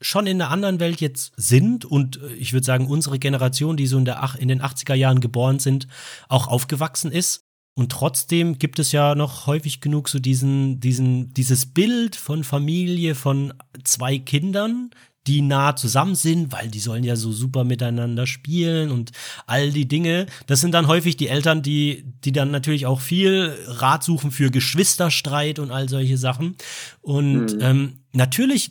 schon 0.00 0.26
in 0.26 0.40
einer 0.40 0.50
anderen 0.50 0.80
Welt 0.80 1.00
jetzt 1.00 1.32
sind 1.36 1.84
und 1.84 2.22
äh, 2.22 2.32
ich 2.34 2.52
würde 2.52 2.64
sagen, 2.64 2.86
unsere 2.86 3.18
Generation, 3.18 3.76
die 3.76 3.86
so 3.86 3.98
in, 3.98 4.04
der, 4.04 4.34
in 4.38 4.48
den 4.48 4.62
80er 4.62 4.94
Jahren 4.94 5.20
geboren 5.20 5.58
sind, 5.58 5.86
auch 6.28 6.48
aufgewachsen 6.48 7.12
ist. 7.12 7.44
Und 7.74 7.92
trotzdem 7.92 8.58
gibt 8.58 8.78
es 8.78 8.92
ja 8.92 9.14
noch 9.14 9.46
häufig 9.46 9.80
genug 9.80 10.08
so 10.08 10.18
diesen, 10.18 10.80
diesen, 10.80 11.32
dieses 11.34 11.66
Bild 11.66 12.16
von 12.16 12.44
Familie 12.44 13.14
von 13.14 13.54
zwei 13.84 14.18
Kindern, 14.18 14.90
die 15.26 15.42
nah 15.42 15.76
zusammen 15.76 16.14
sind, 16.14 16.52
weil 16.52 16.68
die 16.68 16.80
sollen 16.80 17.04
ja 17.04 17.14
so 17.14 17.30
super 17.32 17.64
miteinander 17.64 18.26
spielen 18.26 18.90
und 18.90 19.12
all 19.46 19.70
die 19.70 19.86
Dinge. 19.86 20.26
Das 20.46 20.60
sind 20.60 20.72
dann 20.72 20.86
häufig 20.86 21.16
die 21.16 21.28
Eltern, 21.28 21.62
die, 21.62 22.04
die 22.24 22.32
dann 22.32 22.50
natürlich 22.50 22.86
auch 22.86 23.00
viel 23.00 23.54
Rat 23.66 24.02
suchen 24.02 24.30
für 24.30 24.50
Geschwisterstreit 24.50 25.58
und 25.58 25.70
all 25.70 25.88
solche 25.88 26.16
Sachen. 26.16 26.56
Und 27.02 27.54
mhm. 27.54 27.60
ähm, 27.60 27.98
natürlich 28.12 28.70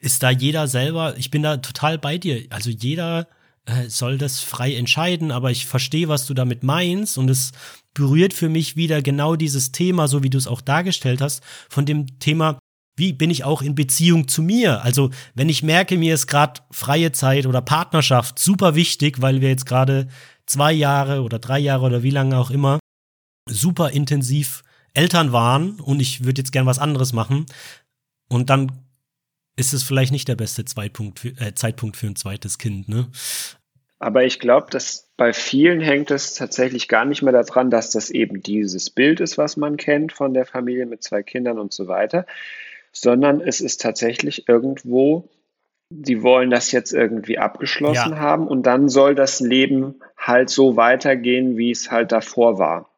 ist 0.00 0.22
da 0.22 0.30
jeder 0.30 0.66
selber, 0.68 1.16
ich 1.18 1.30
bin 1.30 1.42
da 1.42 1.58
total 1.58 1.98
bei 1.98 2.16
dir. 2.16 2.44
Also 2.48 2.70
jeder 2.70 3.28
äh, 3.66 3.88
soll 3.88 4.16
das 4.16 4.40
frei 4.40 4.74
entscheiden, 4.74 5.30
aber 5.30 5.50
ich 5.50 5.66
verstehe, 5.66 6.08
was 6.08 6.26
du 6.26 6.32
damit 6.32 6.62
meinst 6.62 7.18
und 7.18 7.28
es 7.28 7.52
berührt 7.92 8.32
für 8.32 8.48
mich 8.48 8.76
wieder 8.76 9.02
genau 9.02 9.36
dieses 9.36 9.72
Thema, 9.72 10.08
so 10.08 10.22
wie 10.22 10.30
du 10.30 10.38
es 10.38 10.46
auch 10.46 10.62
dargestellt 10.62 11.20
hast, 11.20 11.42
von 11.68 11.84
dem 11.84 12.18
Thema, 12.18 12.58
wie 13.00 13.12
bin 13.12 13.30
ich 13.30 13.42
auch 13.42 13.62
in 13.62 13.74
Beziehung 13.74 14.28
zu 14.28 14.42
mir? 14.42 14.82
Also, 14.84 15.10
wenn 15.34 15.48
ich 15.48 15.64
merke, 15.64 15.98
mir 15.98 16.14
ist 16.14 16.28
gerade 16.28 16.60
freie 16.70 17.10
Zeit 17.10 17.46
oder 17.46 17.60
Partnerschaft 17.60 18.38
super 18.38 18.76
wichtig, 18.76 19.20
weil 19.20 19.40
wir 19.40 19.48
jetzt 19.48 19.66
gerade 19.66 20.06
zwei 20.46 20.72
Jahre 20.72 21.22
oder 21.22 21.40
drei 21.40 21.58
Jahre 21.58 21.86
oder 21.86 22.04
wie 22.04 22.10
lange 22.10 22.38
auch 22.38 22.50
immer 22.50 22.78
super 23.48 23.90
intensiv 23.90 24.62
Eltern 24.94 25.32
waren 25.32 25.80
und 25.80 26.00
ich 26.00 26.24
würde 26.24 26.40
jetzt 26.40 26.52
gern 26.52 26.66
was 26.66 26.78
anderes 26.78 27.12
machen 27.12 27.46
und 28.28 28.50
dann 28.50 28.72
ist 29.56 29.72
es 29.72 29.82
vielleicht 29.82 30.12
nicht 30.12 30.28
der 30.28 30.36
beste 30.36 30.64
Zeitpunkt 30.64 31.20
für, 31.20 31.28
äh, 31.40 31.54
Zeitpunkt 31.54 31.96
für 31.96 32.06
ein 32.06 32.16
zweites 32.16 32.58
Kind, 32.58 32.88
ne? 32.88 33.08
Aber 33.98 34.24
ich 34.24 34.40
glaube, 34.40 34.70
dass 34.70 35.10
bei 35.18 35.34
vielen 35.34 35.82
hängt 35.82 36.10
es 36.10 36.32
tatsächlich 36.32 36.88
gar 36.88 37.04
nicht 37.04 37.20
mehr 37.20 37.34
daran, 37.34 37.68
dass 37.68 37.90
das 37.90 38.08
eben 38.08 38.42
dieses 38.42 38.88
Bild 38.88 39.20
ist, 39.20 39.36
was 39.36 39.58
man 39.58 39.76
kennt 39.76 40.12
von 40.12 40.32
der 40.32 40.46
Familie 40.46 40.86
mit 40.86 41.02
zwei 41.02 41.22
Kindern 41.22 41.58
und 41.58 41.74
so 41.74 41.86
weiter, 41.86 42.24
sondern 42.92 43.40
es 43.40 43.60
ist 43.60 43.80
tatsächlich 43.80 44.48
irgendwo, 44.48 45.28
die 45.90 46.22
wollen 46.22 46.50
das 46.50 46.70
jetzt 46.72 46.92
irgendwie 46.92 47.38
abgeschlossen 47.38 48.12
ja. 48.12 48.18
haben 48.18 48.46
und 48.46 48.64
dann 48.64 48.88
soll 48.88 49.14
das 49.14 49.40
Leben 49.40 49.96
halt 50.16 50.50
so 50.50 50.76
weitergehen, 50.76 51.56
wie 51.56 51.70
es 51.70 51.90
halt 51.90 52.12
davor 52.12 52.58
war. 52.58 52.90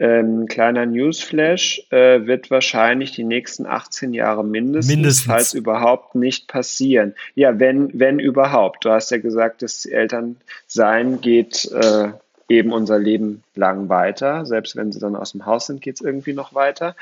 Ähm, 0.00 0.46
kleiner 0.46 0.86
Newsflash 0.86 1.82
äh, 1.90 2.24
wird 2.26 2.52
wahrscheinlich 2.52 3.12
die 3.12 3.24
nächsten 3.24 3.66
18 3.66 4.14
Jahre 4.14 4.44
mindestens, 4.44 4.94
mindestens, 4.94 5.26
falls 5.26 5.54
überhaupt 5.54 6.14
nicht 6.14 6.46
passieren. 6.46 7.14
Ja, 7.34 7.58
wenn, 7.58 7.90
wenn 7.98 8.20
überhaupt. 8.20 8.84
Du 8.84 8.90
hast 8.90 9.10
ja 9.10 9.18
gesagt, 9.18 9.62
das 9.62 9.86
Elternsein 9.86 11.20
geht 11.20 11.68
äh, 11.72 12.10
eben 12.48 12.72
unser 12.72 12.98
Leben 13.00 13.42
lang 13.56 13.88
weiter. 13.88 14.46
Selbst 14.46 14.76
wenn 14.76 14.92
sie 14.92 15.00
dann 15.00 15.16
aus 15.16 15.32
dem 15.32 15.46
Haus 15.46 15.66
sind, 15.66 15.80
geht 15.80 15.96
es 15.96 16.00
irgendwie 16.00 16.32
noch 16.32 16.54
weiter 16.54 16.94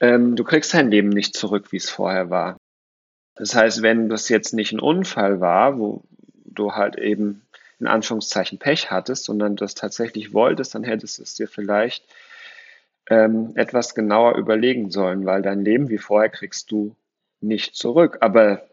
ähm, 0.00 0.36
du 0.36 0.44
kriegst 0.44 0.74
dein 0.74 0.90
Leben 0.90 1.08
nicht 1.08 1.36
zurück, 1.36 1.72
wie 1.72 1.76
es 1.76 1.90
vorher 1.90 2.30
war. 2.30 2.56
Das 3.34 3.54
heißt, 3.54 3.82
wenn 3.82 4.08
das 4.08 4.28
jetzt 4.28 4.54
nicht 4.54 4.72
ein 4.72 4.80
Unfall 4.80 5.40
war, 5.40 5.78
wo 5.78 6.04
du 6.44 6.72
halt 6.72 6.96
eben 6.96 7.42
in 7.78 7.86
Anführungszeichen 7.86 8.58
Pech 8.58 8.90
hattest, 8.90 9.24
sondern 9.24 9.56
das 9.56 9.74
tatsächlich 9.74 10.32
wolltest, 10.32 10.74
dann 10.74 10.84
hättest 10.84 11.18
du 11.18 11.22
es 11.22 11.34
dir 11.34 11.46
vielleicht 11.46 12.04
ähm, 13.08 13.52
etwas 13.54 13.94
genauer 13.94 14.36
überlegen 14.36 14.90
sollen, 14.90 15.26
weil 15.26 15.42
dein 15.42 15.64
Leben 15.64 15.90
wie 15.90 15.98
vorher 15.98 16.30
kriegst 16.30 16.70
du 16.70 16.96
nicht 17.40 17.76
zurück. 17.76 18.18
Aber 18.20 18.66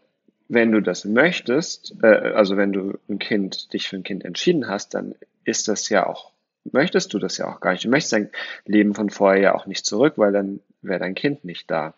wenn 0.48 0.72
du 0.72 0.80
das 0.80 1.04
möchtest, 1.04 1.94
äh, 2.02 2.32
also 2.34 2.56
wenn 2.56 2.72
du 2.72 2.98
ein 3.08 3.18
Kind, 3.18 3.72
dich 3.72 3.88
für 3.88 3.96
ein 3.96 4.02
Kind 4.02 4.24
entschieden 4.24 4.68
hast, 4.68 4.94
dann 4.94 5.14
ist 5.44 5.68
das 5.68 5.88
ja 5.88 6.06
auch, 6.06 6.32
möchtest 6.72 7.12
du 7.14 7.18
das 7.18 7.38
ja 7.38 7.52
auch 7.52 7.60
gar 7.60 7.72
nicht. 7.72 7.84
Du 7.84 7.88
möchtest 7.88 8.12
dein 8.12 8.30
Leben 8.66 8.94
von 8.94 9.10
vorher 9.10 9.40
ja 9.40 9.54
auch 9.54 9.66
nicht 9.66 9.84
zurück, 9.84 10.14
weil 10.16 10.32
dann 10.32 10.60
wäre 10.82 11.00
dein 11.00 11.14
Kind 11.14 11.44
nicht 11.44 11.70
da. 11.70 11.94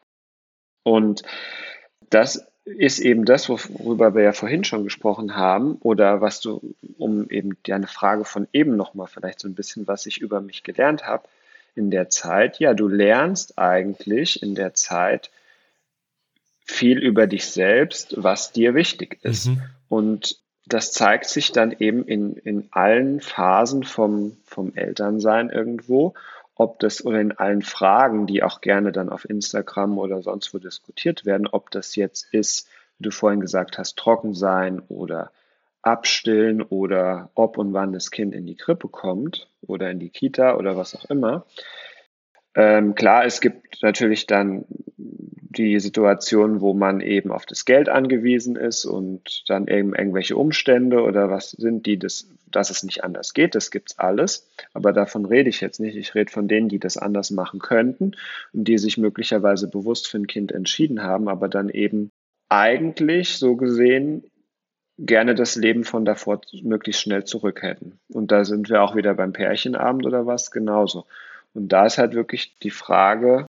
Und 0.82 1.22
das 2.10 2.46
ist 2.64 2.98
eben 2.98 3.24
das, 3.24 3.48
worüber 3.48 4.14
wir 4.14 4.22
ja 4.22 4.32
vorhin 4.32 4.64
schon 4.64 4.84
gesprochen 4.84 5.36
haben, 5.36 5.76
oder 5.76 6.20
was 6.20 6.40
du, 6.40 6.74
um 6.98 7.30
eben 7.30 7.56
deine 7.62 7.86
Frage 7.86 8.24
von 8.24 8.48
eben 8.52 8.76
nochmal 8.76 9.06
vielleicht 9.06 9.40
so 9.40 9.48
ein 9.48 9.54
bisschen, 9.54 9.86
was 9.86 10.06
ich 10.06 10.18
über 10.20 10.40
mich 10.40 10.64
gelernt 10.64 11.06
habe 11.06 11.28
in 11.76 11.90
der 11.90 12.10
Zeit. 12.10 12.58
Ja, 12.58 12.74
du 12.74 12.88
lernst 12.88 13.58
eigentlich 13.58 14.42
in 14.42 14.56
der 14.56 14.74
Zeit 14.74 15.30
viel 16.64 16.98
über 16.98 17.28
dich 17.28 17.46
selbst, 17.46 18.14
was 18.16 18.50
dir 18.50 18.74
wichtig 18.74 19.18
ist. 19.22 19.46
Mhm. 19.46 19.62
Und 19.88 20.40
das 20.66 20.92
zeigt 20.92 21.26
sich 21.26 21.52
dann 21.52 21.72
eben 21.78 22.04
in, 22.04 22.34
in 22.36 22.68
allen 22.70 23.20
Phasen 23.20 23.84
vom, 23.84 24.36
vom 24.44 24.74
Elternsein 24.74 25.50
irgendwo 25.50 26.14
ob 26.56 26.80
das 26.80 27.04
oder 27.04 27.20
in 27.20 27.32
allen 27.32 27.62
Fragen, 27.62 28.26
die 28.26 28.42
auch 28.42 28.62
gerne 28.62 28.90
dann 28.90 29.10
auf 29.10 29.28
Instagram 29.28 29.98
oder 29.98 30.22
sonst 30.22 30.52
wo 30.54 30.58
diskutiert 30.58 31.26
werden, 31.26 31.46
ob 31.46 31.70
das 31.70 31.94
jetzt 31.96 32.32
ist, 32.32 32.68
wie 32.98 33.04
du 33.04 33.10
vorhin 33.10 33.40
gesagt 33.40 33.78
hast, 33.78 33.96
trocken 33.96 34.34
sein 34.34 34.80
oder 34.88 35.30
abstillen 35.82 36.62
oder 36.62 37.30
ob 37.34 37.58
und 37.58 37.74
wann 37.74 37.92
das 37.92 38.10
Kind 38.10 38.34
in 38.34 38.46
die 38.46 38.56
Krippe 38.56 38.88
kommt 38.88 39.48
oder 39.66 39.90
in 39.90 40.00
die 40.00 40.08
Kita 40.08 40.56
oder 40.56 40.76
was 40.76 40.96
auch 40.96 41.04
immer. 41.10 41.44
Ähm, 42.54 42.94
klar, 42.94 43.26
es 43.26 43.42
gibt 43.42 43.82
natürlich 43.82 44.26
dann 44.26 44.64
die 45.56 45.80
Situation, 45.80 46.60
wo 46.60 46.74
man 46.74 47.00
eben 47.00 47.30
auf 47.30 47.46
das 47.46 47.64
Geld 47.64 47.88
angewiesen 47.88 48.56
ist 48.56 48.84
und 48.84 49.44
dann 49.48 49.66
eben 49.68 49.94
irgendwelche 49.94 50.36
Umstände 50.36 51.02
oder 51.02 51.30
was 51.30 51.50
sind 51.50 51.86
die, 51.86 51.98
das, 51.98 52.28
dass 52.50 52.70
es 52.70 52.82
nicht 52.82 53.04
anders 53.04 53.34
geht, 53.34 53.54
das 53.54 53.70
gibt's 53.70 53.98
alles. 53.98 54.48
Aber 54.74 54.92
davon 54.92 55.24
rede 55.24 55.48
ich 55.48 55.60
jetzt 55.60 55.80
nicht. 55.80 55.96
Ich 55.96 56.14
rede 56.14 56.30
von 56.30 56.48
denen, 56.48 56.68
die 56.68 56.78
das 56.78 56.96
anders 56.96 57.30
machen 57.30 57.60
könnten 57.60 58.12
und 58.52 58.68
die 58.68 58.78
sich 58.78 58.98
möglicherweise 58.98 59.68
bewusst 59.68 60.08
für 60.08 60.18
ein 60.18 60.26
Kind 60.26 60.52
entschieden 60.52 61.02
haben, 61.02 61.28
aber 61.28 61.48
dann 61.48 61.68
eben 61.68 62.10
eigentlich 62.48 63.36
so 63.36 63.56
gesehen 63.56 64.24
gerne 64.98 65.34
das 65.34 65.56
Leben 65.56 65.84
von 65.84 66.04
davor 66.04 66.40
möglichst 66.62 67.02
schnell 67.02 67.24
zurück 67.24 67.62
hätten. 67.62 67.98
Und 68.08 68.32
da 68.32 68.44
sind 68.44 68.70
wir 68.70 68.82
auch 68.82 68.96
wieder 68.96 69.14
beim 69.14 69.32
Pärchenabend 69.32 70.06
oder 70.06 70.26
was 70.26 70.50
genauso. 70.50 71.06
Und 71.54 71.68
da 71.68 71.86
ist 71.86 71.98
halt 71.98 72.14
wirklich 72.14 72.56
die 72.62 72.70
Frage, 72.70 73.46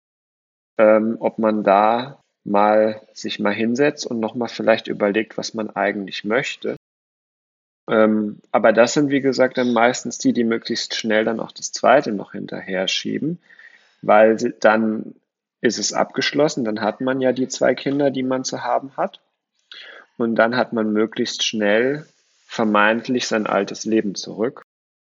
ähm, 0.78 1.18
ob 1.20 1.40
man 1.40 1.64
da 1.64 2.20
mal 2.44 3.02
sich 3.14 3.40
mal 3.40 3.54
hinsetzt 3.54 4.06
und 4.06 4.20
nochmal 4.20 4.48
vielleicht 4.48 4.88
überlegt, 4.88 5.38
was 5.38 5.54
man 5.54 5.70
eigentlich 5.70 6.24
möchte. 6.24 6.78
Ähm, 7.90 8.40
aber 8.52 8.74
das 8.74 8.94
sind, 8.94 9.10
wie 9.10 9.22
gesagt, 9.22 9.58
dann 9.58 9.74
meistens 9.74 10.18
die, 10.18 10.34
die 10.34 10.44
möglichst 10.44 10.96
schnell 10.96 11.26
dann 11.26 11.40
auch 11.40 11.52
das 11.52 11.72
zweite 11.72 12.12
noch 12.12 12.34
hinterher 12.34 12.88
schieben, 12.88 13.40
weil 14.02 14.36
dann 14.60 15.16
ist 15.62 15.80
es 15.80 15.94
abgeschlossen, 15.94 16.64
dann 16.64 16.82
hat 16.82 17.02
man 17.02 17.22
ja 17.22 17.32
die 17.32 17.48
zwei 17.48 17.76
Kinder, 17.76 18.12
die 18.12 18.24
man 18.24 18.44
zu 18.44 18.64
haben 18.64 18.96
hat. 18.96 19.22
Und 20.18 20.36
dann 20.36 20.56
hat 20.56 20.74
man 20.74 20.92
möglichst 20.92 21.44
schnell 21.44 22.06
vermeintlich 22.46 23.28
sein 23.28 23.46
altes 23.46 23.86
Leben 23.86 24.16
zurück. 24.16 24.64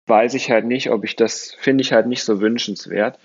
Weiß 0.08 0.34
ich 0.34 0.52
halt 0.52 0.66
nicht, 0.66 0.90
ob 0.90 1.04
ich 1.04 1.16
das, 1.16 1.54
finde 1.54 1.82
ich 1.82 1.94
halt 1.94 2.08
nicht 2.08 2.24
so 2.24 2.42
wünschenswert, 2.42 3.18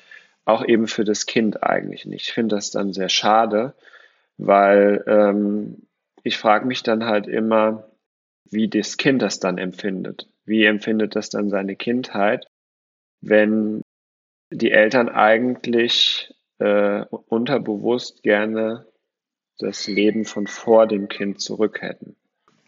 auch 0.47 0.65
eben 0.65 0.87
für 0.87 1.05
das 1.05 1.27
Kind 1.27 1.63
eigentlich 1.63 2.07
nicht. 2.07 2.29
Ich 2.29 2.33
finde 2.33 2.55
das 2.55 2.71
dann 2.71 2.93
sehr 2.93 3.11
schade, 3.11 3.75
weil 4.39 5.05
ähm, 5.07 5.87
ich 6.23 6.39
frage 6.39 6.67
mich 6.67 6.83
dann 6.83 7.05
halt 7.05 7.27
immer, 7.27 7.91
wie 8.45 8.69
das 8.69 8.97
Kind 8.97 9.21
das 9.23 9.41
dann 9.41 9.59
empfindet. 9.59 10.29
Wie 10.45 10.65
empfindet 10.65 11.17
das 11.17 11.31
dann 11.31 11.51
seine 11.51 11.75
Kindheit, 11.75 12.47
wenn 13.21 13.83
die 14.51 14.71
Eltern 14.71 15.09
eigentlich 15.09 16.33
äh, 16.59 17.05
unterbewusst 17.29 18.23
gerne 18.23 18.87
das 19.59 19.89
Leben 19.89 20.25
von 20.25 20.47
vor 20.47 20.87
dem 20.87 21.09
Kind 21.09 21.41
zurück 21.41 21.83
hätten. 21.83 22.15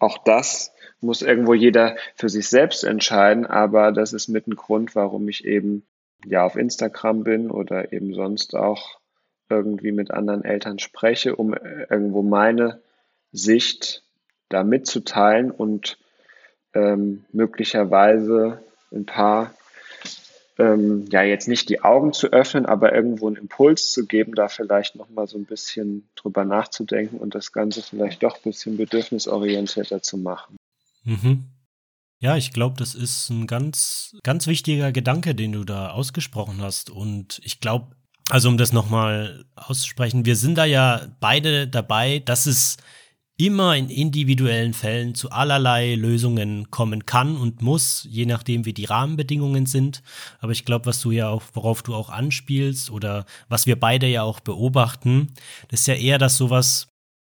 Auch 0.00 0.18
das 0.24 0.72
muss 1.00 1.22
irgendwo 1.22 1.54
jeder 1.54 1.96
für 2.16 2.28
sich 2.28 2.48
selbst 2.48 2.82
entscheiden, 2.82 3.46
aber 3.46 3.92
das 3.92 4.12
ist 4.12 4.26
mit 4.26 4.48
ein 4.48 4.56
Grund, 4.56 4.96
warum 4.96 5.28
ich 5.28 5.44
eben 5.44 5.86
ja 6.24 6.44
auf 6.44 6.56
Instagram 6.56 7.24
bin 7.24 7.50
oder 7.50 7.92
eben 7.92 8.14
sonst 8.14 8.54
auch 8.54 8.98
irgendwie 9.48 9.92
mit 9.92 10.10
anderen 10.10 10.44
Eltern 10.44 10.78
spreche, 10.78 11.36
um 11.36 11.54
irgendwo 11.54 12.22
meine 12.22 12.80
Sicht 13.32 14.02
da 14.48 14.64
mitzuteilen 14.64 15.50
und 15.50 15.98
ähm, 16.74 17.24
möglicherweise 17.32 18.62
ein 18.92 19.06
paar 19.06 19.54
ähm, 20.58 21.06
ja 21.10 21.22
jetzt 21.22 21.48
nicht 21.48 21.68
die 21.68 21.82
Augen 21.82 22.12
zu 22.12 22.28
öffnen, 22.28 22.66
aber 22.66 22.92
irgendwo 22.92 23.28
einen 23.28 23.36
Impuls 23.36 23.92
zu 23.92 24.06
geben, 24.06 24.34
da 24.34 24.48
vielleicht 24.48 24.96
nochmal 24.96 25.28
so 25.28 25.38
ein 25.38 25.44
bisschen 25.44 26.08
drüber 26.16 26.44
nachzudenken 26.44 27.18
und 27.18 27.34
das 27.34 27.52
Ganze 27.52 27.82
vielleicht 27.82 28.22
doch 28.22 28.36
ein 28.36 28.42
bisschen 28.42 28.76
bedürfnisorientierter 28.76 30.02
zu 30.02 30.18
machen. 30.18 30.56
Mhm. 31.04 31.44
Ja, 32.20 32.36
ich 32.36 32.52
glaube, 32.52 32.76
das 32.76 32.94
ist 32.94 33.30
ein 33.30 33.46
ganz, 33.46 34.16
ganz 34.24 34.48
wichtiger 34.48 34.90
Gedanke, 34.90 35.34
den 35.36 35.52
du 35.52 35.64
da 35.64 35.90
ausgesprochen 35.90 36.60
hast. 36.60 36.90
Und 36.90 37.40
ich 37.44 37.60
glaube, 37.60 37.94
also 38.28 38.48
um 38.48 38.58
das 38.58 38.72
nochmal 38.72 39.44
auszusprechen, 39.54 40.26
wir 40.26 40.34
sind 40.34 40.56
da 40.56 40.64
ja 40.64 41.06
beide 41.20 41.68
dabei, 41.68 42.18
dass 42.18 42.46
es 42.46 42.76
immer 43.36 43.76
in 43.76 43.88
individuellen 43.88 44.74
Fällen 44.74 45.14
zu 45.14 45.30
allerlei 45.30 45.94
Lösungen 45.94 46.72
kommen 46.72 47.06
kann 47.06 47.36
und 47.36 47.62
muss, 47.62 48.04
je 48.10 48.26
nachdem, 48.26 48.64
wie 48.64 48.72
die 48.72 48.86
Rahmenbedingungen 48.86 49.66
sind. 49.66 50.02
Aber 50.40 50.50
ich 50.50 50.64
glaube, 50.64 50.86
was 50.86 51.00
du 51.00 51.12
ja 51.12 51.28
auch, 51.28 51.44
worauf 51.52 51.84
du 51.84 51.94
auch 51.94 52.10
anspielst 52.10 52.90
oder 52.90 53.26
was 53.48 53.66
wir 53.66 53.78
beide 53.78 54.08
ja 54.08 54.24
auch 54.24 54.40
beobachten, 54.40 55.34
das 55.68 55.80
ist 55.80 55.86
ja 55.86 55.94
eher, 55.94 56.18
dass 56.18 56.36
sowas 56.36 56.88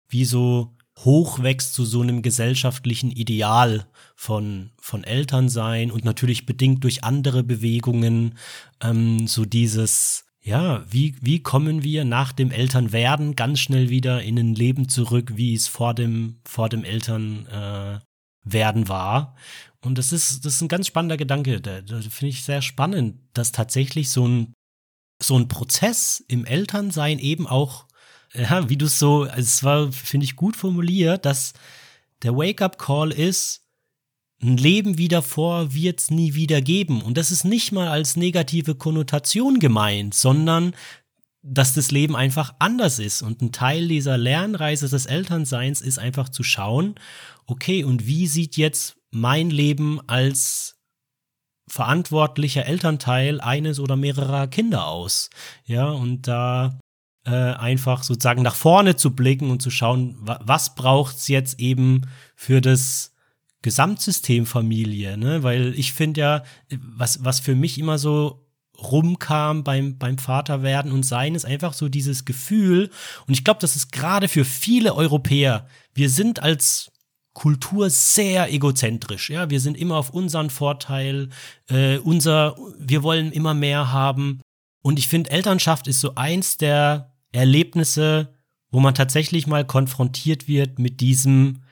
wie 0.10 0.26
so 0.26 0.76
hochwächst 1.06 1.74
zu 1.74 1.86
so 1.86 2.02
einem 2.02 2.22
gesellschaftlichen 2.22 3.12
Ideal 3.12 3.86
von, 4.16 4.72
von 4.82 5.04
Elternsein 5.04 5.92
und 5.92 6.04
natürlich 6.04 6.46
bedingt 6.46 6.84
durch 6.84 7.04
andere 7.04 7.44
Bewegungen, 7.44 8.38
ähm, 8.82 9.28
so 9.28 9.46
dieses, 9.46 10.26
ja, 10.42 10.84
wie, 10.90 11.16
wie 11.22 11.42
kommen 11.42 11.84
wir 11.84 12.06
nach 12.06 12.32
dem 12.32 12.52
Elternwerden 12.52 13.36
ganz 13.36 13.60
schnell 13.60 13.90
wieder 13.90 14.24
in 14.24 14.38
ein 14.38 14.56
Leben 14.56 14.90
zurück, 14.90 15.34
wie 15.36 15.54
es 15.54 15.68
vor 15.68 15.94
dem, 15.94 16.40
vor 16.46 16.70
dem 16.70 16.84
Elternwerden 16.84 18.04
äh, 18.84 18.90
war? 18.90 19.36
Und 19.82 19.98
das 19.98 20.12
ist, 20.12 20.46
das 20.46 20.56
ist 20.56 20.62
ein 20.62 20.68
ganz 20.68 20.88
spannender 20.88 21.18
Gedanke. 21.18 21.62
Da, 21.62 21.82
da 21.82 22.02
finde 22.02 22.30
ich 22.30 22.44
sehr 22.44 22.62
spannend, 22.62 23.20
dass 23.34 23.52
tatsächlich 23.52 24.10
so 24.10 24.28
ein, 24.28 24.54
so 25.22 25.38
ein 25.38 25.48
Prozess 25.48 26.24
im 26.28 26.46
Elternsein 26.46 27.20
eben 27.20 27.48
auch, 27.48 27.86
ja, 28.34 28.70
wie 28.70 28.78
du 28.78 28.86
es 28.86 29.00
so, 29.00 29.26
es 29.26 29.64
war, 29.64 29.92
finde 29.92 30.26
ich, 30.26 30.36
gut 30.36 30.56
formuliert, 30.56 31.26
dass 31.26 31.54
der 32.24 32.36
Wake-up-Call 32.36 33.12
ist, 33.12 33.66
ein 34.42 34.58
Leben 34.58 34.98
wie 34.98 35.10
davor 35.10 35.74
wird's 35.74 36.12
nie 36.12 36.34
wieder 36.34 36.62
geben. 36.62 37.02
Und 37.02 37.18
das 37.18 37.32
ist 37.32 37.44
nicht 37.44 37.72
mal 37.72 37.88
als 37.88 38.16
negative 38.16 38.76
Konnotation 38.76 39.60
gemeint, 39.60 40.14
sondern 40.14 40.74
dass 41.42 41.74
das 41.74 41.92
Leben 41.92 42.16
einfach 42.16 42.54
anders 42.60 43.00
ist. 43.00 43.22
Und 43.22 43.42
ein 43.42 43.52
Teil 43.52 43.88
dieser 43.88 44.18
Lernreise 44.18 44.90
des 44.90 45.06
Elternseins 45.06 45.82
ist 45.82 46.00
einfach 46.00 46.30
zu 46.30 46.44
schauen, 46.44 46.96
okay, 47.46 47.84
und 47.84 48.06
wie 48.06 48.28
sieht 48.28 48.58
jetzt 48.58 48.98
mein 49.12 49.50
Leben 49.50 50.00
als 50.08 50.78
verantwortlicher 51.68 52.66
Elternteil 52.66 53.42
eines 53.42 53.80
oder 53.80 53.96
mehrerer 53.96 54.48
Kinder 54.48 54.88
aus? 54.88 55.30
Ja, 55.66 55.90
und 55.90 56.28
da 56.28 56.80
äh, 57.30 57.54
einfach 57.54 58.04
sozusagen 58.04 58.42
nach 58.42 58.56
vorne 58.56 58.96
zu 58.96 59.16
blicken 59.16 59.50
und 59.50 59.62
zu 59.62 59.70
schauen, 59.70 60.18
wa 60.20 60.40
was 60.44 60.76
braucht's 60.76 61.28
jetzt 61.28 61.60
eben 61.60 62.08
für 62.36 62.62
das 62.62 63.14
Gesamtsystem 63.62 64.46
Familie, 64.46 65.18
ne? 65.18 65.44
Weil 65.44 65.74
ich 65.76 65.94
finde 65.94 66.22
ja, 66.22 66.44
was, 66.72 67.24
was 67.24 67.40
für 67.40 67.56
mich 67.56 67.78
immer 67.78 67.98
so 67.98 68.46
rumkam 68.78 69.64
beim, 69.64 69.98
beim 69.98 70.18
Vaterwerden 70.18 70.92
und 70.92 71.04
Sein, 71.04 71.36
ist 71.36 71.46
einfach 71.46 71.74
so 71.74 71.90
dieses 71.90 72.26
Gefühl. 72.26 72.90
Und 73.28 73.34
ich 73.34 73.44
glaube, 73.44 73.60
das 73.60 73.76
ist 73.76 73.92
gerade 73.92 74.28
für 74.28 74.46
viele 74.46 74.96
Europäer. 74.96 75.68
Wir 75.94 76.10
sind 76.10 76.42
als 76.42 76.92
Kultur 77.34 77.90
sehr 77.90 78.52
egozentrisch. 78.54 79.30
Ja, 79.30 79.50
wir 79.50 79.60
sind 79.60 79.78
immer 79.78 79.98
auf 79.98 80.10
unseren 80.10 80.50
Vorteil, 80.50 81.30
äh, 81.70 81.98
unser, 81.98 82.56
wir 82.78 83.04
wollen 83.04 83.32
immer 83.32 83.54
mehr 83.54 83.92
haben. 83.92 84.42
Und 84.82 85.00
ich 85.00 85.08
finde, 85.08 85.32
Elternschaft 85.32 85.88
ist 85.88 86.00
so 86.00 86.16
eins 86.16 86.58
der 86.58 87.09
Erlebnisse, 87.32 88.36
wo 88.72 88.80
man 88.80 88.96
tatsächlich 88.96 89.48
mal 89.48 89.66
konfrontiert 89.66 90.48
wird 90.48 90.80
mit 90.80 91.02
diesem, 91.02 91.64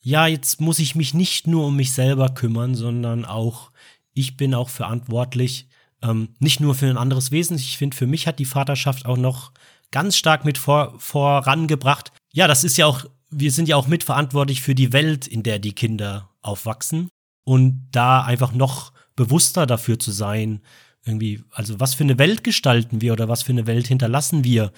ja, 0.00 0.26
jetzt 0.26 0.60
muss 0.60 0.78
ich 0.78 0.94
mich 0.94 1.14
nicht 1.14 1.46
nur 1.46 1.66
um 1.66 1.76
mich 1.76 1.92
selber 1.92 2.30
kümmern, 2.30 2.74
sondern 2.74 3.24
auch, 3.24 3.70
ich 4.12 4.36
bin 4.36 4.54
auch 4.54 4.68
verantwortlich, 4.68 5.68
ähm, 6.02 6.34
nicht 6.38 6.60
nur 6.60 6.74
für 6.74 6.86
ein 6.86 6.96
anderes 6.96 7.30
Wesen. 7.30 7.56
Ich 7.56 7.78
finde, 7.78 7.96
für 7.96 8.06
mich 8.06 8.26
hat 8.26 8.38
die 8.38 8.44
Vaterschaft 8.44 9.06
auch 9.06 9.16
noch 9.16 9.52
ganz 9.90 10.16
stark 10.16 10.44
mit 10.44 10.58
vor, 10.58 10.94
vorangebracht. 10.98 12.12
Ja, 12.32 12.46
das 12.46 12.64
ist 12.64 12.76
ja 12.76 12.86
auch, 12.86 13.04
wir 13.30 13.52
sind 13.52 13.68
ja 13.68 13.76
auch 13.76 13.86
mitverantwortlich 13.86 14.62
für 14.62 14.74
die 14.74 14.92
Welt, 14.92 15.26
in 15.26 15.42
der 15.42 15.58
die 15.58 15.74
Kinder 15.74 16.30
aufwachsen. 16.42 17.08
Und 17.44 17.88
da 17.92 18.22
einfach 18.22 18.52
noch 18.52 18.92
bewusster 19.16 19.66
dafür 19.66 19.98
zu 19.98 20.12
sein, 20.12 20.60
irgendwie, 21.04 21.42
also 21.50 21.80
was 21.80 21.94
für 21.94 22.04
eine 22.04 22.18
Welt 22.18 22.44
gestalten 22.44 23.00
wir 23.00 23.12
oder 23.12 23.28
was 23.28 23.42
für 23.42 23.52
eine 23.52 23.66
Welt 23.66 23.86
hinterlassen 23.86 24.44
wir 24.44 24.72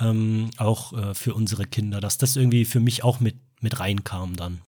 ähm, 0.00 0.50
auch 0.56 0.92
äh, 0.92 1.14
für 1.14 1.34
unsere 1.34 1.64
Kinder, 1.64 2.00
dass 2.00 2.18
das 2.18 2.36
irgendwie 2.36 2.64
für 2.64 2.80
mich 2.80 3.04
auch 3.04 3.20
mit, 3.20 3.36
mit 3.60 3.78
reinkam 3.78 4.36
dann. 4.36 4.60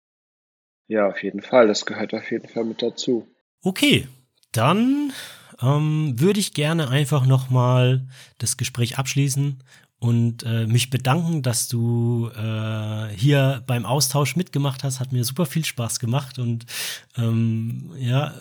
Ja, 0.87 1.09
auf 1.09 1.23
jeden 1.23 1.43
Fall. 1.43 1.69
Das 1.69 1.87
gehört 1.87 2.15
auf 2.15 2.31
jeden 2.31 2.49
Fall 2.49 2.65
mit 2.65 2.83
dazu. 2.83 3.29
Okay, 3.63 4.09
dann 4.53 5.13
ähm, 5.61 6.19
würde 6.19 6.41
ich 6.41 6.55
gerne 6.55 6.89
einfach 6.89 7.27
nochmal 7.27 8.07
das 8.39 8.57
Gespräch 8.57 8.99
abschließen 8.99 9.63
und 10.01 10.43
äh, 10.45 10.67
mich 10.67 10.91
bedanken, 10.91 11.43
dass 11.43 11.69
du 11.69 12.31
äh, 12.35 13.09
hier 13.15 13.63
beim 13.67 13.85
Austausch 13.85 14.35
mitgemacht 14.35 14.83
hast. 14.83 14.99
Hat 14.99 15.13
mir 15.13 15.25
super 15.25 15.47
viel 15.47 15.65
Spaß 15.65 16.01
gemacht 16.01 16.39
und 16.39 16.67
ähm, 17.17 17.93
ja, 17.99 18.35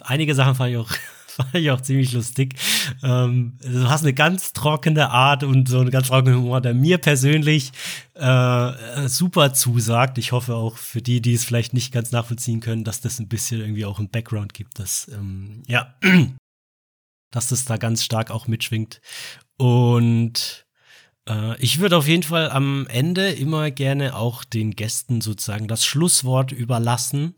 einige 0.00 0.34
Sachen 0.34 0.54
fand 0.54 0.70
ich 0.70 0.76
auch 0.78 0.90
fand 1.36 1.54
ich 1.54 1.70
auch 1.70 1.80
ziemlich 1.80 2.12
lustig. 2.12 2.54
Ähm, 3.02 3.58
du 3.60 3.88
hast 3.88 4.02
eine 4.02 4.14
ganz 4.14 4.52
trockene 4.52 5.10
Art 5.10 5.42
und 5.42 5.68
so 5.68 5.80
einen 5.80 5.90
ganz 5.90 6.08
trockenen 6.08 6.38
Humor, 6.38 6.60
der 6.60 6.74
mir 6.74 6.98
persönlich 6.98 7.72
äh, 8.14 9.08
super 9.08 9.52
zusagt. 9.52 10.18
Ich 10.18 10.32
hoffe 10.32 10.54
auch 10.54 10.76
für 10.76 11.02
die, 11.02 11.20
die 11.20 11.34
es 11.34 11.44
vielleicht 11.44 11.74
nicht 11.74 11.92
ganz 11.92 12.12
nachvollziehen 12.12 12.60
können, 12.60 12.84
dass 12.84 13.00
das 13.00 13.18
ein 13.18 13.28
bisschen 13.28 13.60
irgendwie 13.60 13.84
auch 13.84 13.98
einen 13.98 14.10
Background 14.10 14.54
gibt, 14.54 14.78
dass, 14.78 15.08
ähm, 15.12 15.62
ja, 15.66 15.94
dass 17.30 17.48
das 17.48 17.64
da 17.64 17.76
ganz 17.76 18.04
stark 18.04 18.30
auch 18.30 18.46
mitschwingt. 18.46 19.00
Und 19.56 20.66
äh, 21.28 21.60
ich 21.60 21.80
würde 21.80 21.96
auf 21.96 22.06
jeden 22.06 22.22
Fall 22.22 22.50
am 22.50 22.86
Ende 22.86 23.30
immer 23.30 23.70
gerne 23.70 24.14
auch 24.16 24.44
den 24.44 24.72
Gästen 24.72 25.20
sozusagen 25.20 25.68
das 25.68 25.84
Schlusswort 25.84 26.52
überlassen 26.52 27.34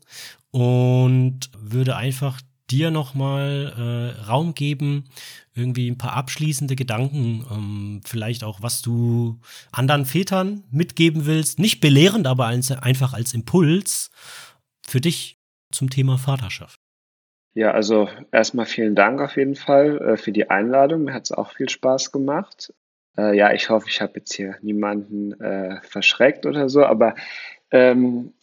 und 0.51 1.49
würde 1.57 1.95
einfach 1.95 2.41
dir 2.69 2.91
nochmal 2.91 3.73
äh, 4.19 4.21
Raum 4.25 4.53
geben, 4.53 5.05
irgendwie 5.55 5.89
ein 5.89 5.97
paar 5.97 6.13
abschließende 6.13 6.75
Gedanken, 6.75 7.45
ähm, 7.51 8.01
vielleicht 8.05 8.43
auch, 8.43 8.61
was 8.61 8.81
du 8.81 9.39
anderen 9.71 10.05
Vätern 10.05 10.63
mitgeben 10.71 11.25
willst. 11.25 11.59
Nicht 11.59 11.79
belehrend, 11.79 12.27
aber 12.27 12.45
als, 12.47 12.71
einfach 12.71 13.13
als 13.13 13.33
Impuls 13.33 14.11
für 14.85 15.01
dich 15.01 15.39
zum 15.71 15.89
Thema 15.89 16.17
Vaterschaft. 16.17 16.79
Ja, 17.53 17.71
also 17.71 18.07
erstmal 18.31 18.67
vielen 18.67 18.93
Dank 18.93 19.19
auf 19.19 19.35
jeden 19.35 19.55
Fall 19.55 19.97
äh, 19.99 20.17
für 20.17 20.31
die 20.31 20.49
Einladung. 20.49 21.05
Mir 21.05 21.13
hat 21.13 21.25
es 21.25 21.31
auch 21.31 21.53
viel 21.53 21.69
Spaß 21.69 22.11
gemacht. 22.11 22.73
Äh, 23.17 23.35
ja, 23.35 23.51
ich 23.51 23.69
hoffe, 23.69 23.87
ich 23.89 23.99
habe 23.99 24.13
jetzt 24.17 24.33
hier 24.33 24.57
niemanden 24.61 25.33
äh, 25.41 25.81
verschreckt 25.81 26.45
oder 26.45 26.69
so, 26.69 26.85
aber 26.85 27.15
ähm, 27.71 28.33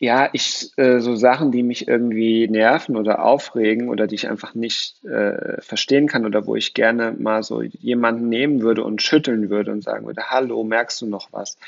ja, 0.00 0.28
ich, 0.32 0.70
äh, 0.76 1.00
so 1.00 1.16
Sachen, 1.16 1.50
die 1.50 1.64
mich 1.64 1.88
irgendwie 1.88 2.46
nerven 2.46 2.96
oder 2.96 3.24
aufregen 3.24 3.88
oder 3.88 4.06
die 4.06 4.14
ich 4.14 4.28
einfach 4.28 4.54
nicht 4.54 5.04
äh, 5.04 5.60
verstehen 5.60 6.06
kann 6.06 6.24
oder 6.24 6.46
wo 6.46 6.54
ich 6.54 6.74
gerne 6.74 7.12
mal 7.18 7.42
so 7.42 7.62
jemanden 7.62 8.28
nehmen 8.28 8.62
würde 8.62 8.84
und 8.84 9.02
schütteln 9.02 9.50
würde 9.50 9.72
und 9.72 9.82
sagen 9.82 10.06
würde, 10.06 10.30
hallo, 10.30 10.62
merkst 10.62 11.02
du 11.02 11.06
noch 11.06 11.32
was? 11.32 11.58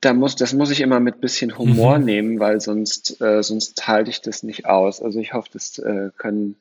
Da 0.00 0.12
muss, 0.12 0.36
das 0.36 0.52
muss 0.52 0.70
ich 0.70 0.80
immer 0.80 1.00
mit 1.00 1.20
bisschen 1.20 1.58
Humor 1.58 1.98
mhm. 1.98 2.04
nehmen, 2.04 2.40
weil 2.40 2.60
sonst, 2.60 3.20
äh, 3.20 3.42
sonst 3.42 3.86
halte 3.88 4.10
ich 4.10 4.20
das 4.20 4.44
nicht 4.44 4.66
aus. 4.66 5.02
Also 5.02 5.18
ich 5.18 5.32
hoffe, 5.32 5.48
das 5.52 5.78
äh, 5.78 6.10
können, 6.16 6.56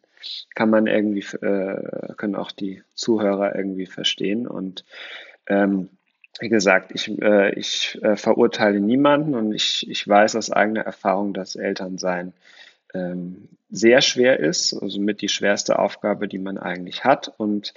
kann 0.55 0.71
man 0.71 0.87
irgendwie, 0.87 1.25
äh, 1.45 2.13
können 2.17 2.35
auch 2.35 2.51
die 2.51 2.81
Zuhörer 2.95 3.55
irgendwie 3.55 3.87
verstehen 3.87 4.47
und 4.47 4.83
ähm, 5.47 5.89
wie 6.39 6.49
gesagt, 6.49 6.91
ich, 6.93 7.21
äh, 7.21 7.53
ich 7.53 7.99
äh, 8.01 8.15
verurteile 8.15 8.79
niemanden 8.79 9.35
und 9.35 9.53
ich, 9.53 9.87
ich 9.89 10.07
weiß 10.07 10.35
aus 10.35 10.51
eigener 10.51 10.81
Erfahrung, 10.81 11.33
dass 11.33 11.55
Elternsein 11.55 12.33
ähm, 12.93 13.49
sehr 13.69 14.01
schwer 14.01 14.39
ist, 14.39 14.73
also 14.73 14.99
mit 14.99 15.21
die 15.21 15.29
schwerste 15.29 15.79
Aufgabe, 15.79 16.27
die 16.27 16.39
man 16.39 16.57
eigentlich 16.57 17.03
hat. 17.03 17.33
Und 17.37 17.73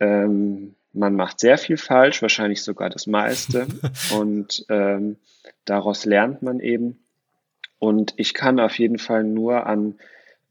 ähm, 0.00 0.74
man 0.92 1.14
macht 1.14 1.40
sehr 1.40 1.58
viel 1.58 1.76
falsch, 1.76 2.22
wahrscheinlich 2.22 2.62
sogar 2.62 2.90
das 2.90 3.06
meiste. 3.06 3.66
und 4.16 4.64
ähm, 4.68 5.16
daraus 5.64 6.04
lernt 6.04 6.42
man 6.42 6.60
eben. 6.60 7.00
Und 7.78 8.14
ich 8.16 8.34
kann 8.34 8.60
auf 8.60 8.78
jeden 8.78 8.98
Fall 8.98 9.24
nur 9.24 9.66
an 9.66 9.98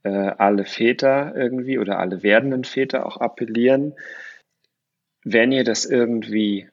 äh, 0.03 0.09
alle 0.09 0.65
Väter 0.65 1.33
irgendwie 1.35 1.79
oder 1.79 1.99
alle 1.99 2.23
werdenden 2.23 2.65
Väter 2.65 3.05
auch 3.05 3.17
appellieren, 3.17 3.93
wenn 5.23 5.51
ihr 5.51 5.63
das 5.63 5.85
irgendwie 5.85 6.67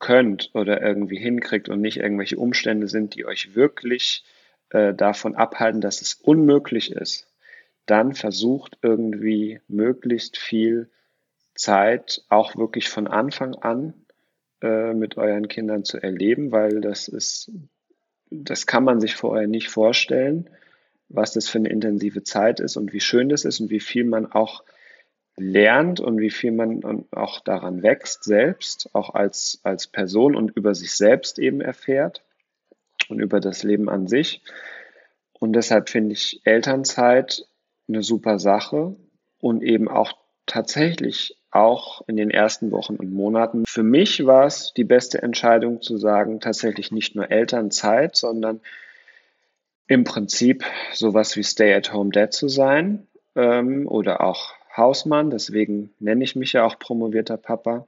könnt 0.00 0.50
oder 0.54 0.82
irgendwie 0.82 1.18
hinkriegt 1.18 1.68
und 1.68 1.80
nicht 1.80 1.98
irgendwelche 1.98 2.38
Umstände 2.38 2.88
sind, 2.88 3.14
die 3.14 3.24
euch 3.24 3.54
wirklich 3.54 4.24
äh, 4.70 4.92
davon 4.94 5.36
abhalten, 5.36 5.80
dass 5.80 6.00
es 6.00 6.14
unmöglich 6.14 6.90
ist, 6.92 7.28
dann 7.86 8.14
versucht 8.14 8.78
irgendwie 8.82 9.60
möglichst 9.68 10.36
viel 10.36 10.90
Zeit 11.54 12.24
auch 12.28 12.56
wirklich 12.56 12.88
von 12.88 13.06
Anfang 13.06 13.54
an 13.54 13.94
äh, 14.62 14.94
mit 14.94 15.16
euren 15.16 15.48
Kindern 15.48 15.84
zu 15.84 15.98
erleben, 15.98 16.52
weil 16.52 16.80
das 16.80 17.08
ist, 17.08 17.50
das 18.30 18.66
kann 18.66 18.84
man 18.84 19.00
sich 19.00 19.16
vorher 19.16 19.46
nicht 19.46 19.68
vorstellen, 19.68 20.48
was 21.08 21.32
das 21.32 21.48
für 21.48 21.58
eine 21.58 21.68
intensive 21.68 22.22
Zeit 22.22 22.60
ist 22.60 22.76
und 22.76 22.92
wie 22.92 23.00
schön 23.00 23.28
das 23.28 23.44
ist 23.44 23.60
und 23.60 23.70
wie 23.70 23.80
viel 23.80 24.04
man 24.04 24.30
auch 24.30 24.64
lernt 25.36 26.00
und 26.00 26.18
wie 26.18 26.30
viel 26.30 26.52
man 26.52 27.06
auch 27.12 27.40
daran 27.40 27.82
wächst 27.82 28.24
selbst, 28.24 28.90
auch 28.94 29.14
als, 29.14 29.60
als 29.62 29.86
Person 29.86 30.36
und 30.36 30.50
über 30.50 30.74
sich 30.74 30.94
selbst 30.94 31.38
eben 31.38 31.60
erfährt 31.60 32.22
und 33.08 33.20
über 33.20 33.40
das 33.40 33.62
Leben 33.62 33.88
an 33.88 34.06
sich. 34.06 34.42
Und 35.38 35.54
deshalb 35.54 35.88
finde 35.88 36.12
ich 36.12 36.42
Elternzeit 36.44 37.46
eine 37.88 38.02
super 38.02 38.38
Sache 38.38 38.96
und 39.40 39.62
eben 39.62 39.88
auch 39.88 40.12
tatsächlich 40.46 41.36
auch 41.50 42.02
in 42.06 42.16
den 42.16 42.30
ersten 42.30 42.70
Wochen 42.70 42.96
und 42.96 43.12
Monaten. 43.12 43.64
Für 43.66 43.82
mich 43.82 44.24
war 44.26 44.46
es 44.46 44.72
die 44.74 44.84
beste 44.84 45.22
Entscheidung 45.22 45.82
zu 45.82 45.96
sagen, 45.96 46.40
tatsächlich 46.40 46.92
nicht 46.92 47.16
nur 47.16 47.30
Elternzeit, 47.30 48.14
sondern 48.16 48.60
im 49.86 50.04
Prinzip 50.04 50.64
sowas 50.92 51.36
wie 51.36 51.42
Stay-at-home-Dad 51.42 52.32
zu 52.32 52.48
sein 52.48 53.08
ähm, 53.34 53.88
oder 53.88 54.20
auch 54.20 54.54
Hausmann. 54.80 55.30
Deswegen 55.30 55.94
nenne 56.00 56.24
ich 56.24 56.34
mich 56.34 56.54
ja 56.54 56.64
auch 56.64 56.80
promovierter 56.80 57.36
Papa. 57.36 57.86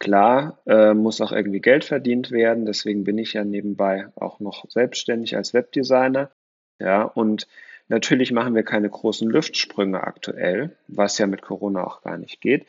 Klar, 0.00 0.58
äh, 0.66 0.94
muss 0.94 1.20
auch 1.20 1.30
irgendwie 1.30 1.60
Geld 1.60 1.84
verdient 1.84 2.32
werden. 2.32 2.66
Deswegen 2.66 3.04
bin 3.04 3.18
ich 3.18 3.34
ja 3.34 3.44
nebenbei 3.44 4.08
auch 4.16 4.40
noch 4.40 4.64
selbstständig 4.68 5.36
als 5.36 5.54
Webdesigner. 5.54 6.32
Ja, 6.80 7.02
und 7.04 7.46
natürlich 7.88 8.32
machen 8.32 8.54
wir 8.56 8.64
keine 8.64 8.90
großen 8.90 9.30
Luftsprünge 9.30 10.02
aktuell, 10.02 10.76
was 10.88 11.18
ja 11.18 11.28
mit 11.28 11.42
Corona 11.42 11.86
auch 11.86 12.02
gar 12.02 12.18
nicht 12.18 12.40
geht. 12.40 12.66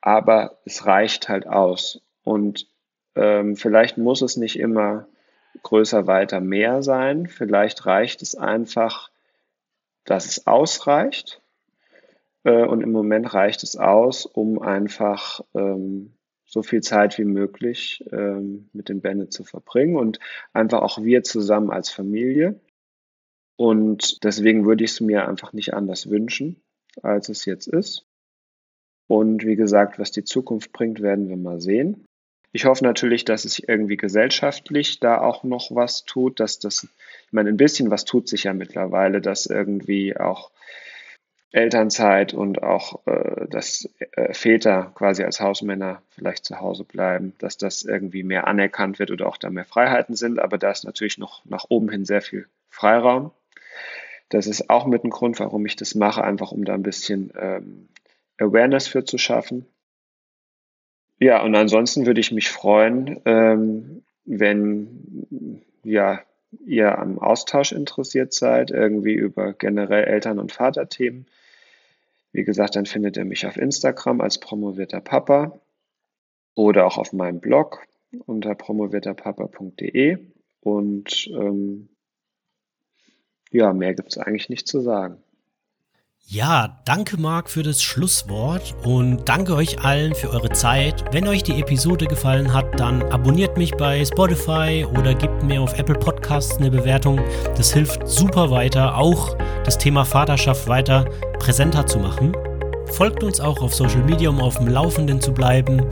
Aber 0.00 0.58
es 0.64 0.86
reicht 0.86 1.28
halt 1.28 1.46
aus. 1.46 2.00
Und 2.22 2.68
ähm, 3.16 3.56
vielleicht 3.56 3.98
muss 3.98 4.22
es 4.22 4.36
nicht 4.36 4.58
immer 4.58 5.08
größer, 5.62 6.06
weiter, 6.06 6.40
mehr 6.40 6.82
sein. 6.82 7.26
Vielleicht 7.26 7.86
reicht 7.86 8.22
es 8.22 8.36
einfach, 8.36 9.10
dass 10.04 10.26
es 10.26 10.46
ausreicht. 10.46 11.42
Äh, 12.48 12.64
und 12.64 12.80
im 12.80 12.92
Moment 12.92 13.34
reicht 13.34 13.62
es 13.62 13.76
aus, 13.76 14.24
um 14.24 14.60
einfach 14.62 15.40
ähm, 15.54 16.14
so 16.46 16.62
viel 16.62 16.80
Zeit 16.80 17.18
wie 17.18 17.24
möglich 17.24 18.02
ähm, 18.10 18.70
mit 18.72 18.88
dem 18.88 19.02
Bennett 19.02 19.34
zu 19.34 19.44
verbringen 19.44 19.96
und 19.96 20.18
einfach 20.54 20.80
auch 20.80 21.02
wir 21.02 21.22
zusammen 21.22 21.70
als 21.70 21.90
Familie. 21.90 22.58
Und 23.56 24.24
deswegen 24.24 24.64
würde 24.64 24.84
ich 24.84 24.92
es 24.92 25.00
mir 25.00 25.28
einfach 25.28 25.52
nicht 25.52 25.74
anders 25.74 26.08
wünschen, 26.08 26.62
als 27.02 27.28
es 27.28 27.44
jetzt 27.44 27.66
ist. 27.66 28.06
Und 29.08 29.44
wie 29.44 29.56
gesagt, 29.56 29.98
was 29.98 30.10
die 30.10 30.24
Zukunft 30.24 30.72
bringt, 30.72 31.02
werden 31.02 31.28
wir 31.28 31.36
mal 31.36 31.60
sehen. 31.60 32.06
Ich 32.52 32.64
hoffe 32.64 32.84
natürlich, 32.84 33.26
dass 33.26 33.44
es 33.44 33.58
irgendwie 33.58 33.98
gesellschaftlich 33.98 35.00
da 35.00 35.20
auch 35.20 35.44
noch 35.44 35.74
was 35.74 36.04
tut, 36.04 36.40
dass 36.40 36.58
das, 36.58 36.84
ich 37.26 37.32
meine, 37.32 37.50
ein 37.50 37.58
bisschen 37.58 37.90
was 37.90 38.06
tut 38.06 38.26
sich 38.26 38.44
ja 38.44 38.54
mittlerweile, 38.54 39.20
dass 39.20 39.44
irgendwie 39.46 40.16
auch 40.16 40.50
Elternzeit 41.50 42.34
und 42.34 42.62
auch, 42.62 43.06
äh, 43.06 43.46
dass 43.48 43.88
äh, 44.12 44.34
Väter 44.34 44.92
quasi 44.94 45.24
als 45.24 45.40
Hausmänner 45.40 46.02
vielleicht 46.10 46.44
zu 46.44 46.60
Hause 46.60 46.84
bleiben, 46.84 47.32
dass 47.38 47.56
das 47.56 47.84
irgendwie 47.84 48.22
mehr 48.22 48.46
anerkannt 48.46 48.98
wird 48.98 49.10
oder 49.10 49.26
auch 49.26 49.38
da 49.38 49.48
mehr 49.48 49.64
Freiheiten 49.64 50.14
sind. 50.14 50.38
Aber 50.38 50.58
da 50.58 50.70
ist 50.70 50.84
natürlich 50.84 51.16
noch 51.16 51.44
nach 51.46 51.64
oben 51.68 51.88
hin 51.88 52.04
sehr 52.04 52.20
viel 52.20 52.46
Freiraum. 52.68 53.30
Das 54.28 54.46
ist 54.46 54.68
auch 54.68 54.86
mit 54.86 55.04
ein 55.04 55.10
Grund, 55.10 55.40
warum 55.40 55.64
ich 55.64 55.76
das 55.76 55.94
mache, 55.94 56.22
einfach 56.22 56.52
um 56.52 56.66
da 56.66 56.74
ein 56.74 56.82
bisschen 56.82 57.32
ähm, 57.38 57.88
Awareness 58.38 58.86
für 58.86 59.04
zu 59.04 59.16
schaffen. 59.16 59.64
Ja, 61.18 61.42
und 61.42 61.54
ansonsten 61.54 62.06
würde 62.06 62.20
ich 62.20 62.30
mich 62.30 62.50
freuen, 62.50 63.20
ähm, 63.24 64.02
wenn 64.26 65.62
ja, 65.82 66.20
ihr 66.64 66.98
am 66.98 67.18
Austausch 67.18 67.72
interessiert 67.72 68.32
seid, 68.32 68.70
irgendwie 68.70 69.14
über 69.14 69.54
generell 69.54 70.04
Eltern- 70.04 70.38
und 70.38 70.52
Vaterthemen. 70.52 71.26
Wie 72.38 72.44
gesagt, 72.44 72.76
dann 72.76 72.86
findet 72.86 73.16
ihr 73.16 73.24
mich 73.24 73.48
auf 73.48 73.56
Instagram 73.56 74.20
als 74.20 74.38
promovierter 74.38 75.00
Papa 75.00 75.60
oder 76.54 76.86
auch 76.86 76.96
auf 76.96 77.12
meinem 77.12 77.40
Blog 77.40 77.84
unter 78.26 78.54
promovierterpapa.de. 78.54 80.18
Und 80.60 81.26
ähm, 81.32 81.88
ja, 83.50 83.72
mehr 83.72 83.92
gibt 83.94 84.10
es 84.10 84.18
eigentlich 84.18 84.50
nicht 84.50 84.68
zu 84.68 84.78
sagen. 84.78 85.20
Ja, 86.30 86.76
danke 86.84 87.18
Marc 87.18 87.48
für 87.48 87.62
das 87.62 87.82
Schlusswort 87.82 88.74
und 88.84 89.26
danke 89.26 89.54
euch 89.54 89.82
allen 89.82 90.14
für 90.14 90.28
eure 90.28 90.50
Zeit. 90.50 91.02
Wenn 91.10 91.26
euch 91.26 91.42
die 91.42 91.58
Episode 91.58 92.04
gefallen 92.04 92.52
hat, 92.52 92.78
dann 92.78 93.02
abonniert 93.04 93.56
mich 93.56 93.74
bei 93.74 94.04
Spotify 94.04 94.86
oder 94.98 95.14
gebt 95.14 95.42
mir 95.42 95.62
auf 95.62 95.78
Apple 95.78 95.94
Podcasts 95.94 96.58
eine 96.58 96.70
Bewertung. 96.70 97.18
Das 97.56 97.72
hilft 97.72 98.06
super 98.06 98.50
weiter, 98.50 98.98
auch 98.98 99.38
das 99.64 99.78
Thema 99.78 100.04
Vaterschaft 100.04 100.68
weiter 100.68 101.06
präsenter 101.38 101.86
zu 101.86 101.98
machen. 101.98 102.36
Folgt 102.92 103.22
uns 103.22 103.40
auch 103.40 103.62
auf 103.62 103.72
Social 103.74 104.04
Media, 104.04 104.28
um 104.28 104.42
auf 104.42 104.58
dem 104.58 104.68
Laufenden 104.68 105.22
zu 105.22 105.32
bleiben. 105.32 105.82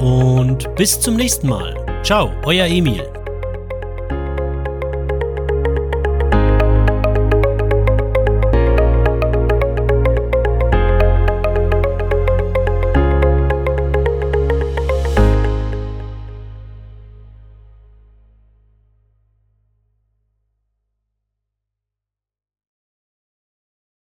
Und 0.00 0.74
bis 0.74 0.98
zum 0.98 1.14
nächsten 1.14 1.48
Mal. 1.48 1.76
Ciao, 2.02 2.32
euer 2.44 2.66
Emil. 2.66 3.04